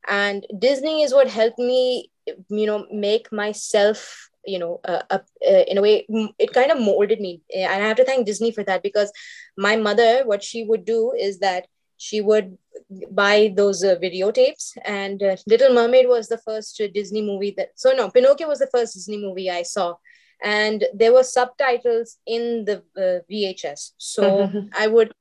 And 0.09 0.47
disney 0.59 1.03
is 1.03 1.13
what 1.13 1.29
helped 1.29 1.59
me 1.59 2.11
you 2.49 2.67
know 2.67 2.87
make 2.93 3.33
myself 3.33 4.31
you 4.47 4.59
know 4.59 4.81
uh, 4.85 5.03
uh, 5.11 5.19
in 5.43 5.79
a 5.79 5.83
way 5.83 6.07
it 6.39 6.53
kind 6.53 6.71
of 6.71 6.81
molded 6.81 7.21
me. 7.21 7.43
And 7.55 7.83
i 7.85 7.89
have 7.89 7.97
to 7.97 8.05
thank 8.05 8.27
disney 8.27 8.51
for 8.51 8.65
that 8.65 8.83
because 8.83 9.13
my 9.57 9.77
mother 9.77 10.23
what 10.25 10.43
she 10.43 10.65
would 10.65 10.85
do 10.85 11.13
is 11.19 11.39
that 11.41 11.67
she 11.99 12.21
would 12.21 12.57
buy 13.11 13.53
those 13.57 13.83
uh, 13.83 13.97
videotapes 13.97 14.77
and 14.85 15.23
uh, 15.23 15.37
little 15.47 15.73
mermaid 15.73 16.09
was 16.09 16.29
the 16.29 16.39
first 16.39 16.81
uh, 16.81 16.89
disney 16.93 17.23
movie 17.23 17.55
that 17.57 17.71
so 17.75 17.93
no 17.93 18.11
pinocchio 18.11 18.49
was 18.49 18.59
the 18.59 18.71
first 18.73 18.95
disney 18.95 19.19
movie 19.19 19.51
i 19.51 19.63
saw. 19.63 19.95
And 20.45 20.85
there 20.93 21.15
were 21.15 21.25
subtitles 21.25 22.19
in 22.27 22.67
the 22.67 22.83
uh, 23.05 23.21
vhs 23.31 23.93
so 23.97 24.51
i 24.79 24.87
would 24.87 25.13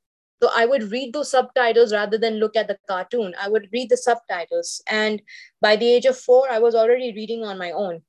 so 0.43 0.49
i 0.53 0.65
would 0.65 0.91
read 0.91 1.13
those 1.13 1.31
subtitles 1.31 1.93
rather 1.93 2.17
than 2.17 2.35
look 2.35 2.57
at 2.57 2.67
the 2.67 2.77
cartoon. 2.89 3.33
I 3.41 3.47
would 3.47 3.69
read 3.71 3.89
the 3.89 3.97
subtitles. 3.97 4.81
And 4.89 5.21
by 5.61 5.77
the 5.77 5.87
age 5.87 6.05
of 6.05 6.17
4 6.17 6.49
i 6.49 6.59
was 6.59 6.75
already 6.75 7.13
reading 7.15 7.43
on 7.43 7.57
my 7.57 7.71
own 7.71 8.01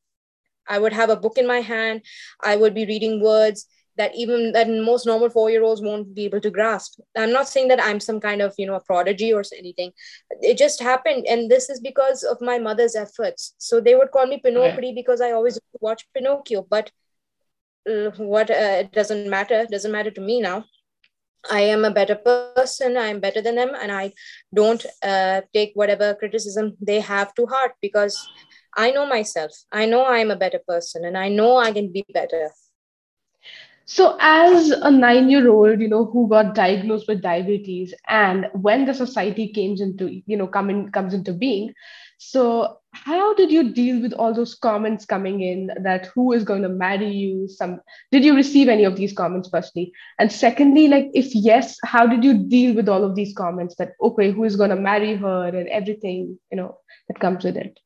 i 0.68 0.78
would 0.78 0.92
have 0.92 1.10
a 1.10 1.16
book 1.16 1.38
in 1.38 1.46
my 1.46 1.60
hand. 1.60 2.02
I 2.42 2.56
would 2.56 2.74
be 2.74 2.86
reading 2.86 3.22
words 3.22 3.66
that 3.96 4.14
even 4.14 4.52
that 4.52 4.68
most 4.68 5.06
normal 5.06 5.30
four 5.30 5.50
year 5.50 5.62
olds 5.62 5.80
won't 5.80 6.14
be 6.14 6.24
able 6.24 6.40
to 6.40 6.50
grasp. 6.50 7.00
I'm 7.16 7.32
not 7.32 7.48
saying 7.48 7.68
that 7.68 7.82
i'm 7.82 8.00
some 8.00 8.20
kind 8.20 8.42
of 8.42 8.54
you 8.58 8.66
know 8.66 8.74
a 8.74 8.80
prodigy 8.80 9.32
or 9.32 9.42
anything. 9.58 9.92
It 10.40 10.58
just 10.58 10.82
happened. 10.82 11.26
And 11.26 11.50
this 11.50 11.70
is 11.70 11.80
because 11.80 12.22
of 12.22 12.40
my 12.40 12.58
mother's 12.58 12.94
efforts. 12.94 13.54
So 13.58 13.80
they 13.80 13.94
would 13.94 14.10
call 14.10 14.26
me 14.26 14.40
pinocchio 14.44 14.94
because 14.94 15.20
i 15.20 15.32
always 15.32 15.58
watch 15.80 16.06
pinocchio. 16.14 16.66
But 16.68 16.90
uh, 17.90 18.10
what 18.16 18.50
uh, 18.50 18.82
it 18.84 18.92
doesn't 18.92 19.30
matter. 19.30 19.66
Doesn't 19.70 19.92
matter 19.92 20.10
to 20.10 20.20
me 20.20 20.40
now 20.40 20.64
i 21.50 21.60
am 21.60 21.84
a 21.84 21.90
better 21.90 22.14
person 22.14 22.70
i 22.74 22.84
am 22.86 22.96
better 22.96 23.16
than 23.16 23.32
them 23.32 23.46
and 23.54 23.66
i 23.68 23.86
don't 24.34 24.64
uh, 24.86 25.24
take 25.38 25.54
whatever 25.62 26.14
criticism 26.14 26.66
they 26.80 27.00
have 27.00 27.32
to 27.34 27.46
heart 27.46 27.72
because 27.80 28.28
i 28.76 28.90
know 28.90 29.06
myself. 29.06 29.52
I 29.72 29.86
know 29.86 30.02
i 30.02 30.18
am 30.18 30.30
a 30.30 30.36
better 30.44 30.60
person 30.68 31.04
and 31.04 31.16
i 31.16 31.28
know 31.28 31.56
i 31.56 31.72
can 31.72 31.92
be 31.92 32.04
better. 32.12 32.50
So, 33.86 34.16
as 34.20 34.70
a 34.70 34.90
nine 34.90 35.30
year 35.30 35.48
old, 35.50 35.80
you 35.80 35.88
know, 35.88 36.04
who 36.04 36.28
got 36.28 36.54
diagnosed 36.54 37.06
with 37.08 37.22
diabetes, 37.22 37.94
and 38.08 38.46
when 38.52 38.84
the 38.84 38.94
society 38.94 39.52
comes 39.52 39.80
into, 39.80 40.22
you 40.26 40.36
know, 40.36 40.46
come 40.46 40.70
in, 40.70 40.90
comes 40.90 41.14
into 41.14 41.32
being, 41.32 41.72
so 42.18 42.78
how 42.92 43.34
did 43.34 43.50
you 43.50 43.72
deal 43.72 44.00
with 44.00 44.14
all 44.14 44.32
those 44.32 44.54
comments 44.54 45.04
coming 45.04 45.42
in 45.42 45.70
that 45.82 46.06
who 46.14 46.32
is 46.32 46.44
going 46.44 46.62
to 46.62 46.68
marry 46.68 47.10
you? 47.10 47.46
Some 47.46 47.80
did 48.10 48.24
you 48.24 48.34
receive 48.34 48.68
any 48.68 48.84
of 48.84 48.96
these 48.96 49.12
comments, 49.12 49.50
firstly? 49.50 49.92
And 50.18 50.32
secondly, 50.32 50.88
like 50.88 51.10
if 51.12 51.34
yes, 51.34 51.76
how 51.84 52.06
did 52.06 52.24
you 52.24 52.34
deal 52.34 52.74
with 52.74 52.88
all 52.88 53.04
of 53.04 53.14
these 53.14 53.34
comments 53.34 53.74
that 53.76 53.92
okay, 54.00 54.30
who 54.30 54.44
is 54.44 54.56
going 54.56 54.70
to 54.70 54.76
marry 54.76 55.14
her 55.14 55.48
and 55.48 55.68
everything, 55.68 56.38
you 56.50 56.56
know, 56.56 56.78
that 57.08 57.20
comes 57.20 57.44
with 57.44 57.56
it? 57.56 57.78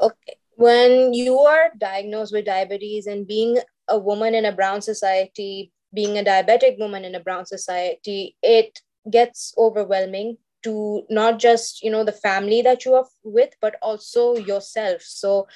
Okay. 0.00 0.36
When 0.56 1.14
you 1.14 1.38
are 1.38 1.72
diagnosed 1.78 2.34
with 2.34 2.44
diabetes 2.44 3.06
and 3.06 3.26
being 3.26 3.58
a 3.88 3.98
woman 3.98 4.34
in 4.34 4.44
a 4.44 4.52
brown 4.52 4.82
society, 4.82 5.72
being 5.94 6.18
a 6.18 6.22
diabetic 6.22 6.78
woman 6.78 7.06
in 7.06 7.14
a 7.14 7.20
brown 7.20 7.46
society, 7.46 8.36
it 8.42 8.80
gets 9.10 9.54
overwhelming 9.56 10.36
to 10.62 11.02
not 11.10 11.38
just 11.38 11.82
you 11.82 11.90
know 11.90 12.04
the 12.04 12.12
family 12.12 12.62
that 12.62 12.84
you 12.84 12.94
are 12.94 13.06
with 13.24 13.54
but 13.60 13.76
also 13.82 14.36
yourself. 14.36 15.02
So 15.02 15.46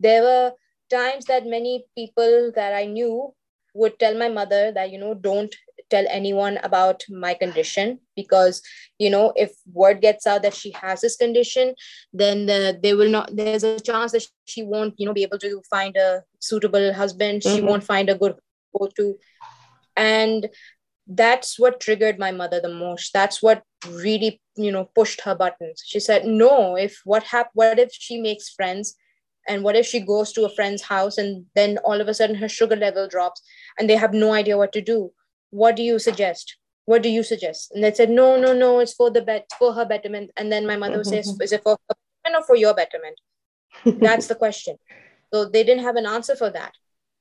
there 0.00 0.22
were 0.22 0.52
times 0.90 1.26
that 1.26 1.46
many 1.46 1.84
people 1.96 2.50
that 2.54 2.74
i 2.74 2.84
knew 2.84 3.32
would 3.74 3.98
tell 3.98 4.16
my 4.16 4.28
mother 4.28 4.72
that 4.72 4.90
you 4.90 4.98
know 4.98 5.14
don't 5.14 5.54
tell 5.90 6.04
anyone 6.10 6.58
about 6.62 7.04
my 7.08 7.32
condition 7.34 7.98
because 8.16 8.62
you 8.98 9.08
know 9.08 9.32
if 9.36 9.52
word 9.72 10.00
gets 10.00 10.26
out 10.26 10.42
that 10.42 10.54
she 10.54 10.70
has 10.72 11.00
this 11.00 11.16
condition 11.16 11.74
then 12.12 12.46
the, 12.46 12.78
they 12.82 12.94
will 12.94 13.08
not 13.08 13.34
there's 13.34 13.62
a 13.62 13.80
chance 13.80 14.12
that 14.12 14.26
she 14.46 14.62
won't 14.62 14.94
you 14.98 15.06
know 15.06 15.12
be 15.12 15.22
able 15.22 15.38
to 15.38 15.62
find 15.70 15.96
a 15.96 16.22
suitable 16.40 16.92
husband. 16.92 17.42
Mm-hmm. 17.42 17.56
she 17.56 17.62
won't 17.62 17.84
find 17.84 18.10
a 18.10 18.14
good 18.14 18.34
go 18.76 18.88
to 18.96 19.16
and 19.96 20.48
that's 21.08 21.58
what 21.58 21.80
triggered 21.80 22.18
my 22.18 22.30
mother 22.30 22.60
the 22.60 22.68
most. 22.68 23.12
That's 23.14 23.42
what 23.42 23.62
really 23.86 24.40
you 24.56 24.72
know 24.72 24.84
pushed 24.94 25.20
her 25.22 25.34
buttons. 25.34 25.82
She 25.84 26.00
said 26.00 26.24
no 26.24 26.76
if 26.76 27.00
what 27.04 27.22
hap- 27.24 27.50
what 27.54 27.78
if 27.78 27.90
she 27.92 28.20
makes 28.20 28.48
friends 28.50 28.96
and 29.46 29.62
what 29.62 29.76
if 29.76 29.86
she 29.86 30.00
goes 30.00 30.32
to 30.32 30.44
a 30.44 30.54
friend's 30.54 30.82
house 30.82 31.16
and 31.16 31.46
then 31.54 31.78
all 31.78 32.00
of 32.00 32.08
a 32.08 32.14
sudden 32.14 32.36
her 32.36 32.48
sugar 32.48 32.76
level 32.76 33.08
drops 33.08 33.42
and 33.78 33.88
they 33.88 33.96
have 33.96 34.12
no 34.12 34.32
idea 34.32 34.58
what 34.58 34.72
to 34.72 34.80
do? 34.80 35.12
What 35.50 35.76
do 35.76 35.82
you 35.82 35.98
suggest? 35.98 36.56
What 36.84 37.02
do 37.02 37.08
you 37.08 37.22
suggest? 37.22 37.70
And 37.72 37.84
they 37.84 37.92
said 37.92 38.10
no 38.10 38.38
no 38.38 38.52
no 38.52 38.80
it's 38.80 38.94
for 38.94 39.10
the 39.10 39.22
bet 39.22 39.48
for 39.58 39.72
her 39.74 39.84
betterment. 39.84 40.30
And 40.36 40.50
then 40.50 40.66
my 40.66 40.76
mother 40.76 41.04
says 41.04 41.36
is 41.40 41.52
it 41.52 41.62
for 41.62 41.72
her 41.72 41.94
betterment 42.24 42.42
or 42.42 42.46
for 42.46 42.56
your 42.56 42.74
betterment? 42.74 43.18
That's 43.84 44.26
the 44.26 44.34
question. 44.34 44.76
So 45.32 45.44
they 45.44 45.62
didn't 45.64 45.84
have 45.84 45.96
an 45.96 46.06
answer 46.06 46.34
for 46.34 46.50
that. 46.50 46.72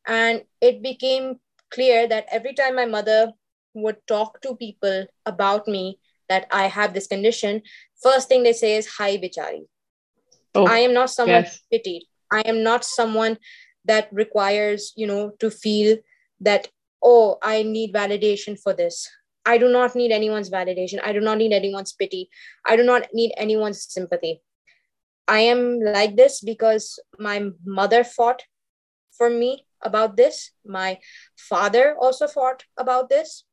And 0.07 0.43
it 0.61 0.81
became 0.81 1.39
clear 1.69 2.07
that 2.07 2.25
every 2.31 2.53
time 2.53 2.75
my 2.75 2.85
mother 2.85 3.33
would 3.73 3.97
talk 4.07 4.41
to 4.41 4.55
people 4.55 5.05
about 5.25 5.67
me 5.67 5.99
that 6.29 6.47
i 6.51 6.67
have 6.67 6.93
this 6.93 7.07
condition 7.07 7.61
first 8.01 8.27
thing 8.27 8.43
they 8.43 8.53
say 8.53 8.75
is 8.75 8.87
hi 8.87 9.17
bichari 9.17 9.61
oh, 10.55 10.65
i 10.67 10.79
am 10.79 10.93
not 10.93 11.09
someone 11.09 11.43
yes. 11.43 11.61
pitied 11.71 12.03
i 12.31 12.41
am 12.41 12.63
not 12.63 12.83
someone 12.83 13.37
that 13.85 14.09
requires 14.11 14.93
you 14.95 15.07
know 15.07 15.31
to 15.39 15.49
feel 15.49 15.97
that 16.39 16.67
oh, 17.01 17.37
I 17.41 17.63
need 17.63 17.93
validation 17.93 18.59
for 18.59 18.73
this. 18.73 19.09
I 19.45 19.57
do 19.57 19.69
not 19.69 19.95
need 19.95 20.11
anyone's 20.11 20.49
validation. 20.49 20.99
I 21.03 21.13
do 21.13 21.21
not 21.21 21.37
need 21.37 21.53
anyone's 21.53 21.93
pity. 21.93 22.29
I 22.65 22.75
do 22.75 22.83
not 22.83 23.07
need 23.13 23.31
anyone's 23.37 23.85
sympathy. 23.89 24.41
I 25.27 25.39
am 25.39 25.79
like 25.79 26.15
this 26.15 26.41
because 26.41 26.99
my 27.17 27.49
mother 27.65 28.03
fought 28.03 28.43
for 29.17 29.29
me 29.29 29.65
about 29.81 30.17
this. 30.17 30.51
My 30.65 30.99
father 31.37 31.95
also 31.99 32.27
fought 32.27 32.63
about 32.77 33.09
this. 33.09 33.45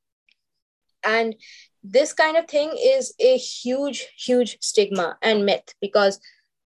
And 1.04 1.36
this 1.84 2.14
kind 2.14 2.36
of 2.38 2.48
thing 2.48 2.74
is 2.82 3.14
a 3.20 3.36
huge, 3.36 4.08
huge 4.16 4.56
stigma 4.62 5.18
and 5.22 5.44
myth 5.44 5.74
because 5.82 6.18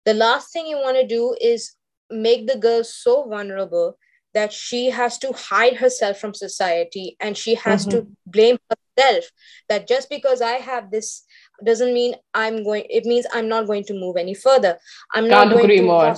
the 0.05 0.13
last 0.13 0.53
thing 0.53 0.67
you 0.67 0.77
want 0.77 0.97
to 0.97 1.07
do 1.07 1.35
is 1.41 1.75
make 2.11 2.47
the 2.47 2.57
girl 2.57 2.83
so 2.83 3.27
vulnerable 3.27 3.97
that 4.35 4.53
she 4.53 4.91
has 4.91 5.17
to 5.17 5.31
hide 5.33 5.77
herself 5.77 6.19
from 6.19 6.33
society 6.33 7.17
and 7.19 7.35
she 7.35 7.55
has 7.55 7.85
mm-hmm. 7.85 7.99
to 7.99 8.07
blame 8.27 8.57
herself 8.69 9.25
that 9.67 9.87
just 9.87 10.09
because 10.09 10.41
i 10.41 10.53
have 10.53 10.91
this 10.91 11.23
doesn't 11.63 11.93
mean 11.93 12.15
i'm 12.33 12.63
going 12.63 12.83
it 12.89 13.05
means 13.05 13.25
i'm 13.33 13.47
not 13.47 13.65
going 13.65 13.83
to 13.83 13.93
move 13.93 14.17
any 14.17 14.33
further 14.33 14.77
i'm 15.13 15.27
can't 15.27 15.49
not 15.49 15.49
going 15.49 15.65
agree 15.65 15.77
to 15.77 15.83
more 15.83 16.15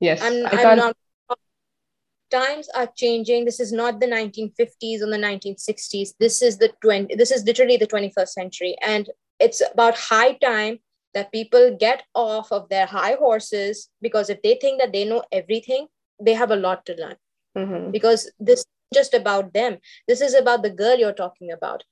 yes 0.00 0.22
i'm, 0.22 0.46
I 0.46 0.64
I'm 0.64 0.76
not 0.78 0.96
times 2.30 2.68
are 2.74 2.90
changing 2.96 3.44
this 3.44 3.60
is 3.60 3.72
not 3.72 4.00
the 4.00 4.06
1950s 4.06 5.02
or 5.02 5.10
the 5.10 5.18
1960s 5.18 6.10
this 6.20 6.42
is 6.42 6.58
the 6.58 6.70
20 6.82 7.14
this 7.16 7.30
is 7.30 7.44
literally 7.44 7.76
the 7.76 7.86
21st 7.86 8.28
century 8.28 8.76
and 8.82 9.10
it's 9.38 9.62
about 9.72 9.96
high 9.96 10.32
time 10.34 10.78
that 11.14 11.32
people 11.32 11.76
get 11.78 12.02
off 12.14 12.52
of 12.52 12.68
their 12.68 12.86
high 12.86 13.14
horses 13.14 13.88
because 14.00 14.30
if 14.30 14.40
they 14.42 14.56
think 14.60 14.80
that 14.80 14.92
they 14.92 15.04
know 15.04 15.22
everything, 15.32 15.86
they 16.20 16.34
have 16.34 16.50
a 16.50 16.56
lot 16.56 16.84
to 16.86 16.94
learn. 16.94 17.16
Mm-hmm. 17.56 17.90
Because 17.90 18.30
this 18.38 18.60
is 18.60 18.66
just 18.94 19.14
about 19.14 19.52
them. 19.52 19.78
This 20.06 20.20
is 20.20 20.34
about 20.34 20.62
the 20.62 20.70
girl 20.70 20.96
you're 20.96 21.12
talking 21.12 21.50
about. 21.50 21.84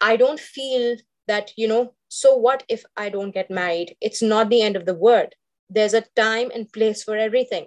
I 0.00 0.16
don't 0.16 0.40
feel 0.40 0.96
that, 1.26 1.52
you 1.56 1.68
know, 1.68 1.94
so 2.08 2.34
what 2.36 2.62
if 2.68 2.84
I 2.96 3.08
don't 3.08 3.32
get 3.32 3.50
married? 3.50 3.96
It's 4.00 4.22
not 4.22 4.50
the 4.50 4.62
end 4.62 4.76
of 4.76 4.86
the 4.86 4.94
world. 4.94 5.32
There's 5.68 5.94
a 5.94 6.04
time 6.14 6.50
and 6.54 6.72
place 6.72 7.02
for 7.02 7.16
everything. 7.16 7.66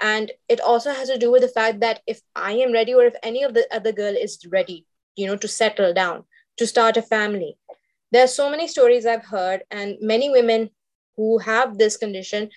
And 0.00 0.32
it 0.48 0.60
also 0.60 0.92
has 0.92 1.08
to 1.08 1.18
do 1.18 1.30
with 1.30 1.42
the 1.42 1.48
fact 1.48 1.80
that 1.80 2.00
if 2.06 2.20
I 2.34 2.52
am 2.52 2.72
ready 2.72 2.94
or 2.94 3.04
if 3.04 3.14
any 3.22 3.42
of 3.42 3.54
the 3.54 3.66
other 3.70 3.92
girl 3.92 4.14
is 4.16 4.38
ready, 4.50 4.86
you 5.16 5.26
know, 5.26 5.36
to 5.36 5.48
settle 5.48 5.92
down, 5.92 6.24
to 6.56 6.66
start 6.66 6.96
a 6.96 7.02
family, 7.02 7.58
there 8.12 8.24
are 8.24 8.28
so 8.28 8.50
many 8.50 8.66
stories 8.66 9.06
I've 9.06 9.24
heard, 9.24 9.62
and 9.70 9.96
many 10.00 10.30
women 10.30 10.70
who 11.16 11.38
have 11.38 11.78
this 11.78 11.96
condition 11.96 12.50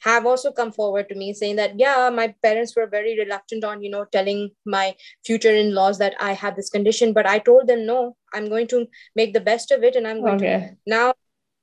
have 0.00 0.26
also 0.26 0.52
come 0.52 0.72
forward 0.72 1.08
to 1.08 1.14
me 1.14 1.32
saying 1.32 1.56
that 1.56 1.78
yeah 1.78 2.10
my 2.10 2.34
parents 2.42 2.76
were 2.76 2.86
very 2.86 3.18
reluctant 3.18 3.64
on 3.64 3.82
you 3.82 3.90
know 3.90 4.04
telling 4.12 4.50
my 4.66 4.94
future 5.24 5.54
in-laws 5.54 5.96
that 5.96 6.14
i 6.20 6.32
have 6.32 6.54
this 6.54 6.68
condition 6.68 7.14
but 7.14 7.26
i 7.26 7.38
told 7.38 7.66
them 7.66 7.86
no 7.86 8.14
i'm 8.34 8.50
going 8.50 8.66
to 8.66 8.86
make 9.14 9.32
the 9.32 9.40
best 9.40 9.70
of 9.70 9.82
it 9.82 9.96
and 9.96 10.06
i'm 10.06 10.20
going 10.20 10.36
okay. 10.36 10.68
to 10.68 10.76
now 10.86 11.14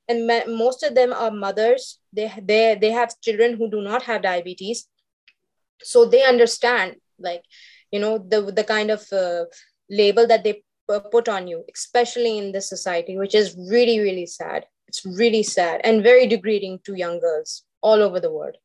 and 0.08 0.26
most 0.46 0.82
of 0.82 0.94
them 0.94 1.12
are 1.12 1.30
mothers. 1.30 1.98
They 2.12 2.32
they 2.42 2.76
they 2.80 2.90
have 2.90 3.20
children 3.20 3.56
who 3.56 3.70
do 3.70 3.80
not 3.80 4.02
have 4.02 4.22
diabetes 4.22 4.86
so 5.82 6.04
they 6.04 6.22
understand 6.24 6.96
like 7.18 7.42
you 7.90 8.00
know 8.00 8.18
the 8.18 8.40
the 8.52 8.64
kind 8.64 8.90
of 8.90 9.04
uh, 9.12 9.44
label 9.90 10.26
that 10.26 10.44
they 10.44 10.62
put 11.10 11.28
on 11.28 11.48
you 11.48 11.64
especially 11.74 12.36
in 12.36 12.52
this 12.52 12.68
society 12.68 13.16
which 13.16 13.34
is 13.34 13.56
really 13.70 14.00
really 14.00 14.26
sad. 14.26 14.66
It's 14.86 15.04
really 15.04 15.42
sad 15.42 15.80
and 15.82 16.02
very 16.02 16.26
degrading 16.26 16.80
to 16.84 16.94
young 16.94 17.18
girls 17.18 17.64
all 17.80 18.00
over 18.02 18.20
the 18.20 18.30
world. 18.30 18.56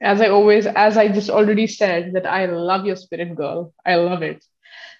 As 0.00 0.20
i 0.20 0.28
always 0.28 0.66
as 0.66 0.96
i 0.96 1.08
just 1.08 1.28
already 1.28 1.66
said 1.66 2.12
that 2.14 2.26
i 2.26 2.46
love 2.46 2.86
your 2.86 2.96
spirit 2.96 3.34
girl. 3.34 3.74
I 3.84 3.96
love 3.96 4.22
it. 4.22 4.44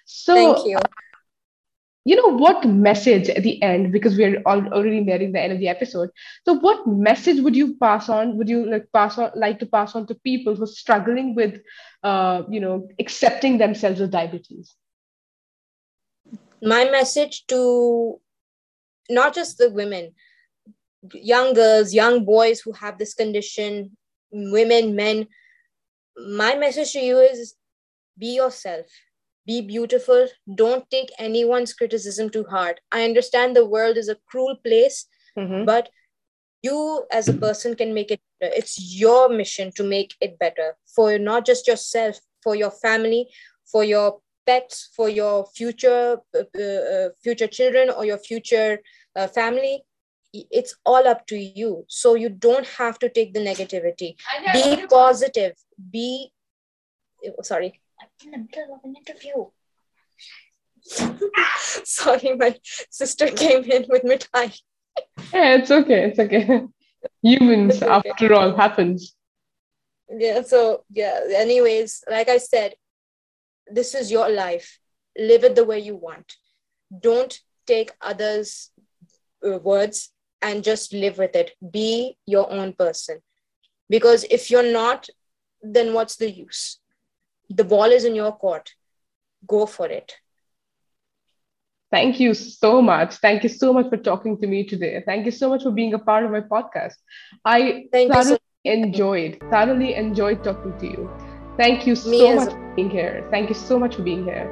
So 0.05 0.35
thank 0.35 0.67
you 0.67 0.77
you 2.03 2.15
know 2.15 2.35
what 2.35 2.65
message 2.65 3.29
at 3.29 3.43
the 3.43 3.61
end 3.61 3.91
because 3.91 4.17
we're 4.17 4.41
already 4.45 5.01
nearing 5.01 5.31
the 5.31 5.39
end 5.39 5.53
of 5.53 5.59
the 5.59 5.67
episode. 5.67 6.09
So 6.45 6.53
what 6.53 6.87
message 6.87 7.41
would 7.41 7.55
you 7.55 7.75
pass 7.75 8.09
on 8.09 8.37
would 8.37 8.49
you 8.49 8.69
like 8.69 8.87
pass 8.91 9.17
on 9.17 9.31
like 9.35 9.59
to 9.59 9.65
pass 9.67 9.95
on 9.95 10.07
to 10.07 10.15
people 10.15 10.55
who 10.55 10.63
are 10.63 10.67
struggling 10.67 11.35
with 11.35 11.61
uh, 12.03 12.43
you 12.49 12.59
know 12.59 12.87
accepting 12.99 13.57
themselves 13.59 13.99
with 13.99 14.11
diabetes? 14.11 14.75
My 16.61 16.85
message 16.85 17.45
to 17.47 18.19
not 19.09 19.35
just 19.35 19.57
the 19.57 19.69
women, 19.69 20.13
young 21.13 21.53
girls, 21.53 21.93
young 21.93 22.25
boys 22.25 22.61
who 22.61 22.71
have 22.71 22.97
this 22.97 23.13
condition, 23.13 23.95
women, 24.31 24.95
men, 24.95 25.27
my 26.17 26.55
message 26.55 26.93
to 26.93 26.99
you 26.99 27.19
is 27.19 27.55
be 28.17 28.35
yourself, 28.35 28.85
be 29.45 29.61
beautiful. 29.61 30.27
Don't 30.55 30.89
take 30.89 31.09
anyone's 31.17 31.73
criticism 31.73 32.29
too 32.29 32.45
hard. 32.49 32.79
I 32.91 33.03
understand 33.03 33.55
the 33.55 33.65
world 33.65 33.97
is 33.97 34.09
a 34.09 34.17
cruel 34.27 34.55
place, 34.63 35.05
mm-hmm. 35.37 35.65
but 35.65 35.89
you 36.61 37.05
as 37.11 37.27
a 37.27 37.33
person 37.33 37.75
can 37.75 37.93
make 37.93 38.11
it 38.11 38.21
better. 38.39 38.53
It's 38.55 38.99
your 38.99 39.29
mission 39.29 39.71
to 39.75 39.83
make 39.83 40.15
it 40.21 40.37
better 40.37 40.75
for 40.95 41.17
not 41.17 41.45
just 41.45 41.67
yourself, 41.67 42.19
for 42.43 42.55
your 42.55 42.71
family, 42.71 43.27
for 43.71 43.83
your 43.83 44.19
pets 44.45 44.89
for 44.95 45.09
your 45.09 45.45
future 45.45 46.17
uh, 46.35 46.59
uh, 46.59 47.09
future 47.23 47.47
children 47.47 47.89
or 47.89 48.05
your 48.05 48.17
future 48.17 48.79
uh, 49.15 49.27
family 49.27 49.83
it's 50.33 50.75
all 50.85 51.07
up 51.07 51.27
to 51.27 51.37
you 51.37 51.85
so 51.89 52.15
you 52.15 52.29
don't 52.29 52.67
have 52.67 52.97
to 52.97 53.09
take 53.09 53.33
the 53.33 53.39
negativity 53.39 54.15
be 54.53 54.85
positive 54.87 55.53
be 55.91 56.31
sorry 57.43 57.73
i'm 57.75 57.80
in 58.23 58.31
the 58.31 58.37
middle 58.37 58.75
of 58.75 58.81
an 58.83 58.95
interview 58.95 59.45
sorry 61.83 62.35
my 62.35 62.57
sister 62.89 63.27
came 63.27 63.63
in 63.63 63.85
with 63.89 64.03
mithai 64.03 64.47
yeah 65.33 65.55
it's 65.55 65.71
okay 65.71 66.05
it's 66.05 66.19
okay. 66.19 66.67
Humans 67.23 67.75
it's 67.75 67.83
okay. 67.83 68.09
after 68.09 68.33
all 68.33 68.55
happens. 68.55 69.15
Yeah 70.09 70.41
so 70.41 70.83
yeah 70.89 71.19
anyways 71.35 72.03
like 72.09 72.29
i 72.29 72.37
said 72.37 72.75
this 73.71 73.95
is 73.95 74.11
your 74.11 74.29
life. 74.29 74.79
Live 75.17 75.45
it 75.45 75.55
the 75.55 75.63
way 75.63 75.79
you 75.79 75.95
want. 75.95 76.33
Don't 76.99 77.39
take 77.65 77.91
others 78.01 78.71
uh, 79.47 79.57
words 79.59 80.11
and 80.41 80.63
just 80.63 80.93
live 80.93 81.17
with 81.17 81.35
it. 81.35 81.51
Be 81.71 82.17
your 82.25 82.51
own 82.51 82.73
person. 82.73 83.19
Because 83.89 84.25
if 84.29 84.51
you're 84.51 84.71
not 84.71 85.07
then 85.63 85.93
what's 85.93 86.15
the 86.15 86.29
use 86.29 86.80
the 87.55 87.63
ball 87.63 87.91
is 87.99 88.05
in 88.05 88.15
your 88.15 88.31
court 88.31 88.73
go 89.47 89.65
for 89.65 89.87
it 89.87 90.15
thank 91.91 92.19
you 92.19 92.33
so 92.33 92.81
much 92.81 93.15
thank 93.15 93.43
you 93.43 93.49
so 93.49 93.73
much 93.73 93.89
for 93.89 93.97
talking 93.97 94.39
to 94.39 94.47
me 94.47 94.63
today 94.65 95.03
thank 95.05 95.25
you 95.25 95.31
so 95.31 95.49
much 95.49 95.63
for 95.63 95.71
being 95.71 95.93
a 95.93 95.99
part 95.99 96.23
of 96.23 96.31
my 96.31 96.41
podcast 96.41 96.95
i 97.45 97.85
thank 97.91 98.13
thoroughly 98.13 98.35
so 98.35 98.39
enjoyed 98.63 99.37
thoroughly 99.51 99.93
enjoyed 99.95 100.43
talking 100.43 100.77
to 100.79 100.87
you 100.87 101.09
Thank 101.57 101.85
you 101.85 101.95
so 101.95 102.35
much 102.35 102.51
for 102.53 102.73
being 102.75 102.89
here. 102.89 103.27
Thank 103.29 103.49
you 103.49 103.55
so 103.55 103.77
much 103.77 103.95
for 103.95 104.03
being 104.03 104.23
here. 104.23 104.47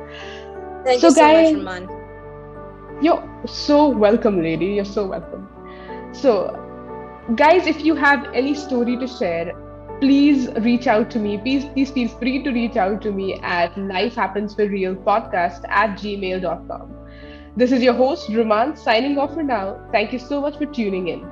Thank 0.84 1.02
so, 1.02 1.08
you 1.08 1.14
so 1.14 1.22
guys, 1.22 1.54
much, 1.54 1.66
Raman. 1.66 3.02
You're 3.02 3.48
so 3.48 3.88
welcome, 3.88 4.44
lady. 4.44 4.68
You're 4.78 4.86
so 4.86 5.08
welcome. 5.08 5.48
So, 6.14 6.54
guys, 7.36 7.68
if 7.68 7.86
you 7.86 7.96
have 7.96 8.28
any 8.34 8.54
story 8.54 8.98
to 8.98 9.08
share, 9.08 9.54
please 10.00 10.50
reach 10.62 10.88
out 10.88 11.10
to 11.12 11.20
me. 11.20 11.38
Please, 11.38 11.66
please 11.66 11.92
feel 11.92 12.08
free 12.08 12.42
to 12.44 12.52
reach 12.52 12.78
out 12.78 13.02
to 13.02 13.12
me 13.12 13.36
at 13.42 13.78
Life 13.78 14.16
Happens 14.16 14.56
for 14.56 14.68
Real 14.68 14.96
podcast 14.96 15.68
at 15.70 15.98
gmail.com. 15.98 16.96
This 17.56 17.72
is 17.72 17.84
your 17.84 17.94
host, 17.94 18.30
Roman, 18.30 18.76
signing 18.78 19.18
off 19.18 19.34
for 19.34 19.44
now. 19.44 19.80
Thank 19.92 20.14
you 20.14 20.20
so 20.20 20.42
much 20.42 20.58
for 20.58 20.66
tuning 20.66 21.10
in. 21.10 21.30